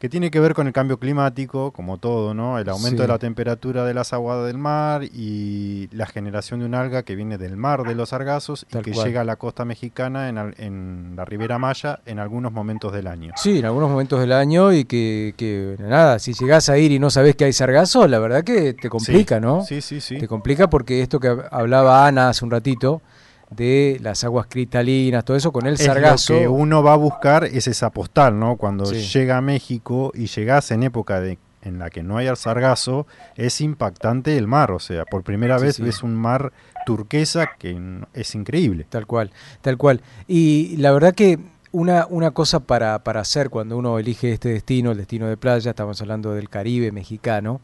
que 0.00 0.08
tiene 0.08 0.30
que 0.30 0.40
ver 0.40 0.54
con 0.54 0.66
el 0.66 0.72
cambio 0.72 0.98
climático, 0.98 1.72
como 1.72 1.98
todo, 1.98 2.32
¿no? 2.32 2.58
El 2.58 2.68
aumento 2.70 2.96
Sí. 2.96 3.02
de 3.02 3.06
la 3.08 3.18
temperatura 3.18 3.84
de 3.84 3.92
las 3.92 4.14
aguas 4.14 4.46
del 4.46 4.56
mar 4.56 5.04
y 5.04 5.88
la 5.92 6.06
generación 6.06 6.60
de 6.60 6.66
un 6.66 6.74
alga 6.74 7.02
que 7.02 7.14
viene 7.14 7.36
del 7.36 7.56
mar 7.58 7.82
de 7.84 7.94
los 7.94 8.08
sargazos 8.08 8.64
y 8.72 8.78
que 8.78 8.92
cual. 8.92 9.06
llega 9.06 9.20
a 9.20 9.24
la 9.24 9.36
costa 9.36 9.66
mexicana 9.66 10.30
en, 10.30 10.38
al- 10.38 10.54
en 10.56 11.12
la 11.16 11.26
Ribera 11.26 11.58
Maya 11.58 12.00
en 12.06 12.18
algunos 12.18 12.50
momentos 12.50 12.94
del 12.94 13.06
año. 13.08 13.34
Sí, 13.36 13.58
en 13.58 13.66
algunos 13.66 13.90
momentos 13.90 14.18
del 14.20 14.32
año 14.32 14.72
y 14.72 14.86
que, 14.86 15.34
que, 15.36 15.76
nada, 15.78 16.18
si 16.18 16.32
llegás 16.32 16.70
a 16.70 16.78
ir 16.78 16.92
y 16.92 16.98
no 16.98 17.10
sabés 17.10 17.36
que 17.36 17.44
hay 17.44 17.52
sargazo, 17.52 18.08
la 18.08 18.18
verdad 18.18 18.42
que 18.42 18.72
te 18.72 18.88
complica, 18.88 19.38
¿no? 19.38 19.64
Sí, 19.64 19.82
sí, 19.82 20.00
sí. 20.00 20.16
Te 20.18 20.26
complica 20.26 20.70
porque 20.70 21.02
esto 21.02 21.20
que 21.20 21.28
hab- 21.30 21.46
hablaba 21.50 22.06
Ana 22.06 22.30
hace 22.30 22.42
un 22.42 22.50
ratito 22.50 23.02
de 23.50 23.98
las 24.00 24.22
aguas 24.24 24.46
cristalinas, 24.48 25.24
todo 25.24 25.36
eso 25.36 25.52
con 25.52 25.66
el 25.66 25.74
Es 25.74 25.84
sargazo. 25.84 26.34
Lo 26.34 26.38
que 26.40 26.48
uno 26.48 26.82
va 26.82 26.92
a 26.92 26.96
buscar 26.96 27.44
es 27.44 27.66
esa 27.66 27.90
postal, 27.90 28.38
¿no? 28.38 28.56
Cuando 28.56 28.86
Sí. 28.86 29.00
llega 29.00 29.36
a 29.36 29.40
México 29.40 30.12
y 30.14 30.26
llegas 30.26 30.70
en 30.70 30.82
época 30.84 31.20
de, 31.20 31.38
en 31.62 31.78
la 31.78 31.90
que 31.90 32.02
no 32.02 32.16
hay 32.16 32.28
el 32.28 32.36
sargazo, 32.36 33.06
es 33.36 33.60
impactante 33.60 34.36
el 34.36 34.46
mar. 34.46 34.70
O 34.70 34.78
sea, 34.78 35.04
por 35.04 35.22
primera 35.24 35.58
Sí, 35.58 35.64
vez 35.64 35.76
sí. 35.76 35.82
ves 35.82 36.02
un 36.02 36.14
mar 36.14 36.52
turquesa 36.86 37.50
que 37.58 37.76
es 38.14 38.34
increíble. 38.34 38.86
Tal 38.88 39.06
cual, 39.06 39.30
tal 39.60 39.76
cual. 39.76 40.00
Y 40.28 40.76
la 40.78 40.92
verdad 40.92 41.14
que 41.14 41.38
una, 41.72 42.06
una 42.08 42.30
cosa 42.32 42.60
para, 42.60 43.00
para 43.04 43.20
hacer 43.20 43.50
cuando 43.50 43.76
uno 43.76 43.98
elige 43.98 44.32
este 44.32 44.48
destino, 44.48 44.90
el 44.92 44.96
destino 44.98 45.26
de 45.26 45.36
playa, 45.36 45.70
estamos 45.70 46.00
hablando 46.00 46.32
del 46.34 46.48
Caribe 46.48 46.90
mexicano, 46.92 47.60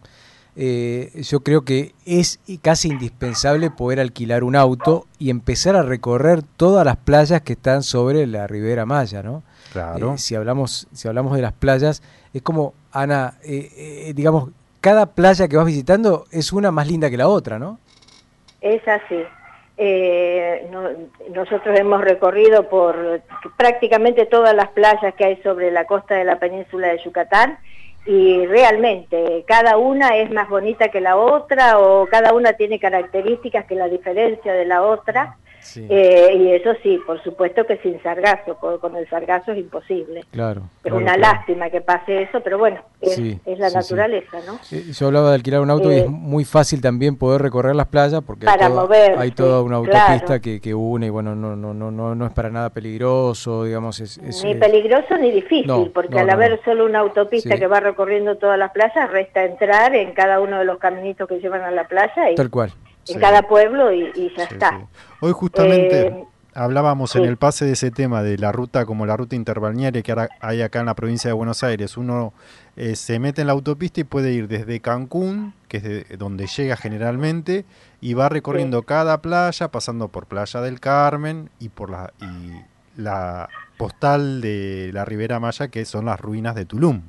eh, 0.56 1.10
yo 1.22 1.40
creo 1.40 1.62
que 1.62 1.92
es 2.06 2.40
casi 2.62 2.88
indispensable 2.88 3.70
poder 3.70 4.00
alquilar 4.00 4.42
un 4.42 4.56
auto 4.56 5.06
y 5.18 5.30
empezar 5.30 5.76
a 5.76 5.82
recorrer 5.82 6.42
todas 6.56 6.84
las 6.84 6.96
playas 6.96 7.42
que 7.42 7.52
están 7.52 7.82
sobre 7.82 8.26
la 8.26 8.46
Ribera 8.46 8.86
Maya, 8.86 9.22
¿no? 9.22 9.42
Claro. 9.72 10.14
Eh, 10.14 10.18
si 10.18 10.34
hablamos 10.34 10.88
si 10.92 11.08
hablamos 11.08 11.36
de 11.36 11.42
las 11.42 11.52
playas, 11.52 12.02
es 12.32 12.42
como, 12.42 12.72
Ana, 12.92 13.34
eh, 13.44 13.70
eh, 14.08 14.12
digamos, 14.14 14.50
cada 14.80 15.06
playa 15.06 15.48
que 15.48 15.56
vas 15.56 15.66
visitando 15.66 16.26
es 16.30 16.52
una 16.52 16.70
más 16.70 16.86
linda 16.88 17.10
que 17.10 17.16
la 17.16 17.28
otra, 17.28 17.58
¿no? 17.58 17.78
Es 18.60 18.80
así. 18.88 19.22
Eh, 19.78 20.66
no- 20.70 20.88
nosotros 21.34 21.78
hemos 21.78 22.00
recorrido 22.00 22.68
por 22.70 23.20
prácticamente 23.58 24.24
todas 24.24 24.54
las 24.54 24.68
playas 24.68 25.14
que 25.16 25.24
hay 25.26 25.36
sobre 25.42 25.70
la 25.70 25.84
costa 25.84 26.14
de 26.14 26.24
la 26.24 26.38
península 26.38 26.88
de 26.88 26.98
Yucatán 27.04 27.58
y 28.06 28.46
realmente 28.46 29.44
cada 29.46 29.76
una 29.76 30.16
es 30.16 30.30
más 30.30 30.48
bonita 30.48 30.88
que 30.88 31.00
la 31.00 31.16
otra 31.16 31.78
o 31.80 32.06
cada 32.06 32.32
una 32.34 32.52
tiene 32.52 32.78
características 32.78 33.66
que 33.66 33.74
la 33.74 33.88
diferencia 33.88 34.52
de 34.52 34.64
la 34.64 34.82
otra. 34.82 35.36
Eh, 35.76 36.34
y 36.36 36.52
eso 36.52 36.70
sí, 36.82 36.98
por 37.06 37.22
supuesto 37.22 37.64
que 37.66 37.76
sin 37.78 38.00
sargazo, 38.02 38.56
con 38.56 38.96
el 38.96 39.08
sargazo 39.08 39.52
es 39.52 39.58
imposible. 39.58 40.24
Claro. 40.30 40.62
Es 40.76 40.82
claro, 40.82 40.96
una 40.98 41.14
claro. 41.14 41.20
lástima 41.36 41.70
que 41.70 41.80
pase 41.80 42.22
eso, 42.22 42.40
pero 42.42 42.58
bueno, 42.58 42.80
es, 43.00 43.14
Sí, 43.14 43.38
es 43.44 43.58
la 43.58 43.70
sí, 43.70 43.76
naturaleza, 43.76 44.38
¿no? 44.46 44.58
Eh, 44.72 44.84
Yo 44.92 45.06
hablaba 45.06 45.30
de 45.30 45.34
alquilar 45.36 45.60
un 45.60 45.70
auto 45.70 45.90
y 45.90 45.96
Eh, 45.96 45.98
es 46.00 46.08
muy 46.08 46.44
fácil 46.44 46.80
también 46.80 47.16
poder 47.16 47.40
recorrer 47.42 47.74
las 47.74 47.86
playas 47.88 48.22
porque 48.26 48.46
Para 48.46 48.66
hay, 48.66 48.72
toda, 48.72 48.82
moverse, 48.82 49.18
hay 49.22 49.30
toda 49.32 49.62
una 49.62 49.76
autopista 49.76 50.18
claro. 50.26 50.40
que, 50.42 50.60
que 50.60 50.74
une 50.74 51.06
y 51.06 51.10
bueno, 51.10 51.34
no, 51.34 51.56
no, 51.56 51.72
no, 51.74 51.90
no, 51.90 52.14
no 52.14 52.26
es 52.26 52.32
para 52.32 52.50
nada 52.50 52.70
peligroso, 52.70 53.64
digamos. 53.64 54.00
Es, 54.00 54.18
es- 54.18 54.44
Ni 54.44 54.54
peligroso 54.54 55.16
ni 55.18 55.30
difícil, 55.30 55.66
No, 55.66 55.90
porque 55.92 56.14
no, 56.14 56.20
al 56.20 56.30
haber 56.30 56.60
solo 56.64 56.84
una 56.84 57.00
autopista 57.00 57.56
que 57.56 57.66
va 57.66 57.80
recorriendo 57.80 58.36
todas 58.36 58.58
las 58.58 58.70
playas, 58.72 59.10
resta 59.10 59.44
entrar 59.44 59.94
en 59.94 60.12
cada 60.12 60.40
uno 60.40 60.58
de 60.58 60.64
los 60.64 60.78
caminitos 60.78 61.28
que 61.28 61.38
llevan 61.40 61.62
a 61.62 61.70
la 61.70 61.86
playa 61.88 62.30
y 62.30 62.34
Tal 62.34 62.50
cual. 62.50 62.72
En 63.08 63.20
cada 63.20 63.42
pueblo 63.42 63.92
y, 63.92 64.10
y 64.14 64.32
ya 64.36 64.44
está. 64.44 64.80
Hoy 65.20 65.32
justamente 65.32 66.06
Eh, 66.08 66.24
hablábamos 66.54 67.14
en 67.16 67.24
el 67.24 67.36
pase 67.36 67.66
de 67.66 67.72
ese 67.72 67.90
tema 67.90 68.22
de 68.22 68.38
la 68.38 68.50
ruta 68.50 68.86
como 68.86 69.04
la 69.04 69.16
ruta 69.16 69.36
interbalnearia 69.36 70.00
que 70.02 70.12
ahora 70.12 70.28
hay 70.40 70.62
acá 70.62 70.80
en 70.80 70.86
la 70.86 70.94
provincia 70.94 71.28
de 71.28 71.34
Buenos 71.34 71.62
Aires. 71.62 71.96
Uno 71.98 72.32
eh, 72.76 72.96
se 72.96 73.18
mete 73.18 73.42
en 73.42 73.48
la 73.48 73.52
autopista 73.52 74.00
y 74.00 74.04
puede 74.04 74.32
ir 74.32 74.48
desde 74.48 74.80
Cancún, 74.80 75.52
que 75.68 75.76
es 75.78 75.82
de- 75.82 76.16
donde 76.16 76.46
llega 76.46 76.76
generalmente, 76.76 77.64
y 78.00 78.14
va 78.14 78.28
recorriendo 78.28 78.82
cada 78.82 79.20
playa, 79.20 79.68
pasando 79.68 80.08
por 80.08 80.26
Playa 80.26 80.60
del 80.62 80.80
Carmen 80.80 81.50
y 81.58 81.68
por 81.68 81.90
la, 81.90 82.12
y 82.20 83.00
la 83.00 83.48
postal 83.76 84.40
de 84.40 84.90
la 84.94 85.04
Ribera 85.04 85.38
Maya, 85.40 85.68
que 85.68 85.84
son 85.84 86.06
las 86.06 86.18
ruinas 86.18 86.54
de 86.54 86.64
Tulum. 86.64 87.02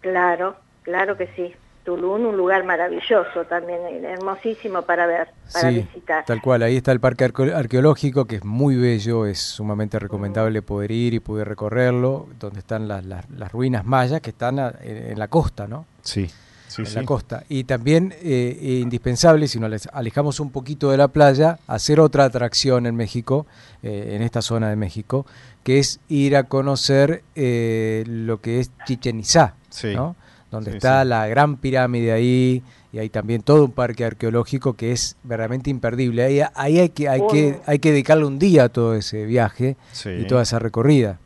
Claro, 0.00 0.56
claro 0.82 1.16
que 1.16 1.28
sí. 1.34 1.54
Tulum, 1.88 2.26
un 2.26 2.36
lugar 2.36 2.64
maravilloso 2.64 3.44
también, 3.48 3.80
hermosísimo 4.04 4.82
para 4.82 5.06
ver, 5.06 5.28
para 5.50 5.70
sí, 5.70 5.76
visitar. 5.76 6.22
tal 6.26 6.42
cual. 6.42 6.62
Ahí 6.62 6.76
está 6.76 6.92
el 6.92 7.00
parque 7.00 7.24
arqueo- 7.24 7.54
arqueológico 7.54 8.26
que 8.26 8.36
es 8.36 8.44
muy 8.44 8.76
bello, 8.76 9.24
es 9.24 9.38
sumamente 9.40 9.98
recomendable 9.98 10.60
poder 10.60 10.90
ir 10.90 11.14
y 11.14 11.20
poder 11.20 11.48
recorrerlo, 11.48 12.28
donde 12.38 12.58
están 12.58 12.88
las, 12.88 13.06
las, 13.06 13.24
las 13.30 13.50
ruinas 13.52 13.86
mayas 13.86 14.20
que 14.20 14.28
están 14.30 14.58
a- 14.58 14.74
en, 14.82 15.12
en 15.12 15.18
la 15.18 15.28
costa, 15.28 15.66
¿no? 15.66 15.86
Sí, 16.02 16.26
sí, 16.66 16.82
en 16.82 16.86
sí. 16.88 16.94
la 16.94 17.04
costa. 17.04 17.44
Y 17.48 17.64
también 17.64 18.14
eh, 18.20 18.80
indispensable, 18.82 19.48
si 19.48 19.58
nos 19.58 19.86
alejamos 19.90 20.40
un 20.40 20.50
poquito 20.50 20.90
de 20.90 20.98
la 20.98 21.08
playa, 21.08 21.58
hacer 21.68 22.00
otra 22.00 22.24
atracción 22.24 22.84
en 22.84 22.96
México, 22.96 23.46
eh, 23.82 24.10
en 24.14 24.20
esta 24.20 24.42
zona 24.42 24.68
de 24.68 24.76
México, 24.76 25.24
que 25.64 25.78
es 25.78 26.00
ir 26.10 26.36
a 26.36 26.42
conocer 26.44 27.22
eh, 27.34 28.04
lo 28.06 28.42
que 28.42 28.60
es 28.60 28.70
Chichen 28.84 29.20
Itzá, 29.20 29.54
Sí. 29.70 29.94
¿no? 29.94 30.16
Donde 30.50 30.70
Sí, 30.72 30.76
está 30.78 31.02
sí. 31.02 31.08
la 31.08 31.26
gran 31.28 31.56
pirámide 31.56 32.12
ahí, 32.12 32.62
y 32.92 32.98
hay 32.98 33.08
también 33.10 33.42
todo 33.42 33.64
un 33.64 33.72
parque 33.72 34.04
arqueológico 34.04 34.74
que 34.74 34.92
es 34.92 35.16
verdaderamente 35.22 35.68
imperdible. 35.70 36.22
Ahí, 36.24 36.40
ahí 36.54 36.78
hay, 36.80 36.88
que, 36.88 37.08
hay, 37.08 37.20
que, 37.30 37.56
hay 37.66 37.78
que 37.78 37.90
dedicarle 37.90 38.24
un 38.24 38.38
día 38.38 38.64
a 38.64 38.68
todo 38.70 38.94
ese 38.94 39.24
viaje 39.26 39.76
Sí. 39.92 40.10
y 40.10 40.26
toda 40.26 40.42
esa 40.42 40.58
recorrida. 40.58 41.18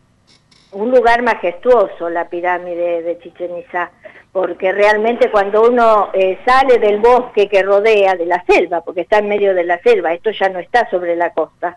un 0.73 0.91
lugar 0.91 1.23
majestuoso 1.23 2.09
la 2.11 2.29
pirámide 2.29 3.03
de 3.03 3.19
Chichen 3.21 3.59
Itzá, 3.59 3.91
porque 4.33 4.73
realmente 4.73 5.31
cuando 5.31 5.69
uno 5.69 6.09
eh, 6.15 6.39
sale 6.47 6.79
del 6.79 6.99
bosque 7.01 7.47
que 7.49 7.63
rodea, 7.63 8.15
de 8.17 8.25
la 8.25 8.43
selva, 8.47 8.81
porque 8.81 9.03
está 9.03 9.19
en 9.19 9.29
medio 9.29 9.55
de 9.55 9.65
la 9.65 9.79
selva, 9.83 10.15
esto 10.15 10.31
ya 10.31 10.49
no 10.49 10.59
está 10.59 10.89
sobre 10.91 11.15
la 11.15 11.31
costa, 11.35 11.77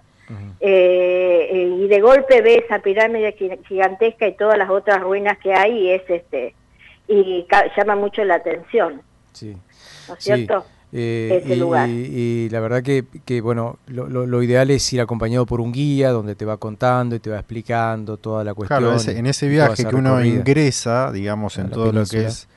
eh, 0.61 1.49
eh, 1.51 1.77
y 1.81 1.87
de 1.87 1.99
golpe 2.01 2.41
ve 2.41 2.63
esa 2.65 2.79
pirámide 2.79 3.35
gi- 3.37 3.59
gigantesca 3.67 4.25
y 4.27 4.35
todas 4.35 4.57
las 4.57 4.69
otras 4.69 5.01
ruinas 5.01 5.37
que 5.39 5.53
hay, 5.53 5.77
y 5.77 5.91
es 5.91 6.01
este, 6.09 6.55
y 7.07 7.45
ca- 7.49 7.65
llama 7.77 7.95
mucho 7.95 8.23
la 8.23 8.35
atención, 8.35 9.01
Sí. 9.33 9.55
¿no 10.07 10.13
es 10.15 10.23
Sí, 10.23 10.33
cierto? 10.33 10.65
eh, 10.93 11.41
Ese 11.43 11.55
y, 11.55 11.59
lugar. 11.59 11.89
y 11.89 12.47
la 12.49 12.59
verdad 12.61 12.81
que, 12.81 13.03
que, 13.25 13.41
bueno, 13.41 13.79
lo, 13.87 14.07
lo- 14.07 14.25
lo 14.25 14.41
ideal 14.43 14.71
es 14.71 14.93
ir 14.93 15.01
acompañado 15.01 15.45
por 15.45 15.59
un 15.59 15.73
guía 15.73 16.11
donde 16.11 16.35
te 16.35 16.45
va 16.45 16.55
contando 16.57 17.15
y 17.15 17.19
te 17.19 17.29
va 17.29 17.37
explicando 17.37 18.15
toda 18.17 18.43
la 18.45 18.53
cuestión. 18.53 18.79
Claro, 18.79 18.95
ese- 18.95 19.17
en 19.17 19.25
ese 19.25 19.47
viaje 19.49 19.83
que 19.85 19.95
uno 19.95 20.11
recorrida. 20.17 20.35
ingresa, 20.39 21.11
digamos, 21.11 21.57
en 21.57 21.69
todo 21.69 21.91
lo 21.91 22.05
que 22.05 22.25
es, 22.25 22.47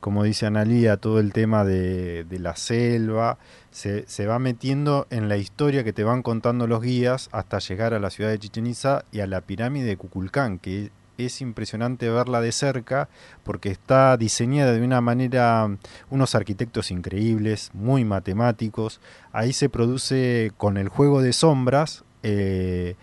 como 0.00 0.22
dice 0.22 0.46
Analía, 0.46 0.96
todo 0.96 1.18
el 1.18 1.32
tema 1.32 1.64
de, 1.64 2.22
de 2.24 2.38
la 2.38 2.54
selva, 2.54 3.38
se, 3.72 4.06
se 4.06 4.26
va 4.26 4.38
metiendo 4.38 5.06
en 5.10 5.28
la 5.28 5.36
historia 5.38 5.82
que 5.82 5.92
te 5.92 6.04
van 6.04 6.22
contando 6.22 6.66
los 6.68 6.82
guías 6.82 7.30
hasta 7.32 7.58
llegar 7.58 7.94
a 7.94 7.98
la 7.98 8.10
ciudad 8.10 8.30
de 8.30 8.38
Chichen 8.38 8.66
Itza 8.66 9.04
y 9.10 9.20
a 9.20 9.26
la 9.26 9.40
pirámide 9.40 9.86
de 9.86 9.96
Kukulcán, 9.96 10.58
que 10.58 10.90
es 11.18 11.40
impresionante 11.40 12.08
verla 12.10 12.40
de 12.40 12.52
cerca 12.52 13.08
porque 13.44 13.70
está 13.70 14.16
diseñada 14.16 14.72
de 14.72 14.82
una 14.82 15.00
manera, 15.00 15.68
unos 16.10 16.34
arquitectos 16.34 16.90
increíbles, 16.90 17.70
muy 17.74 18.04
matemáticos. 18.04 19.00
Ahí 19.32 19.52
se 19.52 19.68
produce 19.68 20.52
con 20.56 20.76
el 20.76 20.88
juego 20.88 21.22
de 21.22 21.32
sombras. 21.32 22.04
eh, 22.22 22.96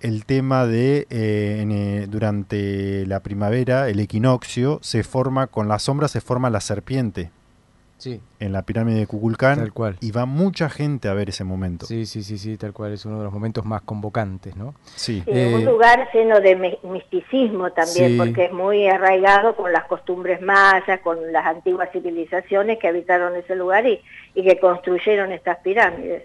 el 0.00 0.26
tema 0.26 0.66
de 0.66 1.06
eh, 1.10 1.66
eh, 1.68 2.06
durante 2.08 3.04
la 3.06 3.20
primavera, 3.20 3.88
el 3.88 3.98
equinoccio, 4.00 4.78
se 4.82 5.02
forma, 5.02 5.48
con 5.48 5.68
la 5.68 5.78
sombra 5.78 6.08
se 6.08 6.20
forma 6.20 6.50
la 6.50 6.60
serpiente. 6.60 7.30
Sí. 7.98 8.20
En 8.38 8.52
la 8.52 8.62
pirámide 8.62 9.00
de 9.00 9.06
Kukulcán. 9.08 9.58
Tal 9.58 9.72
cual. 9.72 9.96
Y 10.00 10.12
va 10.12 10.24
mucha 10.24 10.70
gente 10.70 11.08
a 11.08 11.14
ver 11.14 11.28
ese 11.28 11.42
momento. 11.44 11.84
Sí, 11.86 12.06
sí, 12.06 12.22
sí, 12.22 12.38
sí, 12.38 12.56
tal 12.56 12.72
cual. 12.72 12.92
Es 12.92 13.04
uno 13.04 13.18
de 13.18 13.24
los 13.24 13.32
momentos 13.32 13.64
más 13.64 13.82
convocantes, 13.82 14.56
¿no? 14.56 14.74
Sí. 14.94 15.22
Eh, 15.26 15.52
un 15.54 15.64
lugar 15.64 16.08
lleno 16.14 16.40
de 16.40 16.54
mi- 16.56 16.78
misticismo 16.84 17.70
también, 17.72 18.12
Sí. 18.12 18.16
porque 18.16 18.44
es 18.46 18.52
muy 18.52 18.86
arraigado 18.88 19.56
con 19.56 19.72
las 19.72 19.84
costumbres 19.86 20.40
mayas, 20.40 21.00
con 21.02 21.32
las 21.32 21.44
antiguas 21.44 21.88
civilizaciones 21.92 22.78
que 22.78 22.86
habitaron 22.88 23.34
ese 23.36 23.56
lugar 23.56 23.84
y, 23.86 24.00
y 24.34 24.44
que 24.44 24.60
construyeron 24.60 25.32
estas 25.32 25.58
pirámides. 25.58 26.22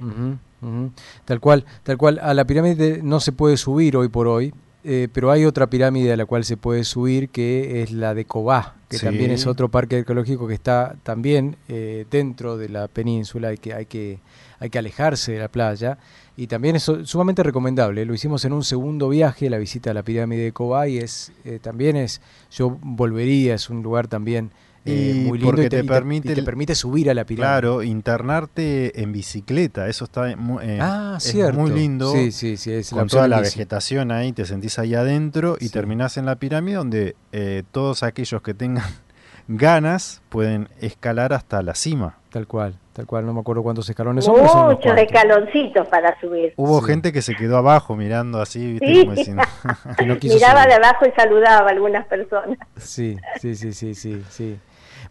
Tal 1.26 1.40
cual, 1.40 1.66
tal 1.84 1.98
cual. 1.98 2.20
A 2.22 2.34
la 2.34 2.46
pirámide 2.46 3.02
no 3.04 3.20
se 3.20 3.32
puede 3.32 3.58
subir 3.58 3.98
hoy 3.98 4.08
por 4.10 4.28
hoy, 4.28 4.54
eh, 4.84 5.08
pero 5.14 5.32
hay 5.32 5.46
otra 5.46 5.68
pirámide 5.68 6.12
a 6.14 6.18
la 6.18 6.26
cual 6.26 6.44
se 6.44 6.58
puede 6.58 6.84
subir 6.84 7.30
que 7.30 7.82
es 7.84 7.92
la 7.92 8.14
de 8.14 8.26
Cobá, 8.26 8.76
que 8.90 8.98
Sí. 8.98 9.06
también 9.06 9.32
es 9.32 9.48
otro 9.48 9.70
parque 9.70 9.98
arqueológico 9.98 10.48
que 10.48 10.54
está 10.54 10.96
también 11.04 11.56
eh, 11.70 12.06
dentro 12.12 12.58
de 12.58 12.70
la 12.70 12.88
península 12.88 13.54
y 13.54 13.58
que 13.58 13.74
hay 13.74 13.86
que 13.86 14.20
hay 14.60 14.70
que 14.70 14.80
alejarse 14.80 15.34
de 15.34 15.40
la 15.40 15.50
playa 15.50 15.98
y 16.38 16.48
también 16.48 16.78
es 16.78 16.84
su- 16.84 17.06
sumamente 17.06 17.44
recomendable. 17.44 18.06
Lo 18.06 18.14
hicimos 18.14 18.46
en 18.46 18.54
un 18.54 18.64
segundo 18.64 19.10
viaje, 19.10 19.50
la 19.50 19.58
visita 19.58 19.92
a 19.92 19.94
la 19.94 20.04
pirámide 20.04 20.44
de 20.44 20.52
Cobá 20.54 20.88
y 20.88 21.00
es 21.00 21.34
eh, 21.44 21.60
también 21.62 21.98
es 21.98 22.22
yo 22.52 22.78
volvería, 22.82 23.56
es 23.56 23.70
un 23.70 23.84
lugar 23.84 24.08
también 24.08 24.52
eh, 24.86 25.14
Y 25.16 25.28
muy 25.28 25.38
lindo 25.38 25.46
porque 25.48 25.62
y 25.62 25.70
te, 25.70 25.78
te 25.78 25.84
y 25.84 25.88
te- 25.88 25.94
permite 25.94 26.32
y 26.32 26.36
te 26.36 26.44
permite 26.44 26.76
subir 26.76 27.10
a 27.10 27.14
la 27.14 27.24
pirámide. 27.26 27.48
Claro, 27.48 27.84
internarte 27.84 29.02
en 29.02 29.12
bicicleta, 29.12 29.88
eso 29.88 30.06
está 30.06 30.30
eh, 30.32 30.36
Ah, 30.82 31.16
es 31.18 31.24
cierto. 31.24 31.60
muy 31.60 31.72
lindo. 31.72 32.12
Sí, 32.12 32.32
sí, 32.32 32.58
sí, 32.58 32.74
es 32.74 32.90
con 32.90 33.08
toda 33.08 33.28
la 33.28 33.40
bici. 33.40 33.58
vegetación 33.58 34.12
ahí, 34.12 34.32
te 34.34 34.46
sentís 34.46 34.78
ahí 34.80 34.94
adentro 34.96 35.56
y 35.60 35.66
Sí. 35.68 35.70
terminás 35.74 36.18
en 36.18 36.26
la 36.26 36.36
pirámide 36.36 36.76
donde 36.76 37.16
eh, 37.32 37.64
todos 37.72 38.04
aquellos 38.04 38.42
que 38.42 38.54
tengan 38.54 38.84
ganas 39.48 40.22
pueden 40.30 40.70
escalar 40.80 41.34
hasta 41.34 41.62
la 41.62 41.76
cima. 41.76 42.18
Tal 42.32 42.48
cual, 42.48 42.74
tal 42.94 43.06
cual, 43.06 43.26
no 43.28 43.34
me 43.34 43.42
acuerdo 43.42 43.62
cuántos 43.62 43.88
escalones 43.90 44.26
son, 44.26 44.42
Muchos 44.42 44.98
escaloncitos 44.98 45.88
para 45.88 46.20
subir. 46.20 46.54
Hubo 46.58 46.80
Sí. 46.82 46.88
gente 46.88 47.12
que 47.14 47.22
se 47.22 47.36
quedó 47.36 47.58
abajo 47.58 47.96
mirando 47.96 48.42
así, 48.42 48.74
¿viste? 48.74 48.88
Sí. 48.88 49.02
Como 49.02 49.16
diciendo, 49.16 49.44
Que 50.00 50.06
no 50.08 50.18
quiso 50.18 50.36
Miraba 50.36 50.64
subir. 50.64 50.70
de 50.70 50.74
abajo 50.86 51.06
y 51.06 51.12
saludaba 51.12 51.68
a 51.68 51.72
algunas 51.72 52.08
personas. 52.08 52.58
Sí, 52.78 53.18
sí, 53.40 53.56
sí, 53.56 53.74
sí, 53.74 53.94
sí, 53.94 54.24
sí. 54.30 54.58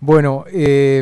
Bueno, 0.04 0.44
eh, 0.52 1.00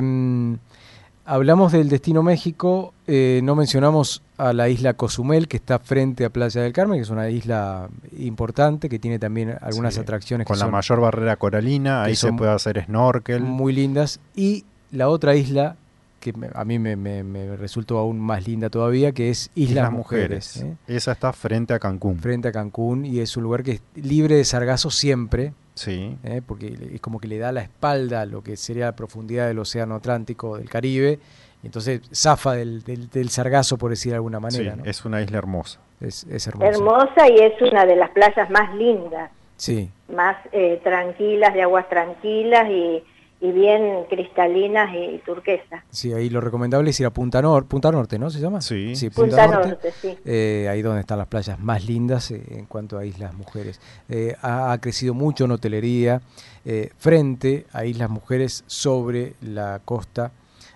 hablamos 1.25 1.73
del 1.73 1.89
destino 1.89 2.23
México, 2.23 2.93
eh, 3.07 3.41
no 3.43 3.57
mencionamos 3.57 4.23
a 4.37 4.53
la 4.53 4.69
isla 4.69 4.93
Cozumel, 4.93 5.49
que 5.49 5.57
está 5.57 5.79
frente 5.79 6.27
a 6.27 6.29
Playa 6.31 6.61
del 6.61 6.75
Carmen, 6.75 6.99
que 6.99 7.05
es 7.05 7.09
una 7.09 7.31
isla 7.31 7.89
importante, 8.19 8.91
que 8.91 8.99
tiene 8.99 9.19
también 9.19 9.57
algunas 9.63 9.95
Sí, 9.95 10.01
atracciones 10.01 10.47
con 10.47 10.55
que 10.55 10.59
la 10.59 10.65
son 10.67 10.73
mayor 10.73 11.01
barrera 11.01 11.37
coralina, 11.37 12.03
ahí 12.03 12.15
se 12.15 12.31
puede 12.35 12.51
hacer 12.51 12.85
snorkel. 12.85 13.41
muy 13.43 13.73
lindas. 13.73 14.21
Y 14.37 14.67
la 14.93 15.09
otra 15.09 15.35
isla, 15.35 15.77
que 16.21 16.33
me- 16.35 16.51
a 16.55 16.65
mí 16.65 16.79
me, 16.79 16.95
me- 16.97 17.25
me 17.25 17.57
resultó 17.57 17.99
aún 17.99 18.21
más 18.21 18.47
linda 18.47 18.69
todavía, 18.71 19.13
que 19.13 19.31
es 19.31 19.51
Islas, 19.55 19.71
Islas 19.79 19.93
Mujeres. 19.93 20.57
¿eh? 20.63 20.77
Esa 20.87 21.13
está 21.13 21.33
frente 21.33 21.73
a 21.75 21.79
Cancún. 21.79 22.19
frente 22.19 22.49
a 22.49 22.53
Cancún 22.53 23.05
y 23.07 23.21
es 23.21 23.37
un 23.37 23.43
lugar 23.43 23.63
que 23.63 23.73
es 23.73 23.83
libre 23.95 24.37
de 24.37 24.45
sargazo 24.45 24.91
siempre, 24.91 25.53
Sí. 25.75 26.17
¿eh? 26.25 26.43
porque 26.47 26.77
es 26.95 27.01
como 27.01 27.19
que 27.21 27.27
le 27.29 27.39
da 27.39 27.53
la 27.53 27.63
espalda 27.63 28.21
a 28.21 28.27
lo 28.27 28.43
que 28.43 28.57
sería 28.57 28.85
la 28.87 28.97
profundidad 28.97 29.47
del 29.49 29.59
Océano 29.59 29.95
Atlántico, 29.95 30.59
del 30.59 30.69
Caribe, 30.69 31.19
y 31.63 31.67
entonces 31.67 32.01
zafa 32.15 32.53
del, 32.53 32.83
del, 32.85 33.09
del 33.11 33.31
sargazo, 33.31 33.79
por 33.79 33.91
decir 33.91 34.11
de 34.13 34.17
alguna 34.17 34.41
manera. 34.41 34.73
sí, 34.75 34.79
¿no? 34.79 34.85
es 34.85 35.05
una 35.05 35.23
isla 35.23 35.39
hermosa. 35.39 35.79
es, 36.01 36.25
es 36.25 36.47
hermoso. 36.47 36.71
Hermosa 36.71 37.29
y 37.31 37.39
es 37.39 37.53
una 37.63 37.87
de 37.87 37.97
las 37.97 38.11
playas 38.11 38.51
más 38.51 38.75
lindas, 38.77 39.31
Sí, 39.57 39.91
más 40.15 40.37
eh, 40.53 40.81
tranquilas, 40.83 41.53
de 41.53 41.61
aguas 41.63 41.87
tranquilas 41.91 42.67
y, 42.71 43.03
y 43.41 43.53
bien 43.53 44.05
cristalinas 44.09 44.95
y, 44.95 45.19
turquesas. 45.25 45.83
sí, 45.91 46.13
ahí 46.13 46.29
lo 46.29 46.41
recomendable 46.41 46.91
es 46.91 47.01
ir 47.01 47.07
a 47.07 47.11
Punta, 47.11 47.41
Nor 47.41 47.67
Punta 47.67 47.91
Norte, 47.91 48.19
¿no 48.19 48.29
se 48.31 48.39
llama? 48.39 48.61
Sí. 48.61 48.93
Punta 49.15 49.47
Norte, 49.47 49.93
sí. 49.93 50.17
eh, 50.25 50.69
ahí 50.71 50.83
donde 50.83 51.01
están 51.01 51.19
las 51.19 51.27
playas 51.27 51.59
más 51.59 51.87
lindas 51.87 52.31
eh, 52.31 52.43
en 52.51 52.67
cuanto 52.67 52.99
a 52.99 53.05
Islas 53.05 53.35
Mujeres. 53.35 53.81
Eh, 54.09 54.37
ha, 54.43 54.73
ha 54.73 54.81
crecido 54.81 55.15
mucho 55.15 55.45
en 55.47 55.53
hotelería 55.53 56.21
eh, 56.65 56.91
frente 56.99 57.67
a 57.73 57.87
Islas 57.87 58.11
Mujeres 58.11 58.65
sobre 58.67 59.35
la 59.41 59.81
costa 59.85 60.33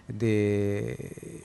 de... 0.08 0.96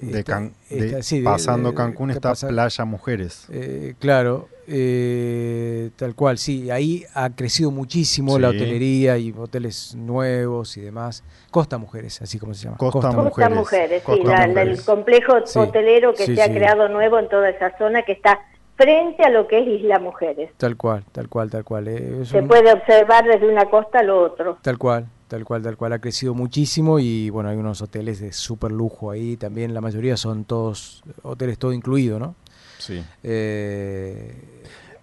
De 0.02 0.20
esta- 0.20 0.34
Can- 0.34 0.54
de- 0.70 0.86
esta- 0.88 1.04
sí, 1.04 1.20
de- 1.20 1.26
pasando 1.26 1.70
de- 1.70 1.76
Cancún 1.76 2.12
está 2.12 2.30
pasa- 2.30 2.48
Playa 2.48 2.86
Mujeres. 2.86 3.46
eh, 3.52 3.96
claro, 4.00 4.48
eh, 4.68 5.90
tal 5.96 6.16
cual, 6.16 6.38
sí, 6.38 6.70
ahí 6.72 7.04
ha 7.14 7.30
crecido 7.32 7.72
muchísimo 7.72 8.38
la 8.40 8.50
hotelería 8.50 9.18
y 9.18 9.34
hoteles 9.38 9.96
nuevos 9.96 10.78
y 10.78 10.82
demás. 10.82 11.24
Costa 11.52 11.78
Mujeres, 11.78 12.22
así 12.22 12.38
como 12.40 12.54
se 12.54 12.66
llama. 12.66 12.78
Costa 12.78 13.00
Costa 13.00 13.22
Mujeres. 13.24 13.58
Mujeres, 13.58 14.00
sí, 14.02 14.06
Costa 14.06 14.24
la- 14.28 14.40
la- 14.42 14.48
Mujeres. 14.48 14.80
el 14.80 14.86
complejo 14.86 15.34
Sí, 15.46 15.60
hotelero 15.60 16.14
que 16.14 16.26
sí, 16.26 16.36
se 16.36 16.42
ha 16.44 16.50
creado 16.54 16.88
nuevo 16.90 17.18
en 17.20 17.28
toda 17.30 17.50
esa 17.50 17.76
zona 17.78 18.04
que 18.04 18.12
está 18.14 18.40
frente 18.76 19.24
a 19.24 19.30
lo 19.30 19.48
que 19.48 19.60
es 19.60 19.68
Isla 19.82 20.00
Mujeres. 20.00 20.52
Tal 20.58 20.78
cual, 20.78 21.04
tal 21.12 21.28
cual, 21.28 21.50
tal 21.50 21.64
cual. 21.64 21.88
eh, 21.88 22.22
Se 22.26 22.40
un- 22.40 22.48
puede 22.48 22.72
observar 22.72 23.26
desde 23.26 23.48
una 23.52 23.66
costa 23.70 24.00
al 24.00 24.10
otro. 24.12 24.58
Tal 24.62 24.78
cual, 24.78 25.08
tal 25.30 25.46
cual, 25.46 25.62
tal 25.64 25.78
cual. 25.78 25.94
Ha 25.94 26.00
crecido 26.00 26.34
muchísimo 26.34 27.00
y 27.00 27.30
bueno, 27.30 27.48
hay 27.50 27.56
unos 27.56 27.82
hoteles 27.82 28.20
de 28.20 28.34
súper 28.34 28.72
lujo 28.74 29.12
ahí. 29.12 29.38
También 29.38 29.74
la 29.74 29.80
mayoría 29.80 30.18
son 30.18 30.44
todos 30.44 31.02
hoteles 31.24 31.58
todo 31.58 31.72
incluido, 31.72 32.20
¿no? 32.20 32.36
Sí. 32.80 33.02
Eh, 33.24 34.36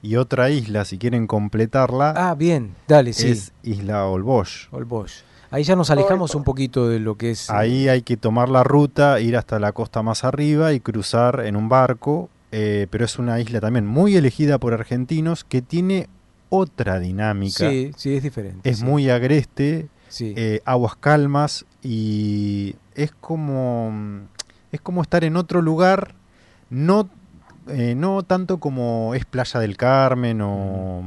Y 0.03 0.17
otra 0.17 0.51
isla, 0.51 0.85
si 0.85 0.99
quieren 0.99 1.27
completarla, 1.27 2.13
ah, 2.17 2.35
bien, 2.35 2.75
dale, 2.87 3.13
sí. 3.13 3.29
es 3.31 3.53
Isla 3.63 4.07
Olbosch. 4.07 4.69
Olbosch. 4.73 5.23
Ahí 5.51 5.63
ya 5.63 5.77
nos 5.77 5.91
alejamos 5.91 6.35
un 6.35 6.45
poquito 6.45 6.89
de 6.89 6.99
lo 7.01 7.17
que 7.17 7.31
es... 7.31 7.49
eh, 7.49 7.53
Ahí 7.55 7.89
hay 7.89 8.03
que 8.03 8.17
tomar 8.17 8.49
la 8.49 8.63
ruta, 8.65 9.21
ir 9.21 9.37
hasta 9.37 9.59
la 9.59 9.73
costa 9.73 10.03
más 10.03 10.25
arriba 10.25 10.73
y 10.73 10.81
cruzar 10.81 11.45
en 11.47 11.57
un 11.57 11.69
barco, 11.69 12.29
eh, 12.53 12.87
pero 12.91 13.05
es 13.05 13.19
una 13.19 13.41
isla 13.41 13.61
también 13.61 13.87
muy 13.87 14.17
elegida 14.17 14.59
por 14.59 14.75
argentinos 14.75 15.45
que 15.45 15.63
tiene 15.63 16.09
otra 16.51 16.99
dinámica. 16.99 17.69
Sí, 17.71 17.93
sí, 17.97 18.17
es 18.17 18.23
diferente. 18.23 18.69
Es 18.69 18.79
sí. 18.79 18.85
muy 18.85 19.09
agreste, 19.11 19.89
Sí. 20.17 20.33
eh, 20.35 20.61
aguas 20.65 20.97
calmas 20.97 21.67
y 21.83 22.75
es 22.95 23.13
como 23.13 23.93
es 24.73 24.81
como 24.81 25.03
estar 25.03 25.25
en 25.25 25.37
otro 25.37 25.61
lugar, 25.61 26.15
no 26.71 27.11
eh, 27.69 27.95
no 27.95 28.23
tanto 28.23 28.59
como 28.59 29.15
es 29.15 29.27
Playa 29.27 29.61
del 29.61 29.77
Carmen 29.77 30.41
o 30.41 31.03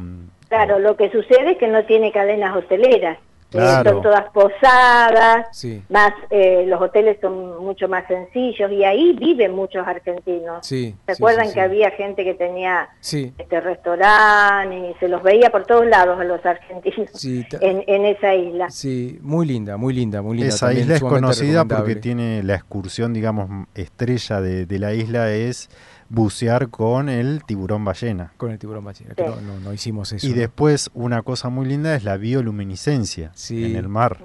Claro, 0.47 0.77
lo 0.77 0.95
que 0.95 1.09
sucede 1.09 1.53
es 1.53 1.57
que 1.57 1.67
no 1.67 1.83
tiene 1.85 2.11
cadenas 2.11 2.55
hoteleras. 2.55 3.17
Claro. 3.49 3.91
son 3.93 4.01
todas 4.03 4.25
posadas, 4.31 5.47
Sí. 5.51 5.81
más 5.89 6.11
eh, 6.29 6.65
los 6.67 6.79
hoteles 6.81 7.17
son 7.19 7.63
mucho 7.63 7.87
más 7.87 8.05
sencillos 8.07 8.71
y 8.71 8.83
ahí 8.83 9.13
viven 9.13 9.53
muchos 9.55 9.87
argentinos. 9.87 10.65
Sí, 10.65 10.95
¿Se 11.07 11.13
acuerdan 11.13 11.45
sí, 11.47 11.53
que 11.53 11.59
sí. 11.59 11.65
había 11.65 11.91
gente 11.91 12.23
que 12.23 12.35
tenía 12.35 12.89
Sí, 12.99 13.33
este 13.37 13.59
restaurante 13.59 14.75
y 14.77 14.93
se 14.99 15.07
los 15.07 15.23
veía 15.23 15.49
por 15.49 15.65
todos 15.65 15.85
lados 15.87 16.19
a 16.19 16.23
los 16.23 16.45
argentinos 16.45 17.25
en, 17.25 17.83
en 17.87 18.05
esa 18.05 18.35
isla? 18.35 18.69
sí, 18.69 19.17
muy 19.21 19.45
linda, 19.47 19.77
muy 19.77 19.93
linda, 19.93 20.21
muy 20.21 20.37
linda. 20.37 20.53
esa 20.53 20.67
también 20.67 20.83
isla 20.85 20.95
es 20.95 21.01
conocida 21.01 21.65
porque 21.65 21.95
tiene 21.95 22.43
la 22.43 22.55
excursión, 22.55 23.13
digamos, 23.13 23.49
estrella 23.75 24.41
de, 24.41 24.65
de 24.65 24.79
la 24.79 24.93
isla 24.93 25.31
es 25.31 25.69
bucear 26.09 26.69
con 26.69 27.07
el 27.09 27.43
tiburón 27.45 27.85
ballena. 27.85 28.33
Con 28.37 28.51
el 28.51 28.59
tiburón 28.59 28.83
ballena, 28.83 29.13
que 29.15 29.23
Sí. 29.23 29.29
no, 29.29 29.41
no, 29.41 29.59
no 29.59 29.73
hicimos 29.73 30.11
eso. 30.11 30.25
Y 30.27 30.33
después 30.33 30.89
una 30.93 31.21
cosa 31.21 31.49
muy 31.49 31.65
linda 31.67 31.95
es 31.95 32.03
la 32.03 32.17
bioluminiscencia 32.17 33.31
Sí. 33.35 33.63
en 33.65 33.75
el 33.75 33.87
mar, 33.87 34.17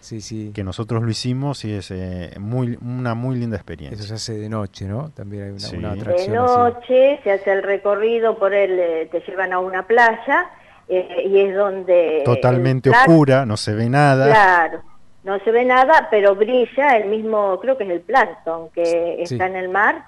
Sí, 0.00 0.20
sí. 0.22 0.52
que 0.54 0.64
nosotros 0.64 1.02
lo 1.02 1.10
hicimos 1.10 1.64
y 1.66 1.72
es 1.74 1.90
eh, 1.90 2.30
muy 2.40 2.78
una 2.80 3.14
muy 3.14 3.36
linda 3.36 3.56
experiencia. 3.56 3.94
Eso 3.98 4.08
se 4.08 4.14
hace 4.14 4.38
de 4.38 4.48
noche, 4.48 4.86
¿no? 4.86 5.10
También 5.10 5.42
hay 5.44 5.50
una, 5.50 5.60
Sí. 5.60 5.76
una 5.76 5.90
De 5.90 5.94
De 5.96 6.00
atracción 6.00 6.38
así. 6.38 6.56
noche 6.56 7.20
se 7.22 7.30
hace 7.32 7.52
el 7.52 7.62
recorrido 7.62 8.38
por 8.38 8.54
el, 8.54 8.78
eh, 8.78 9.08
te 9.12 9.20
llevan 9.20 9.52
a 9.52 9.58
una 9.58 9.86
playa 9.86 10.50
eh, 10.88 11.24
y 11.28 11.40
es 11.40 11.54
donde... 11.54 12.22
Totalmente 12.24 12.88
oscura, 12.88 13.44
no 13.44 13.58
se 13.58 13.74
ve 13.74 13.90
nada. 13.90 14.26
Claro, 14.28 14.80
no 15.24 15.38
se 15.40 15.50
ve 15.50 15.66
nada, 15.66 16.08
pero 16.10 16.34
brilla 16.34 16.96
el 16.96 17.10
mismo, 17.10 17.58
creo 17.60 17.76
que 17.76 17.84
es 17.84 17.90
el 17.90 18.00
plancton 18.00 18.70
que 18.70 19.22
Sí. 19.26 19.34
está 19.34 19.46
en 19.48 19.56
el 19.56 19.68
mar. 19.68 20.06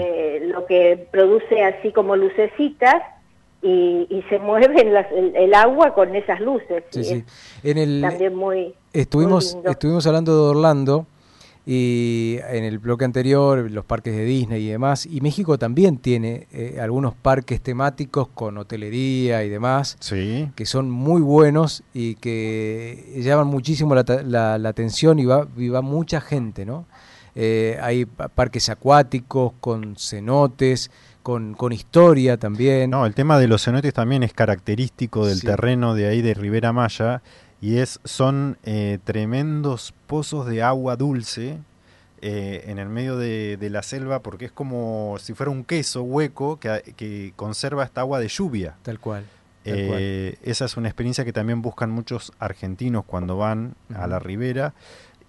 Eh, 0.00 0.42
lo 0.52 0.66
que 0.66 1.06
produce 1.10 1.62
así 1.62 1.92
como 1.92 2.16
lucecitas 2.16 3.02
y, 3.62 4.06
y 4.10 4.22
se 4.28 4.38
mueve 4.38 4.84
las- 4.84 5.10
el, 5.12 5.36
el 5.36 5.54
agua 5.54 5.94
con 5.94 6.14
esas 6.16 6.40
luces. 6.40 6.82
Sí, 6.90 7.24
En 7.62 7.78
el, 7.78 8.00
también 8.00 8.34
muy... 8.34 8.74
estuvimos, 8.92 9.54
muy 9.54 9.70
estuvimos 9.70 10.06
hablando 10.06 10.34
de 10.34 10.50
Orlando 10.50 11.06
y 11.64 12.38
en 12.50 12.64
el 12.64 12.80
bloque 12.80 13.04
anterior, 13.04 13.70
los 13.70 13.84
parques 13.84 14.16
de 14.16 14.24
Disney 14.24 14.66
y 14.66 14.70
demás, 14.70 15.06
y 15.06 15.20
México 15.20 15.58
también 15.58 15.96
tiene 15.98 16.48
eh, 16.52 16.78
algunos 16.80 17.14
parques 17.14 17.60
temáticos 17.60 18.26
con 18.34 18.58
hotelería 18.58 19.44
y 19.44 19.48
demás, 19.48 19.96
Sí. 20.00 20.48
que 20.56 20.66
son 20.66 20.90
muy 20.90 21.22
buenos 21.22 21.84
y 21.94 22.16
que 22.16 23.04
llaman 23.18 23.46
muchísimo 23.46 23.94
la, 23.94 24.04
la- 24.24 24.58
la 24.58 24.68
atención 24.68 25.20
y 25.20 25.24
va, 25.24 25.46
y 25.56 25.68
va 25.68 25.82
mucha 25.82 26.20
gente, 26.20 26.64
¿no? 26.66 26.84
Eh, 27.34 27.78
hay 27.82 28.04
pa- 28.04 28.28
parques 28.28 28.68
acuáticos 28.68 29.52
con 29.60 29.96
cenotes, 29.96 30.90
con, 31.22 31.54
con 31.54 31.72
historia 31.72 32.36
también. 32.36 32.90
No, 32.90 33.06
el 33.06 33.14
tema 33.14 33.38
de 33.38 33.48
los 33.48 33.64
cenotes 33.64 33.94
también 33.94 34.22
es 34.22 34.32
característico 34.32 35.26
del 35.26 35.38
Sí. 35.38 35.46
terreno 35.46 35.94
de 35.94 36.08
ahí 36.08 36.20
de 36.22 36.34
Rivera 36.34 36.72
Maya 36.72 37.22
y 37.60 37.78
es 37.78 38.00
son 38.04 38.58
eh, 38.64 38.98
tremendos 39.04 39.94
pozos 40.06 40.46
de 40.46 40.62
agua 40.62 40.96
dulce 40.96 41.58
eh, 42.20 42.64
en 42.66 42.78
el 42.78 42.88
medio 42.88 43.16
de, 43.16 43.56
de 43.56 43.70
la 43.70 43.82
selva 43.82 44.20
porque 44.20 44.44
es 44.46 44.52
como 44.52 45.16
si 45.20 45.32
fuera 45.32 45.50
un 45.50 45.64
queso 45.64 46.02
hueco 46.02 46.58
que, 46.60 46.94
que 46.96 47.32
conserva 47.36 47.84
esta 47.84 48.00
agua 48.02 48.18
de 48.20 48.28
lluvia. 48.28 48.74
Tal 48.82 48.98
cual. 49.00 49.22
tal 49.64 49.74
Eh, 49.76 50.38
esa 50.42 50.64
es 50.64 50.76
una 50.76 50.88
experiencia 50.88 51.24
que 51.24 51.32
también 51.32 51.62
buscan 51.62 51.90
muchos 51.90 52.32
argentinos 52.40 53.04
cuando 53.06 53.36
van 53.36 53.74
a 53.94 54.06
la 54.08 54.18
ribera. 54.18 54.74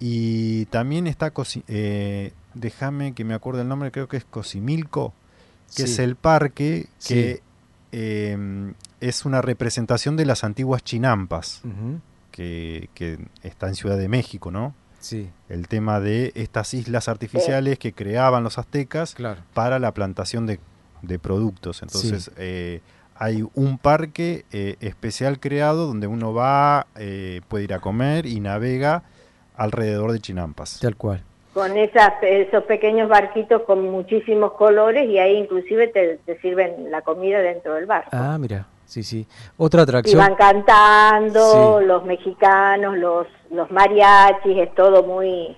Y 0.00 0.66
también 0.66 1.06
está, 1.06 1.32
eh, 1.68 2.32
déjame 2.54 3.12
que 3.14 3.24
me 3.24 3.34
acuerde 3.34 3.62
el 3.62 3.68
nombre, 3.68 3.90
creo 3.90 4.08
que 4.08 4.16
es 4.16 4.24
Cosimilco, 4.24 5.12
que 5.74 5.84
Sí. 5.86 5.92
es 5.92 5.98
el 5.98 6.16
parque 6.16 6.86
Sí. 6.98 7.14
que 7.14 7.42
eh, 7.92 8.72
es 9.00 9.24
una 9.24 9.40
representación 9.40 10.16
de 10.16 10.24
las 10.26 10.42
antiguas 10.44 10.82
chinampas, 10.82 11.62
que, 12.32 12.88
que 12.94 13.18
está 13.44 13.68
en 13.68 13.76
Ciudad 13.76 13.96
de 13.96 14.08
México, 14.08 14.50
¿no? 14.50 14.74
Sí. 14.98 15.28
El 15.48 15.68
tema 15.68 16.00
de 16.00 16.32
estas 16.34 16.74
islas 16.74 17.08
artificiales 17.08 17.78
que 17.78 17.92
creaban 17.92 18.42
los 18.42 18.58
aztecas 18.58 19.14
Claro. 19.14 19.42
para 19.52 19.78
la 19.78 19.92
plantación 19.94 20.46
de, 20.46 20.58
de 21.02 21.18
productos. 21.20 21.82
Entonces, 21.82 22.30
eh, 22.36 22.80
hay 23.14 23.46
un 23.54 23.78
parque 23.78 24.44
eh, 24.50 24.76
especial 24.80 25.38
creado 25.38 25.86
donde 25.86 26.06
uno 26.08 26.32
va, 26.32 26.86
eh, 26.96 27.42
puede 27.48 27.64
ir 27.64 27.74
a 27.74 27.78
comer 27.80 28.26
y 28.26 28.40
navega 28.40 29.04
alrededor 29.56 30.12
de 30.12 30.20
Chinampas. 30.20 30.78
Tal 30.80 30.96
cual. 30.96 31.22
con 31.52 31.76
esas, 31.76 32.14
esos 32.22 32.64
pequeños 32.64 33.08
barquitos 33.08 33.62
con 33.62 33.88
muchísimos 33.90 34.52
colores 34.54 35.08
y 35.08 35.18
ahí 35.18 35.36
inclusive 35.36 35.86
te, 35.88 36.18
te 36.26 36.40
sirven 36.40 36.90
la 36.90 37.02
comida 37.02 37.38
dentro 37.38 37.74
del 37.74 37.86
barco. 37.86 38.10
Ah, 38.12 38.36
mira. 38.40 38.66
Sí, 38.86 39.02
sí. 39.04 39.26
Otra 39.56 39.80
Y 39.80 39.84
atracción. 39.84 40.18
van 40.18 40.34
cantando, 40.34 41.78
Sí. 41.80 41.86
los 41.86 42.04
mexicanos, 42.04 42.96
los, 42.98 43.26
los 43.50 43.70
mariachis, 43.70 44.58
es 44.58 44.74
todo 44.74 45.02
muy, 45.04 45.56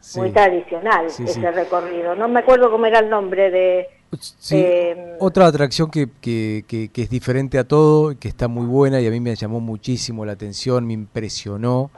Sí. 0.00 0.20
muy 0.20 0.30
tradicional 0.30 1.10
Sí, 1.10 1.24
ese 1.24 1.34
sí. 1.34 1.40
recorrido. 1.40 2.14
No 2.14 2.28
me 2.28 2.40
acuerdo 2.40 2.70
cómo 2.70 2.86
era 2.86 2.98
el 3.00 3.08
nombre 3.10 3.50
de... 3.50 3.88
Sí, 4.20 4.56
eh, 4.56 5.16
otra 5.18 5.46
atracción 5.46 5.90
que, 5.90 6.08
que, 6.20 6.64
que- 6.68 6.88
que 6.90 7.02
es 7.02 7.10
diferente 7.10 7.58
a 7.58 7.64
todo, 7.64 8.12
y 8.12 8.16
que 8.16 8.28
está 8.28 8.48
muy 8.48 8.64
buena 8.66 9.00
y 9.00 9.06
a 9.06 9.10
mí 9.10 9.18
me 9.20 9.34
llamó 9.34 9.60
muchísimo 9.60 10.24
la 10.24 10.32
atención, 10.32 10.86
me 10.86 10.92
impresionó, 10.94 11.90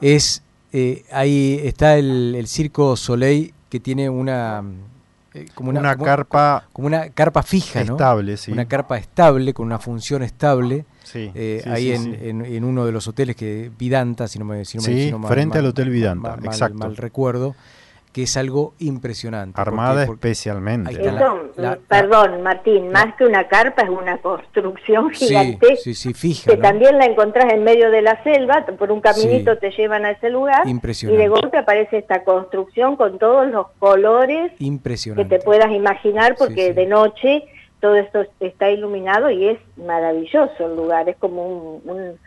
es, 0.00 0.42
eh, 0.72 1.04
ahí 1.12 1.60
está 1.64 1.96
el, 1.96 2.34
el 2.36 2.46
Circo 2.46 2.96
Soleil 2.96 3.52
que 3.68 3.80
tiene 3.80 4.08
una... 4.10 4.62
eh, 5.34 5.46
como 5.54 5.70
Una 5.70 5.94
como- 5.94 6.04
carpa 6.04 6.64
como 6.72 6.86
una 6.86 7.10
carpa 7.10 7.42
fija, 7.42 7.84
¿no? 7.84 7.92
estable, 7.94 8.36
sí. 8.36 8.50
Una 8.52 8.66
carpa 8.66 8.96
estable, 8.98 9.52
con 9.54 9.66
una 9.66 9.78
función 9.78 10.22
estable. 10.22 10.84
Sí, 11.04 11.30
eh, 11.34 11.60
sí, 11.64 11.70
ahí 11.70 11.92
en. 11.92 12.14
En, 12.14 12.44
en 12.44 12.64
uno 12.64 12.84
de 12.84 12.92
los 12.92 13.06
hoteles 13.08 13.34
que 13.36 13.70
Vidanta, 13.78 14.28
si 14.28 14.38
no 14.38 14.44
me, 14.44 14.64
si 14.64 14.76
no 14.78 14.82
me- 14.84 14.88
Sí, 14.88 15.04
si 15.06 15.10
no 15.10 15.26
frente 15.26 15.56
mal- 15.56 15.64
al 15.64 15.70
Hotel 15.70 15.90
Vidanta, 15.90 16.30
mal- 16.30 16.40
mal- 16.40 16.46
exacto. 16.46 16.78
mal 16.78 16.96
recuerdo, 16.96 17.54
que 18.18 18.24
es 18.24 18.36
algo 18.36 18.74
impresionante. 18.80 19.60
Armada 19.60 19.90
porque- 19.92 20.06
porque- 20.06 20.28
especialmente. 20.30 20.98
Perdón, 21.86 22.42
Martín, 22.42 22.90
más 22.90 23.14
que 23.14 23.24
una 23.24 23.46
carpa 23.46 23.82
es 23.82 23.88
una 23.90 24.18
construcción 24.18 25.10
Sí, 25.14 25.26
gigantesca 25.28 25.76
sí, 25.76 25.94
sí, 25.94 26.12
fija, 26.14 26.50
que 26.50 26.56
¿no? 26.56 26.62
también 26.64 26.98
la 26.98 27.04
encontrás 27.04 27.52
en 27.52 27.62
medio 27.62 27.92
de 27.92 28.02
la 28.02 28.20
selva, 28.24 28.66
por 28.76 28.90
un 28.90 29.00
caminito 29.00 29.54
Sí. 29.54 29.60
te 29.60 29.70
llevan 29.70 30.04
a 30.04 30.10
ese 30.10 30.30
lugar 30.30 30.66
y 30.66 30.70
Impresionante. 30.70 31.22
de 31.22 31.28
golpe 31.28 31.58
aparece 31.58 31.98
esta 31.98 32.24
construcción 32.24 32.96
con 32.96 33.20
todos 33.20 33.46
los 33.52 33.68
colores 33.78 34.50
que 34.58 34.64
Impresionante. 34.64 35.38
te 35.38 35.44
puedas 35.44 35.70
imaginar 35.70 36.34
porque 36.36 36.62
Sí, 36.62 36.66
sí. 36.70 36.72
de 36.72 36.86
noche 36.86 37.44
todo 37.80 37.94
esto 37.94 38.24
está 38.40 38.68
iluminado 38.68 39.30
y 39.30 39.46
es 39.50 39.58
maravilloso 39.76 40.66
el 40.66 40.74
lugar, 40.74 41.08
es 41.08 41.14
como 41.18 41.46
un, 41.46 41.88
un, 41.88 42.18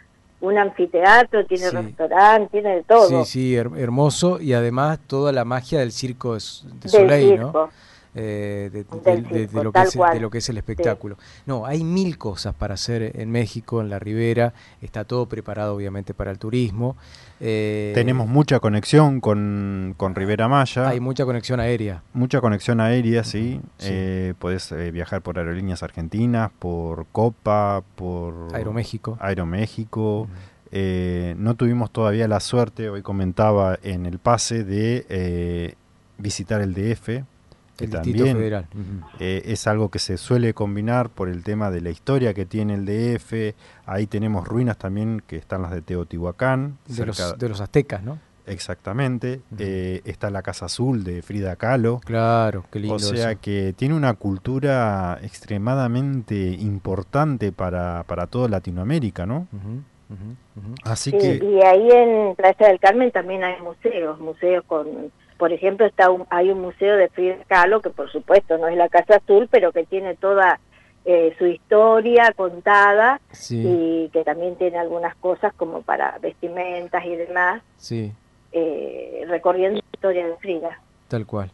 un 0.41 0.57
anfiteatro, 0.57 1.45
tiene 1.45 1.69
Sí. 1.69 1.75
restaurante, 1.75 2.49
tiene 2.51 2.75
de 2.77 2.83
todo. 2.83 3.23
Sí, 3.23 3.25
sí, 3.25 3.55
her- 3.55 3.77
hermoso 3.77 4.39
y 4.41 4.53
además 4.53 4.99
toda 5.07 5.31
la 5.31 5.45
magia 5.45 5.79
del 5.79 5.91
circo 5.91 6.33
de, 6.33 6.41
de 6.63 6.79
Del 6.81 6.89
Soleil, 6.91 7.39
¿no? 7.39 7.69
Eh, 8.13 8.69
de, 8.73 8.83
de- 8.83 8.99
Del 8.99 9.23
de- 9.23 9.29
de 9.29 9.47
circo, 9.47 9.63
lo 9.63 9.71
que 9.71 9.81
es, 9.81 9.95
cual. 9.95 10.13
de 10.13 10.19
lo 10.19 10.29
que 10.29 10.37
es 10.39 10.49
el 10.49 10.57
espectáculo. 10.57 11.17
No, 11.45 11.65
hay 11.65 11.83
mil 11.85 12.17
cosas 12.17 12.53
para 12.53 12.73
hacer 12.73 13.13
en 13.19 13.31
México, 13.31 13.79
en 13.81 13.89
la 13.89 13.99
Ribera, 13.99 14.53
está 14.81 15.05
todo 15.05 15.27
preparado 15.27 15.75
obviamente 15.75 16.13
para 16.13 16.29
el 16.31 16.37
turismo. 16.37 16.97
Eh, 17.39 17.91
Tenemos 17.95 18.27
mucha 18.27 18.59
conexión 18.59 19.21
con, 19.21 19.93
con 19.97 20.13
Rivera 20.13 20.47
Maya. 20.49 20.89
Hay 20.89 20.99
mucha 20.99 21.23
conexión 21.25 21.59
aérea. 21.61 22.03
Mucha 22.13 22.41
conexión 22.41 22.81
aérea, 22.81 23.23
sí. 23.23 23.61
Sí. 23.77 23.87
Eh, 23.89 24.33
podés 24.37 24.71
eh, 24.73 24.91
viajar 24.91 25.21
por 25.21 25.39
aerolíneas 25.39 25.81
argentinas, 25.81 26.51
por 26.59 27.05
Copa, 27.13 27.81
por 27.95 28.49
Aeroméxico. 28.53 29.17
Aeroméxico. 29.21 30.27
Eh, 30.73 31.35
no 31.37 31.55
tuvimos 31.55 31.91
todavía 31.91 32.27
la 32.27 32.39
suerte, 32.39 32.89
hoy 32.89 33.01
comentaba 33.01 33.77
en 33.83 34.05
el 34.05 34.19
pase, 34.19 34.63
de 34.63 35.05
eh, 35.09 35.75
visitar 36.17 36.61
el 36.61 36.73
DF. 36.73 37.23
Que 37.81 37.85
El 37.85 37.91
Distrito 37.91 38.17
también 38.19 38.37
Federal. 38.37 38.67
Eh, 39.19 39.41
es 39.45 39.67
algo 39.67 39.89
que 39.89 39.99
se 39.99 40.17
suele 40.17 40.53
combinar 40.53 41.09
por 41.09 41.29
el 41.29 41.43
tema 41.43 41.69
de 41.71 41.81
la 41.81 41.89
historia 41.89 42.33
que 42.33 42.45
tiene 42.45 42.75
el 42.75 42.85
DF. 42.85 43.55
Ahí 43.85 44.07
tenemos 44.07 44.47
ruinas 44.47 44.77
también 44.77 45.21
que 45.25 45.35
están 45.35 45.61
las 45.61 45.71
de 45.71 45.81
Teotihuacán. 45.81 46.77
De 46.87 47.05
los, 47.05 47.37
de 47.37 47.49
los 47.49 47.61
aztecas, 47.61 48.03
¿no? 48.03 48.17
Exactamente. 48.47 49.41
Eh, 49.59 50.01
está 50.05 50.29
la 50.29 50.41
Casa 50.41 50.65
Azul 50.65 51.03
de 51.03 51.21
Frida 51.21 51.55
Kahlo. 51.55 52.01
Claro, 52.03 52.65
qué 52.71 52.79
lindo 52.79 52.95
O 52.95 52.99
sea 52.99 53.31
eso. 53.31 53.39
que 53.41 53.73
tiene 53.77 53.95
una 53.95 54.13
cultura 54.15 55.19
extremadamente 55.21 56.35
importante 56.59 57.51
para, 57.51 58.03
para 58.03 58.27
toda 58.27 58.47
Latinoamérica, 58.49 59.25
¿no? 59.25 59.47
Así 60.83 61.11
Sí, 61.11 61.17
que 61.17 61.35
y 61.45 61.61
ahí 61.61 61.89
en 61.89 62.35
Playa 62.35 62.67
del 62.67 62.79
Carmen 62.79 63.11
también 63.11 63.43
hay 63.43 63.61
museos, 63.61 64.19
museos 64.19 64.63
con, 64.67 64.87
por 65.41 65.51
ejemplo, 65.51 65.87
está 65.87 66.11
un- 66.11 66.27
hay 66.29 66.51
un 66.51 66.61
museo 66.61 66.95
de 66.97 67.09
Frida 67.09 67.35
Kahlo 67.47 67.81
que 67.81 67.89
por 67.89 68.11
supuesto 68.11 68.59
no 68.59 68.67
es 68.67 68.77
la 68.77 68.89
Casa 68.89 69.15
Azul, 69.15 69.47
pero 69.49 69.71
que 69.71 69.83
tiene 69.85 70.13
toda 70.15 70.59
eh, 71.03 71.33
su 71.39 71.47
historia 71.47 72.31
contada 72.35 73.19
Sí, 73.31 73.63
y 73.67 74.09
que 74.09 74.23
también 74.23 74.55
tiene 74.55 74.77
algunas 74.77 75.15
cosas 75.15 75.51
como 75.55 75.81
para 75.81 76.15
vestimentas 76.19 77.03
y 77.05 77.15
demás, 77.15 77.63
sí, 77.77 78.11
eh, 78.51 79.23
recorriendo 79.27 79.79
la 79.79 79.85
historia 79.93 80.27
de 80.27 80.35
Frida. 80.37 80.79
tal 81.07 81.25
cual. 81.25 81.49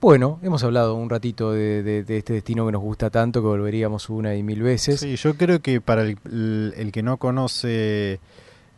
Bueno, 0.00 0.38
hemos 0.42 0.64
hablado 0.64 0.94
un 0.94 1.10
ratito 1.10 1.52
de, 1.52 1.82
de- 1.82 2.04
de 2.04 2.16
este 2.16 2.32
destino 2.32 2.64
que 2.64 2.72
nos 2.72 2.80
gusta 2.80 3.10
tanto, 3.10 3.42
que 3.42 3.48
volveríamos 3.48 4.08
una 4.08 4.34
y 4.34 4.42
mil 4.42 4.62
veces. 4.62 5.00
sí, 5.00 5.14
yo 5.16 5.34
creo 5.36 5.60
que 5.60 5.82
para 5.82 6.00
el, 6.00 6.16
el- 6.24 6.72
el 6.78 6.90
que 6.90 7.02
no 7.02 7.18
conoce 7.18 8.18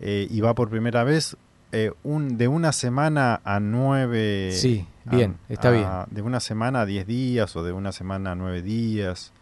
eh, 0.00 0.26
y 0.28 0.40
va 0.40 0.54
por 0.54 0.68
primera 0.68 1.04
vez, 1.04 1.36
eh, 1.72 1.92
un, 2.04 2.36
de 2.38 2.48
una 2.48 2.72
semana 2.72 3.40
a 3.44 3.58
nueve... 3.60 4.50
Sí, 4.52 4.86
a- 5.06 5.16
bien, 5.16 5.36
está 5.48 5.68
a- 5.68 5.72
bien. 5.72 5.88
De 6.10 6.22
una 6.22 6.40
semana 6.40 6.82
a 6.82 6.86
diez 6.86 7.06
días 7.06 7.54
o 7.56 7.62
de 7.64 7.72
una 7.72 7.92
semana 7.92 8.32
a 8.32 8.34
nueve 8.34 8.62
días. 8.62 9.32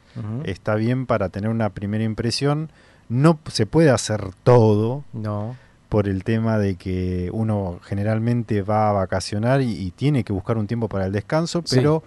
Está 0.45 0.75
bien 0.75 1.07
para 1.07 1.29
tener 1.29 1.51
una 1.51 1.71
primera 1.71 2.03
impresión. 2.03 2.71
No 3.09 3.39
se 3.51 3.65
puede 3.67 3.91
hacer 3.91 4.23
todo. 4.43 5.05
No, 5.13 5.57
por 5.89 6.09
el 6.09 6.23
tema 6.25 6.59
de 6.59 6.77
que 6.77 7.31
uno 7.33 7.81
generalmente 7.83 8.63
va 8.63 8.89
a 8.91 8.93
vacacionar 8.93 9.61
y, 9.61 9.73
y 9.73 9.91
tiene 9.91 10.23
que 10.25 10.33
buscar 10.33 10.57
un 10.59 10.67
tiempo 10.69 10.89
para 10.89 11.07
el 11.07 11.13
descanso, 11.13 11.63
Sí. 11.65 11.77
pero 11.77 12.03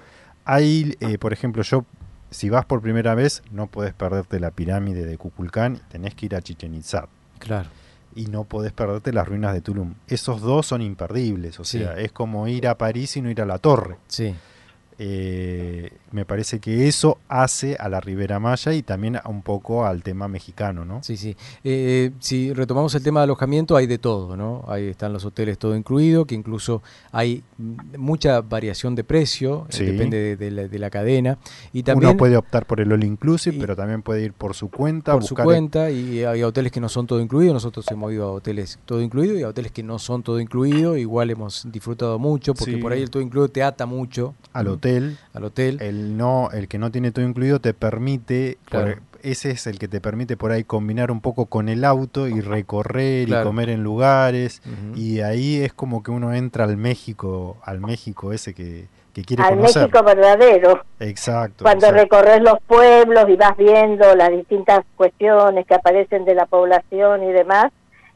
hay, 0.46 0.96
eh, 1.02 1.18
por 1.18 1.34
ejemplo, 1.34 1.64
yo, 1.64 1.84
si 2.30 2.50
vas 2.50 2.66
por 2.66 2.82
primera 2.82 3.14
vez, 3.14 3.44
no 3.52 3.68
podés 3.68 3.94
perderte 3.94 4.40
la 4.40 4.52
pirámide 4.52 5.06
de 5.06 5.18
Kukulcán, 5.18 5.80
tenés 5.92 6.16
que 6.16 6.28
ir 6.28 6.36
a 6.36 6.42
Chichen 6.42 6.74
Itzá. 6.76 7.08
claro. 7.40 7.70
Y 8.16 8.26
no 8.28 8.44
podés 8.44 8.72
perderte 8.74 9.12
las 9.14 9.28
ruinas 9.28 9.54
de 9.54 9.62
Tulum. 9.62 9.94
Esos 10.08 10.42
dos 10.42 10.68
son 10.68 10.82
imperdibles, 10.82 11.60
o 11.60 11.64
Sí. 11.64 11.80
sea, 11.80 11.98
es 12.00 12.12
como 12.12 12.48
ir 12.48 12.68
a 12.68 12.78
París 12.78 13.16
y 13.18 13.22
no 13.22 13.30
ir 13.32 13.42
a 13.42 13.46
la 13.46 13.58
torre. 13.58 13.98
Sí, 14.08 14.36
Eh, 15.00 15.90
me 16.14 16.26
parece 16.26 16.60
que 16.60 16.88
eso 16.88 17.18
hace 17.28 17.76
a 17.80 17.90
la 17.90 18.00
Ribera 18.00 18.40
Maya 18.40 18.72
y 18.74 18.84
también 18.84 19.18
a 19.18 19.28
un 19.28 19.42
poco 19.42 19.86
al 19.86 20.04
tema 20.04 20.28
mexicano, 20.28 20.86
¿no? 20.86 21.04
sí, 21.04 21.18
sí. 21.18 21.36
Eh, 21.64 22.12
si 22.20 22.54
retomamos 22.54 22.94
el 22.96 23.04
tema 23.04 23.20
de 23.22 23.24
alojamiento, 23.26 23.76
hay 23.76 23.88
de 23.88 23.98
todo, 23.98 24.38
¿no? 24.38 24.64
Ahí 24.68 24.88
están 24.88 25.12
los 25.12 25.26
hoteles 25.26 25.58
todo 25.58 25.76
incluido, 25.76 26.26
que 26.26 26.36
incluso 26.36 26.82
hay 27.12 27.44
mucha 27.98 28.42
variación 28.42 28.96
de 28.96 29.04
precio, 29.04 29.66
eh, 29.70 29.74
Sí. 29.74 29.86
depende 29.86 30.18
de, 30.18 30.36
de 30.38 30.52
la, 30.52 30.68
de 30.68 30.80
la 30.80 30.90
cadena. 30.90 31.38
Y 31.72 31.84
también 31.84 32.12
Uno 32.12 32.18
puede 32.18 32.38
optar 32.38 32.66
por 32.66 32.80
el 32.80 32.92
all 32.92 33.04
inclusive, 33.04 33.56
y- 33.58 33.60
pero 33.60 33.76
también 33.76 34.02
puede 34.02 34.24
ir 34.24 34.34
por 34.34 34.54
su 34.54 34.70
cuenta, 34.70 35.14
por 35.14 35.24
su 35.24 35.36
cuenta 35.36 35.90
y 35.90 36.24
hay 36.24 36.44
hoteles 36.44 36.72
que 36.72 36.80
no 36.80 36.90
son 36.90 37.08
todo 37.08 37.20
incluido. 37.20 37.54
Nosotros 37.54 37.86
hemos 37.92 38.12
ido 38.14 38.26
a 38.28 38.32
hoteles 38.32 38.80
todo 38.86 39.02
incluido 39.02 39.36
y 39.38 39.44
a 39.44 39.48
hoteles 39.50 39.72
que 39.72 39.84
no 39.84 39.98
son 40.00 40.22
todo 40.24 40.40
incluido. 40.40 40.96
Igual 40.98 41.32
hemos 41.32 41.68
disfrutado 41.72 42.20
mucho 42.20 42.54
porque 42.54 42.76
Sí. 42.76 42.78
por 42.82 42.92
ahí 42.92 43.02
el 43.02 43.10
todo 43.10 43.24
incluido 43.24 43.50
te 43.50 43.64
ata 43.64 43.86
mucho 43.86 44.36
al 44.54 44.68
hotel. 44.68 45.18
al 45.34 45.44
hotel. 45.46 45.78
El 45.82 46.03
el 46.04 46.18
no, 46.18 46.50
el 46.52 46.68
que 46.68 46.78
no 46.78 46.92
tiene 46.92 47.12
todo 47.12 47.26
incluido 47.26 47.60
te 47.60 47.74
permite, 47.74 48.58
Claro. 48.66 48.94
por- 48.96 49.02
ese 49.24 49.52
es 49.52 49.68
el 49.68 49.80
que 49.80 49.88
te 49.88 50.02
permite 50.02 50.36
por 50.36 50.52
ahí 50.52 50.64
combinar 50.66 51.10
un 51.10 51.22
poco 51.22 51.46
con 51.46 51.70
el 51.70 51.86
auto 51.86 52.28
y 52.28 52.42
recorrer 52.42 53.28
Claro. 53.28 53.44
y 53.44 53.46
comer 53.46 53.70
en 53.70 53.82
lugares. 53.84 54.62
Y 54.96 55.22
ahí 55.22 55.62
es 55.62 55.72
como 55.74 56.04
que 56.04 56.12
uno 56.12 56.34
entra 56.34 56.66
al 56.66 56.76
México, 56.76 57.56
al 57.64 57.80
México 57.80 58.34
ese 58.34 58.54
que, 58.54 58.88
que 59.14 59.24
quiere 59.24 59.44
Al 59.44 59.56
conocer. 59.56 59.84
México 59.84 60.04
verdadero. 60.04 60.84
Exacto. 61.00 61.64
Cuando 61.64 61.86
exacto. 61.88 62.04
recorres 62.04 62.42
los 62.42 62.60
pueblos 62.68 63.30
y 63.30 63.36
vas 63.38 63.56
viendo 63.56 64.14
las 64.16 64.30
distintas 64.30 64.82
cuestiones 64.98 65.66
que 65.68 65.76
aparecen 65.76 66.26
de 66.26 66.36
la 66.36 66.46
población 66.46 67.24
y 67.24 67.32
demás, 67.32 67.72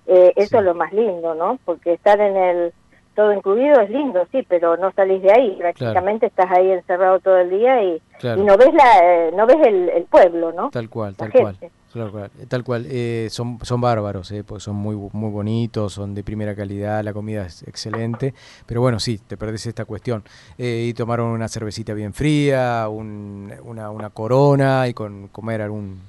eh, 0.08 0.34
eso 0.36 0.58
es 0.60 0.64
lo 0.66 0.74
más 0.76 0.92
lindo, 0.92 1.36
¿no? 1.36 1.58
Porque 1.64 1.94
estar 1.94 2.20
en 2.20 2.36
el 2.36 2.74
todo 3.18 3.34
incluido 3.34 3.82
es 3.82 3.90
lindo, 3.90 4.26
sí, 4.32 4.46
pero 4.48 4.78
no 4.78 4.92
salís 4.94 5.24
de 5.24 5.32
ahí, 5.32 5.56
prácticamente 5.58 6.28
estás 6.28 6.52
ahí 6.52 6.70
encerrado 6.72 7.20
todo 7.20 7.38
el 7.40 7.50
día 7.50 7.84
y, 7.84 8.00
Claro. 8.20 8.42
y 8.42 8.46
no 8.46 8.56
ves 8.58 8.74
la 8.74 9.00
eh, 9.04 9.32
no 9.36 9.46
ves 9.48 9.58
el, 9.66 9.90
el 9.90 10.04
pueblo, 10.06 10.52
¿no? 10.54 10.70
Tal 10.70 10.88
cual, 10.90 11.16
tal 11.16 11.32
cual. 11.32 11.58
Tal 11.94 12.12
cual, 12.12 12.30
eh, 12.40 12.46
tal 12.48 12.64
cual. 12.64 12.86
Eh, 12.90 13.28
son, 13.32 13.58
son 13.64 13.82
bárbaros, 13.82 14.32
eh, 14.32 14.44
porque 14.44 14.62
son 14.64 14.76
muy, 14.76 14.96
muy 14.96 15.32
bonitos, 15.32 15.94
son 15.94 16.14
de 16.14 16.24
primera 16.24 16.54
calidad, 16.56 17.04
la 17.04 17.12
comida 17.14 17.46
es 17.48 17.64
excelente. 17.64 18.36
Pero 18.68 18.82
bueno, 18.82 19.00
sí, 19.00 19.18
te 19.18 19.36
perdés 19.36 19.66
esta 19.66 19.86
cuestión. 19.86 20.24
Eh, 20.60 20.86
y 20.90 20.94
tomaron 20.94 21.28
una 21.28 21.48
cervecita 21.48 21.94
bien 21.96 22.14
fría, 22.14 22.88
un- 22.88 23.52
una, 23.64 23.90
una 23.90 24.10
corona 24.12 24.88
y 24.88 24.94
con 24.94 25.28
comer 25.30 25.62
algún 25.64 26.00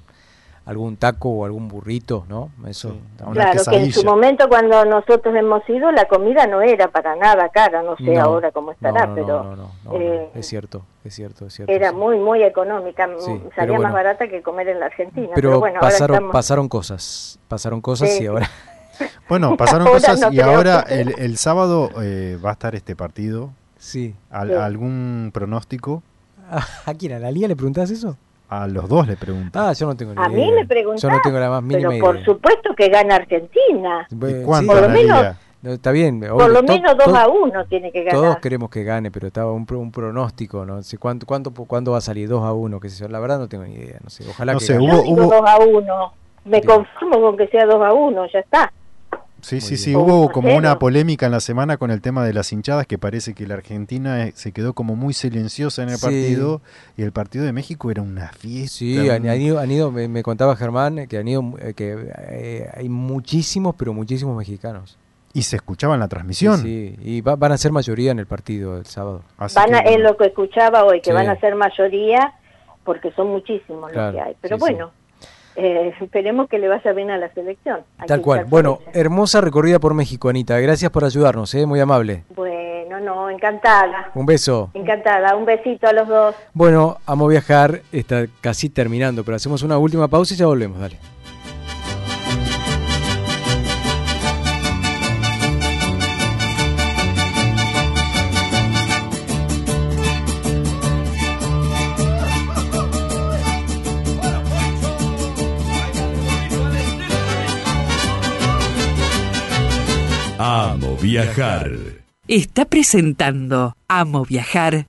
algún 0.68 0.98
taco 0.98 1.30
o 1.30 1.44
algún 1.46 1.66
burrito, 1.66 2.26
¿no? 2.28 2.50
Eso. 2.66 2.94
Claro, 3.32 3.62
que 3.70 3.76
en 3.76 3.90
su 3.90 4.04
momento 4.04 4.48
cuando 4.50 4.84
nosotros 4.84 5.34
hemos 5.34 5.66
ido 5.68 5.90
la 5.92 6.04
comida 6.04 6.46
no 6.46 6.60
era 6.60 6.88
para 6.88 7.16
nada 7.16 7.48
cara, 7.48 7.82
no 7.82 7.96
sé 7.96 8.02
No, 8.14 8.20
ahora 8.20 8.52
cómo 8.52 8.72
estará, 8.72 9.06
no, 9.06 9.08
no, 9.08 9.14
pero 9.14 9.42
no, 9.44 9.56
no, 9.56 9.70
no, 9.84 9.92
eh, 9.94 10.28
es 10.34 10.46
cierto, 10.46 10.82
es 11.04 11.14
cierto, 11.14 11.46
es 11.46 11.54
cierto. 11.54 11.72
era 11.72 11.88
sí. 11.88 11.96
muy 11.96 12.18
muy 12.18 12.42
económica, 12.42 13.08
Sí, 13.18 13.40
salía 13.56 13.78
más 13.78 13.94
barata 13.94 14.28
que 14.28 14.42
comer 14.42 14.68
en 14.68 14.80
la 14.80 14.86
Argentina. 14.86 15.30
Pero, 15.34 15.48
Pero, 15.48 15.60
bueno, 15.60 15.76
ahora 15.78 15.88
pasaron, 15.90 16.14
estamos... 16.16 16.32
pasaron 16.34 16.68
cosas, 16.68 17.38
pasaron 17.48 17.80
cosas 17.80 18.10
Sí. 18.14 18.24
y 18.24 18.26
ahora... 18.26 18.48
Bueno, 19.28 19.56
pasaron 19.56 19.86
Ahora 19.86 20.00
cosas 20.00 20.20
no 20.20 20.32
y 20.32 20.40
ahora 20.40 20.84
que- 20.86 21.00
el, 21.00 21.14
el 21.18 21.36
sábado 21.38 21.88
eh, 22.02 22.36
va 22.44 22.50
a 22.50 22.52
estar 22.54 22.74
este 22.74 22.94
partido. 22.96 23.50
Sí. 23.78 24.14
Al- 24.30 24.48
Sí. 24.48 24.54
¿Algún 24.54 25.30
pronóstico? 25.32 26.02
¿A 26.84 26.94
quién? 26.94 27.12
¿A 27.12 27.18
la 27.20 27.30
Liga 27.30 27.46
le 27.48 27.54
preguntás 27.56 27.90
eso? 27.90 28.16
A 28.51 28.66
los 28.66 28.88
dos 28.88 29.07
le 29.07 29.16
pregunto. 29.16 29.59
Ah, 29.61 29.72
yo 29.74 29.86
no 29.86 29.94
tengo 29.96 30.14
ni 30.14 30.20
A 30.22 30.28
idea. 30.28 30.38
mí 30.46 30.53
me 30.53 30.66
preguntás, 30.66 31.03
Yo 31.03 31.11
no 31.11 31.20
tengo 31.22 31.38
la 31.38 31.51
más 31.51 31.62
pero 31.68 31.88
mínima 31.90 32.05
por 32.05 32.14
idea. 32.16 32.24
supuesto 32.24 32.74
que 32.74 32.88
gana 32.88 33.16
Argentina. 33.16 34.07
Bueno, 34.11 34.46
cuánto 34.46 34.72
Por 34.72 34.82
lo 34.82 34.88
menos- 34.88 35.26
No, 35.61 35.72
está 35.72 35.90
bien. 35.90 36.20
Por 36.20 36.30
obvio, 36.30 36.49
lo 36.49 36.62
to- 36.64 36.72
menos 36.72 36.96
2 36.96 37.05
to- 37.07 37.16
a 37.16 37.26
1 37.28 37.64
tiene 37.66 37.90
que 37.90 38.05
ganar. 38.05 38.20
Todos 38.20 38.36
queremos 38.38 38.70
que 38.70 38.84
gane, 38.84 39.11
pero 39.11 39.26
estaba 39.26 39.53
un, 39.53 39.66
pro- 39.66 39.80
un 39.80 39.90
pronóstico, 39.90 40.64
no 40.64 40.82
sé 40.84 40.99
cuánto, 40.99 41.26
cuánto, 41.26 41.51
cuándo 41.53 41.90
va 41.92 41.99
a 41.99 42.01
salir 42.01 42.28
2 42.28 42.44
a 42.44 42.53
1, 42.53 42.78
qué 42.78 42.88
sé 42.88 43.01
yo. 43.03 43.09
La 43.09 43.18
verdad 43.18 43.40
no 43.40 43.49
tengo 43.49 43.64
ni 43.64 43.74
idea, 43.74 43.99
no 44.03 44.09
sé. 44.09 44.24
Ojalá 44.30 44.53
No 44.53 44.61
que 44.61 44.64
sé, 44.66 44.74
gane. 44.74 44.86
Hubo- 44.86 45.03
hubo- 45.03 45.22
2 45.24 45.42
a 45.44 45.59
1. 45.59 46.12
Me 46.44 46.62
conformo 46.62 47.20
con 47.20 47.36
que 47.36 47.49
sea 47.49 47.66
2 47.66 47.82
a 47.84 47.92
1, 47.92 48.24
ya 48.32 48.38
está. 48.38 48.72
Sí, 49.41 49.61
sí, 49.61 49.68
bien. 49.70 49.78
sí, 49.78 49.97
hubo 49.97 50.30
como 50.30 50.55
una 50.57 50.78
polémica 50.78 51.26
en 51.26 51.32
la 51.32 51.41
semana 51.41 51.76
con 51.76 51.91
el 51.91 52.01
tema 52.01 52.24
de 52.24 52.32
las 52.32 52.53
hinchadas 52.53 52.86
que 52.86 52.99
parece 52.99 53.34
que 53.34 53.47
la 53.47 53.55
Argentina 53.55 54.24
eh, 54.26 54.32
se 54.34 54.53
quedó 54.53 54.72
como 54.74 54.97
muy 54.97 55.14
silenciosa 55.14 55.82
en 55.84 55.91
el 55.91 55.97
Sí. 55.97 56.03
partido 56.07 56.61
y 56.97 57.03
el 57.03 57.12
partido 57.12 57.45
de 57.45 57.53
México 57.53 57.91
era 57.91 58.03
una 58.03 58.28
fiesta. 58.32 58.78
Sí, 58.78 59.09
han, 59.09 59.22
un- 59.22 59.28
han 59.28 59.41
ido, 59.41 59.59
han 59.61 59.70
ido- 59.70 59.93
me, 59.93 60.09
me 60.09 60.22
contaba 60.22 60.57
Germán 60.57 61.07
que 61.07 61.18
han 61.18 61.28
ido, 61.28 61.55
eh, 61.61 61.74
que 61.74 62.11
eh, 62.30 62.68
hay 62.74 62.89
muchísimos, 62.89 63.74
pero 63.78 63.93
muchísimos 63.93 64.36
mexicanos. 64.36 64.99
y 65.34 65.43
se 65.43 65.57
escuchaba 65.57 65.95
en 65.95 66.01
la 66.01 66.09
transmisión. 66.09 66.57
Sí, 66.62 66.97
sí, 66.99 67.03
y 67.16 67.20
va- 67.20 67.36
van 67.36 67.53
a 67.53 67.59
ser 67.59 67.70
mayoría 67.70 68.11
en 68.11 68.18
el 68.18 68.26
partido 68.26 68.78
el 68.78 68.86
sábado. 68.86 69.22
Así 69.36 69.55
Van 69.55 69.72
a, 69.74 69.82
que, 69.84 69.95
es 69.95 70.01
lo 70.01 70.16
que 70.16 70.24
escuchaba 70.28 70.84
hoy, 70.84 71.01
que 71.01 71.11
Sí. 71.11 71.14
van 71.14 71.28
a 71.28 71.39
ser 71.39 71.55
mayoría 71.55 72.32
porque 72.82 73.12
son 73.12 73.28
muchísimos 73.28 73.93
Claro, 73.93 74.12
los 74.12 74.14
que 74.24 74.28
hay. 74.30 74.36
Pero 74.41 74.57
sí, 74.57 74.59
sí. 74.66 74.72
bueno, 74.72 74.91
eh, 75.57 75.94
esperemos 76.01 76.49
que 76.49 76.59
le 76.59 76.68
vaya 76.68 76.92
bien 76.92 77.11
a 77.11 77.18
la 77.18 77.32
selección. 77.32 77.80
Tal 78.07 78.20
cual. 78.20 78.44
Bueno, 78.46 78.80
hermosa 78.92 79.40
recorrida 79.40 79.78
por 79.78 79.94
México, 79.94 80.28
Anita. 80.28 80.59
Gracias 80.61 80.90
por 80.90 81.05
ayudarnos, 81.05 81.55
¿eh? 81.55 81.66
muy 81.66 81.80
amable. 81.80 82.24
Bueno, 82.34 83.01
no, 83.01 83.30
encantada. 83.30 84.11
Un 84.14 84.26
beso. 84.26 84.70
Encantada. 84.74 85.36
Un 85.36 85.44
besito 85.44 85.86
a 85.86 85.92
los 85.92 86.09
dos. 86.09 86.34
Bueno, 86.53 86.99
Amo 87.07 87.26
Viajar 87.26 87.82
está 87.92 88.26
casi 88.40 88.68
terminando, 88.68 89.24
pero 89.24 89.36
hacemos 89.36 89.62
una 89.62 89.78
última 89.78 90.09
pausa 90.09 90.34
y 90.34 90.36
ya 90.36 90.46
volvemos, 90.46 90.78
dale. 90.80 90.99
Amo 110.78 110.96
viajar. 110.96 111.72
Está 112.28 112.64
presentando 112.64 113.74
Amo 113.88 114.24
Viajar. 114.24 114.86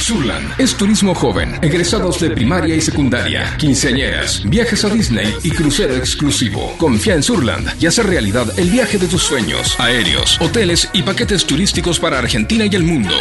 Surland 0.00 0.58
es 0.58 0.74
turismo 0.74 1.14
joven, 1.14 1.58
egresados 1.60 2.18
de 2.18 2.30
primaria 2.30 2.74
y 2.74 2.80
secundaria, 2.80 3.54
quinceañeras, 3.58 4.42
viajes 4.48 4.86
a 4.86 4.88
Disney 4.88 5.34
y 5.42 5.50
crucero 5.50 5.94
exclusivo. 5.96 6.74
Confía 6.78 7.14
en 7.14 7.22
Surland 7.22 7.68
y 7.78 7.84
hace 7.84 8.02
realidad 8.02 8.46
el 8.58 8.70
viaje 8.70 8.96
de 8.96 9.06
tus 9.06 9.22
sueños, 9.22 9.78
aéreos, 9.78 10.40
hoteles 10.40 10.88
y 10.94 11.02
paquetes 11.02 11.44
turísticos 11.44 12.00
para 12.00 12.20
Argentina 12.20 12.64
y 12.64 12.74
el 12.74 12.84
mundo. 12.84 13.14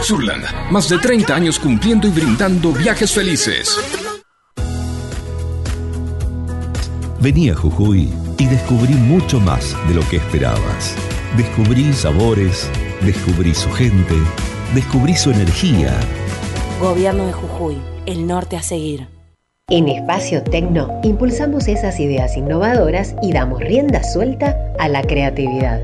Surland, 0.00 0.46
más 0.70 0.88
de 0.88 0.98
30 0.98 1.34
años 1.34 1.58
cumpliendo 1.58 2.08
y 2.08 2.10
brindando 2.10 2.72
viajes 2.72 3.12
felices. 3.12 3.78
Vení 7.20 7.50
a 7.50 7.54
Jujuy 7.54 8.21
y 8.38 8.46
descubrí 8.46 8.94
mucho 8.94 9.40
más 9.40 9.76
de 9.88 9.94
lo 9.94 10.08
que 10.08 10.16
esperabas. 10.16 10.94
Descubrí 11.36 11.92
sabores, 11.92 12.70
descubrí 13.02 13.54
su 13.54 13.70
gente, 13.70 14.14
descubrí 14.74 15.14
su 15.14 15.30
energía. 15.30 15.98
Gobierno 16.80 17.26
de 17.26 17.32
Jujuy, 17.32 17.78
el 18.06 18.26
norte 18.26 18.56
a 18.56 18.62
seguir. 18.62 19.08
En 19.70 19.88
Espacio 19.88 20.42
Tecno 20.42 21.00
impulsamos 21.02 21.68
esas 21.68 21.98
ideas 22.00 22.36
innovadoras 22.36 23.14
y 23.22 23.32
damos 23.32 23.60
rienda 23.60 24.02
suelta 24.02 24.56
a 24.78 24.88
la 24.88 25.02
creatividad. 25.02 25.80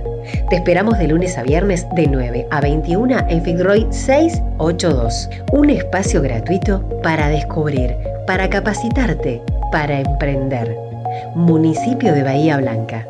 Te 0.51 0.57
esperamos 0.57 0.99
de 0.99 1.09
lunes 1.09 1.39
a 1.39 1.43
viernes 1.43 1.87
de 1.95 2.07
9 2.07 2.49
a 2.51 2.61
21 2.61 3.29
en 3.29 3.43
Fitzroy 3.43 3.87
682. 3.91 5.31
Un 5.53 5.71
espacio 5.71 6.21
gratuito 6.21 6.87
para 7.03 7.29
descubrir, 7.29 7.97
para 8.27 8.51
capacitarte, 8.51 9.41
para 9.73 10.01
emprender. 10.01 10.88
Municipio 11.35 12.13
de 12.13 12.23
Bahía 12.23 12.57
Blanca. 12.57 13.07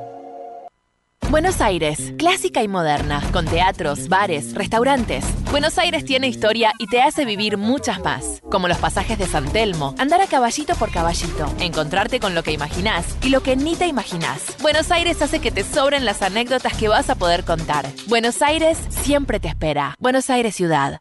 Buenos 1.30 1.60
Aires, 1.60 2.14
clásica 2.16 2.62
y 2.62 2.68
moderna, 2.68 3.22
con 3.32 3.44
teatros, 3.44 4.08
bares, 4.08 4.54
restaurantes. 4.54 5.26
Buenos 5.50 5.76
Aires 5.76 6.06
tiene 6.06 6.26
historia 6.26 6.72
y 6.78 6.86
te 6.86 7.02
hace 7.02 7.26
vivir 7.26 7.58
muchas 7.58 8.00
más, 8.00 8.40
como 8.50 8.66
los 8.66 8.78
pasajes 8.78 9.18
de 9.18 9.26
San 9.26 9.44
Telmo, 9.44 9.94
andar 9.98 10.22
a 10.22 10.26
caballito 10.26 10.74
por 10.76 10.90
caballito, 10.90 11.52
encontrarte 11.60 12.18
con 12.18 12.34
lo 12.34 12.42
que 12.42 12.52
imaginás 12.52 13.04
y 13.22 13.28
lo 13.28 13.42
que 13.42 13.56
ni 13.56 13.76
te 13.76 13.86
imaginás. 13.86 14.56
Buenos 14.62 14.90
Aires 14.90 15.20
hace 15.20 15.40
que 15.40 15.50
te 15.50 15.64
sobren 15.64 16.06
las 16.06 16.22
anécdotas 16.22 16.74
que 16.74 16.88
vas 16.88 17.10
a 17.10 17.14
poder 17.14 17.44
contar. 17.44 17.86
Buenos 18.06 18.40
Aires 18.40 18.78
siempre 18.88 19.38
te 19.38 19.48
espera. 19.48 19.94
Buenos 19.98 20.30
Aires 20.30 20.54
Ciudad. 20.54 21.00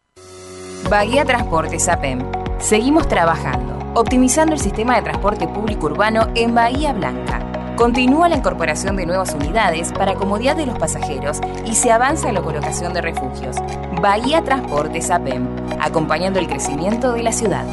Bahía 0.90 1.24
Transportes 1.24 1.88
APEM. 1.88 2.20
Seguimos 2.60 3.08
trabajando, 3.08 3.77
optimizando 3.98 4.54
el 4.54 4.60
sistema 4.60 4.96
de 4.96 5.02
transporte 5.02 5.48
público 5.48 5.88
urbano 5.88 6.28
en 6.36 6.54
Bahía 6.54 6.94
Blanca. 6.94 7.76
Continúa 7.76 8.30
la 8.30 8.38
incorporación 8.38 8.96
de 8.96 9.08
nuevas 9.08 9.34
unidades 9.34 9.92
para 9.92 10.14
comodidad 10.14 10.56
de 10.56 10.68
los 10.68 10.78
pasajeros 10.78 11.40
y 11.66 11.74
se 11.74 11.92
avanza 11.92 12.30
en 12.30 12.36
la 12.36 12.44
colocación 12.44 12.94
de 12.94 13.02
refugios. 13.02 13.56
Bahía 14.00 14.44
Transportes 14.44 15.10
APEM, 15.10 15.48
acompañando 15.80 16.38
el 16.38 16.48
crecimiento 16.48 17.14
de 17.14 17.24
la 17.24 17.32
ciudad. 17.32 17.66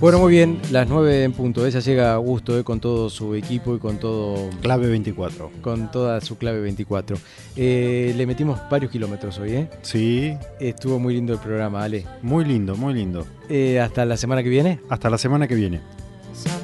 Bueno, 0.00 0.20
muy 0.20 0.30
bien, 0.30 0.60
las 0.70 0.88
9 0.88 1.24
en 1.24 1.32
punto. 1.32 1.66
Ella 1.66 1.80
llega 1.80 2.14
a 2.14 2.18
gusto 2.18 2.56
eh, 2.56 2.62
con 2.62 2.78
todo 2.78 3.10
su 3.10 3.34
equipo 3.34 3.74
y 3.74 3.80
con 3.80 3.98
todo. 3.98 4.48
Clave 4.62 4.86
24. 4.88 5.50
Con 5.60 5.90
toda 5.90 6.20
su 6.20 6.38
clave 6.38 6.60
24. 6.60 7.16
Eh, 7.56 8.14
le 8.16 8.24
metimos 8.24 8.60
varios 8.70 8.92
kilómetros 8.92 9.38
hoy, 9.40 9.54
¿eh? 9.54 9.70
Sí. 9.82 10.36
Estuvo 10.60 11.00
muy 11.00 11.14
lindo 11.14 11.32
el 11.32 11.40
programa, 11.40 11.82
Ale. 11.82 12.06
Muy 12.22 12.44
lindo, 12.44 12.76
muy 12.76 12.94
lindo. 12.94 13.26
Eh, 13.48 13.80
Hasta 13.80 14.04
la 14.04 14.16
semana 14.16 14.44
que 14.44 14.48
viene. 14.50 14.78
Hasta 14.88 15.10
la 15.10 15.18
semana 15.18 15.48
que 15.48 15.56
viene. 15.56 15.80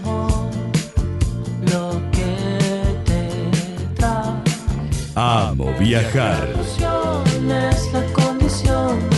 Amor, 0.05 0.31
lo 1.73 1.91
que 2.13 2.37
te 3.05 3.95
trae. 3.97 4.43
Amo 5.17 5.73
viajar. 5.81 6.51
Ilusión 6.55 7.51
es 7.51 7.93
la 7.93 8.05
condición 8.13 9.11
de 9.11 9.17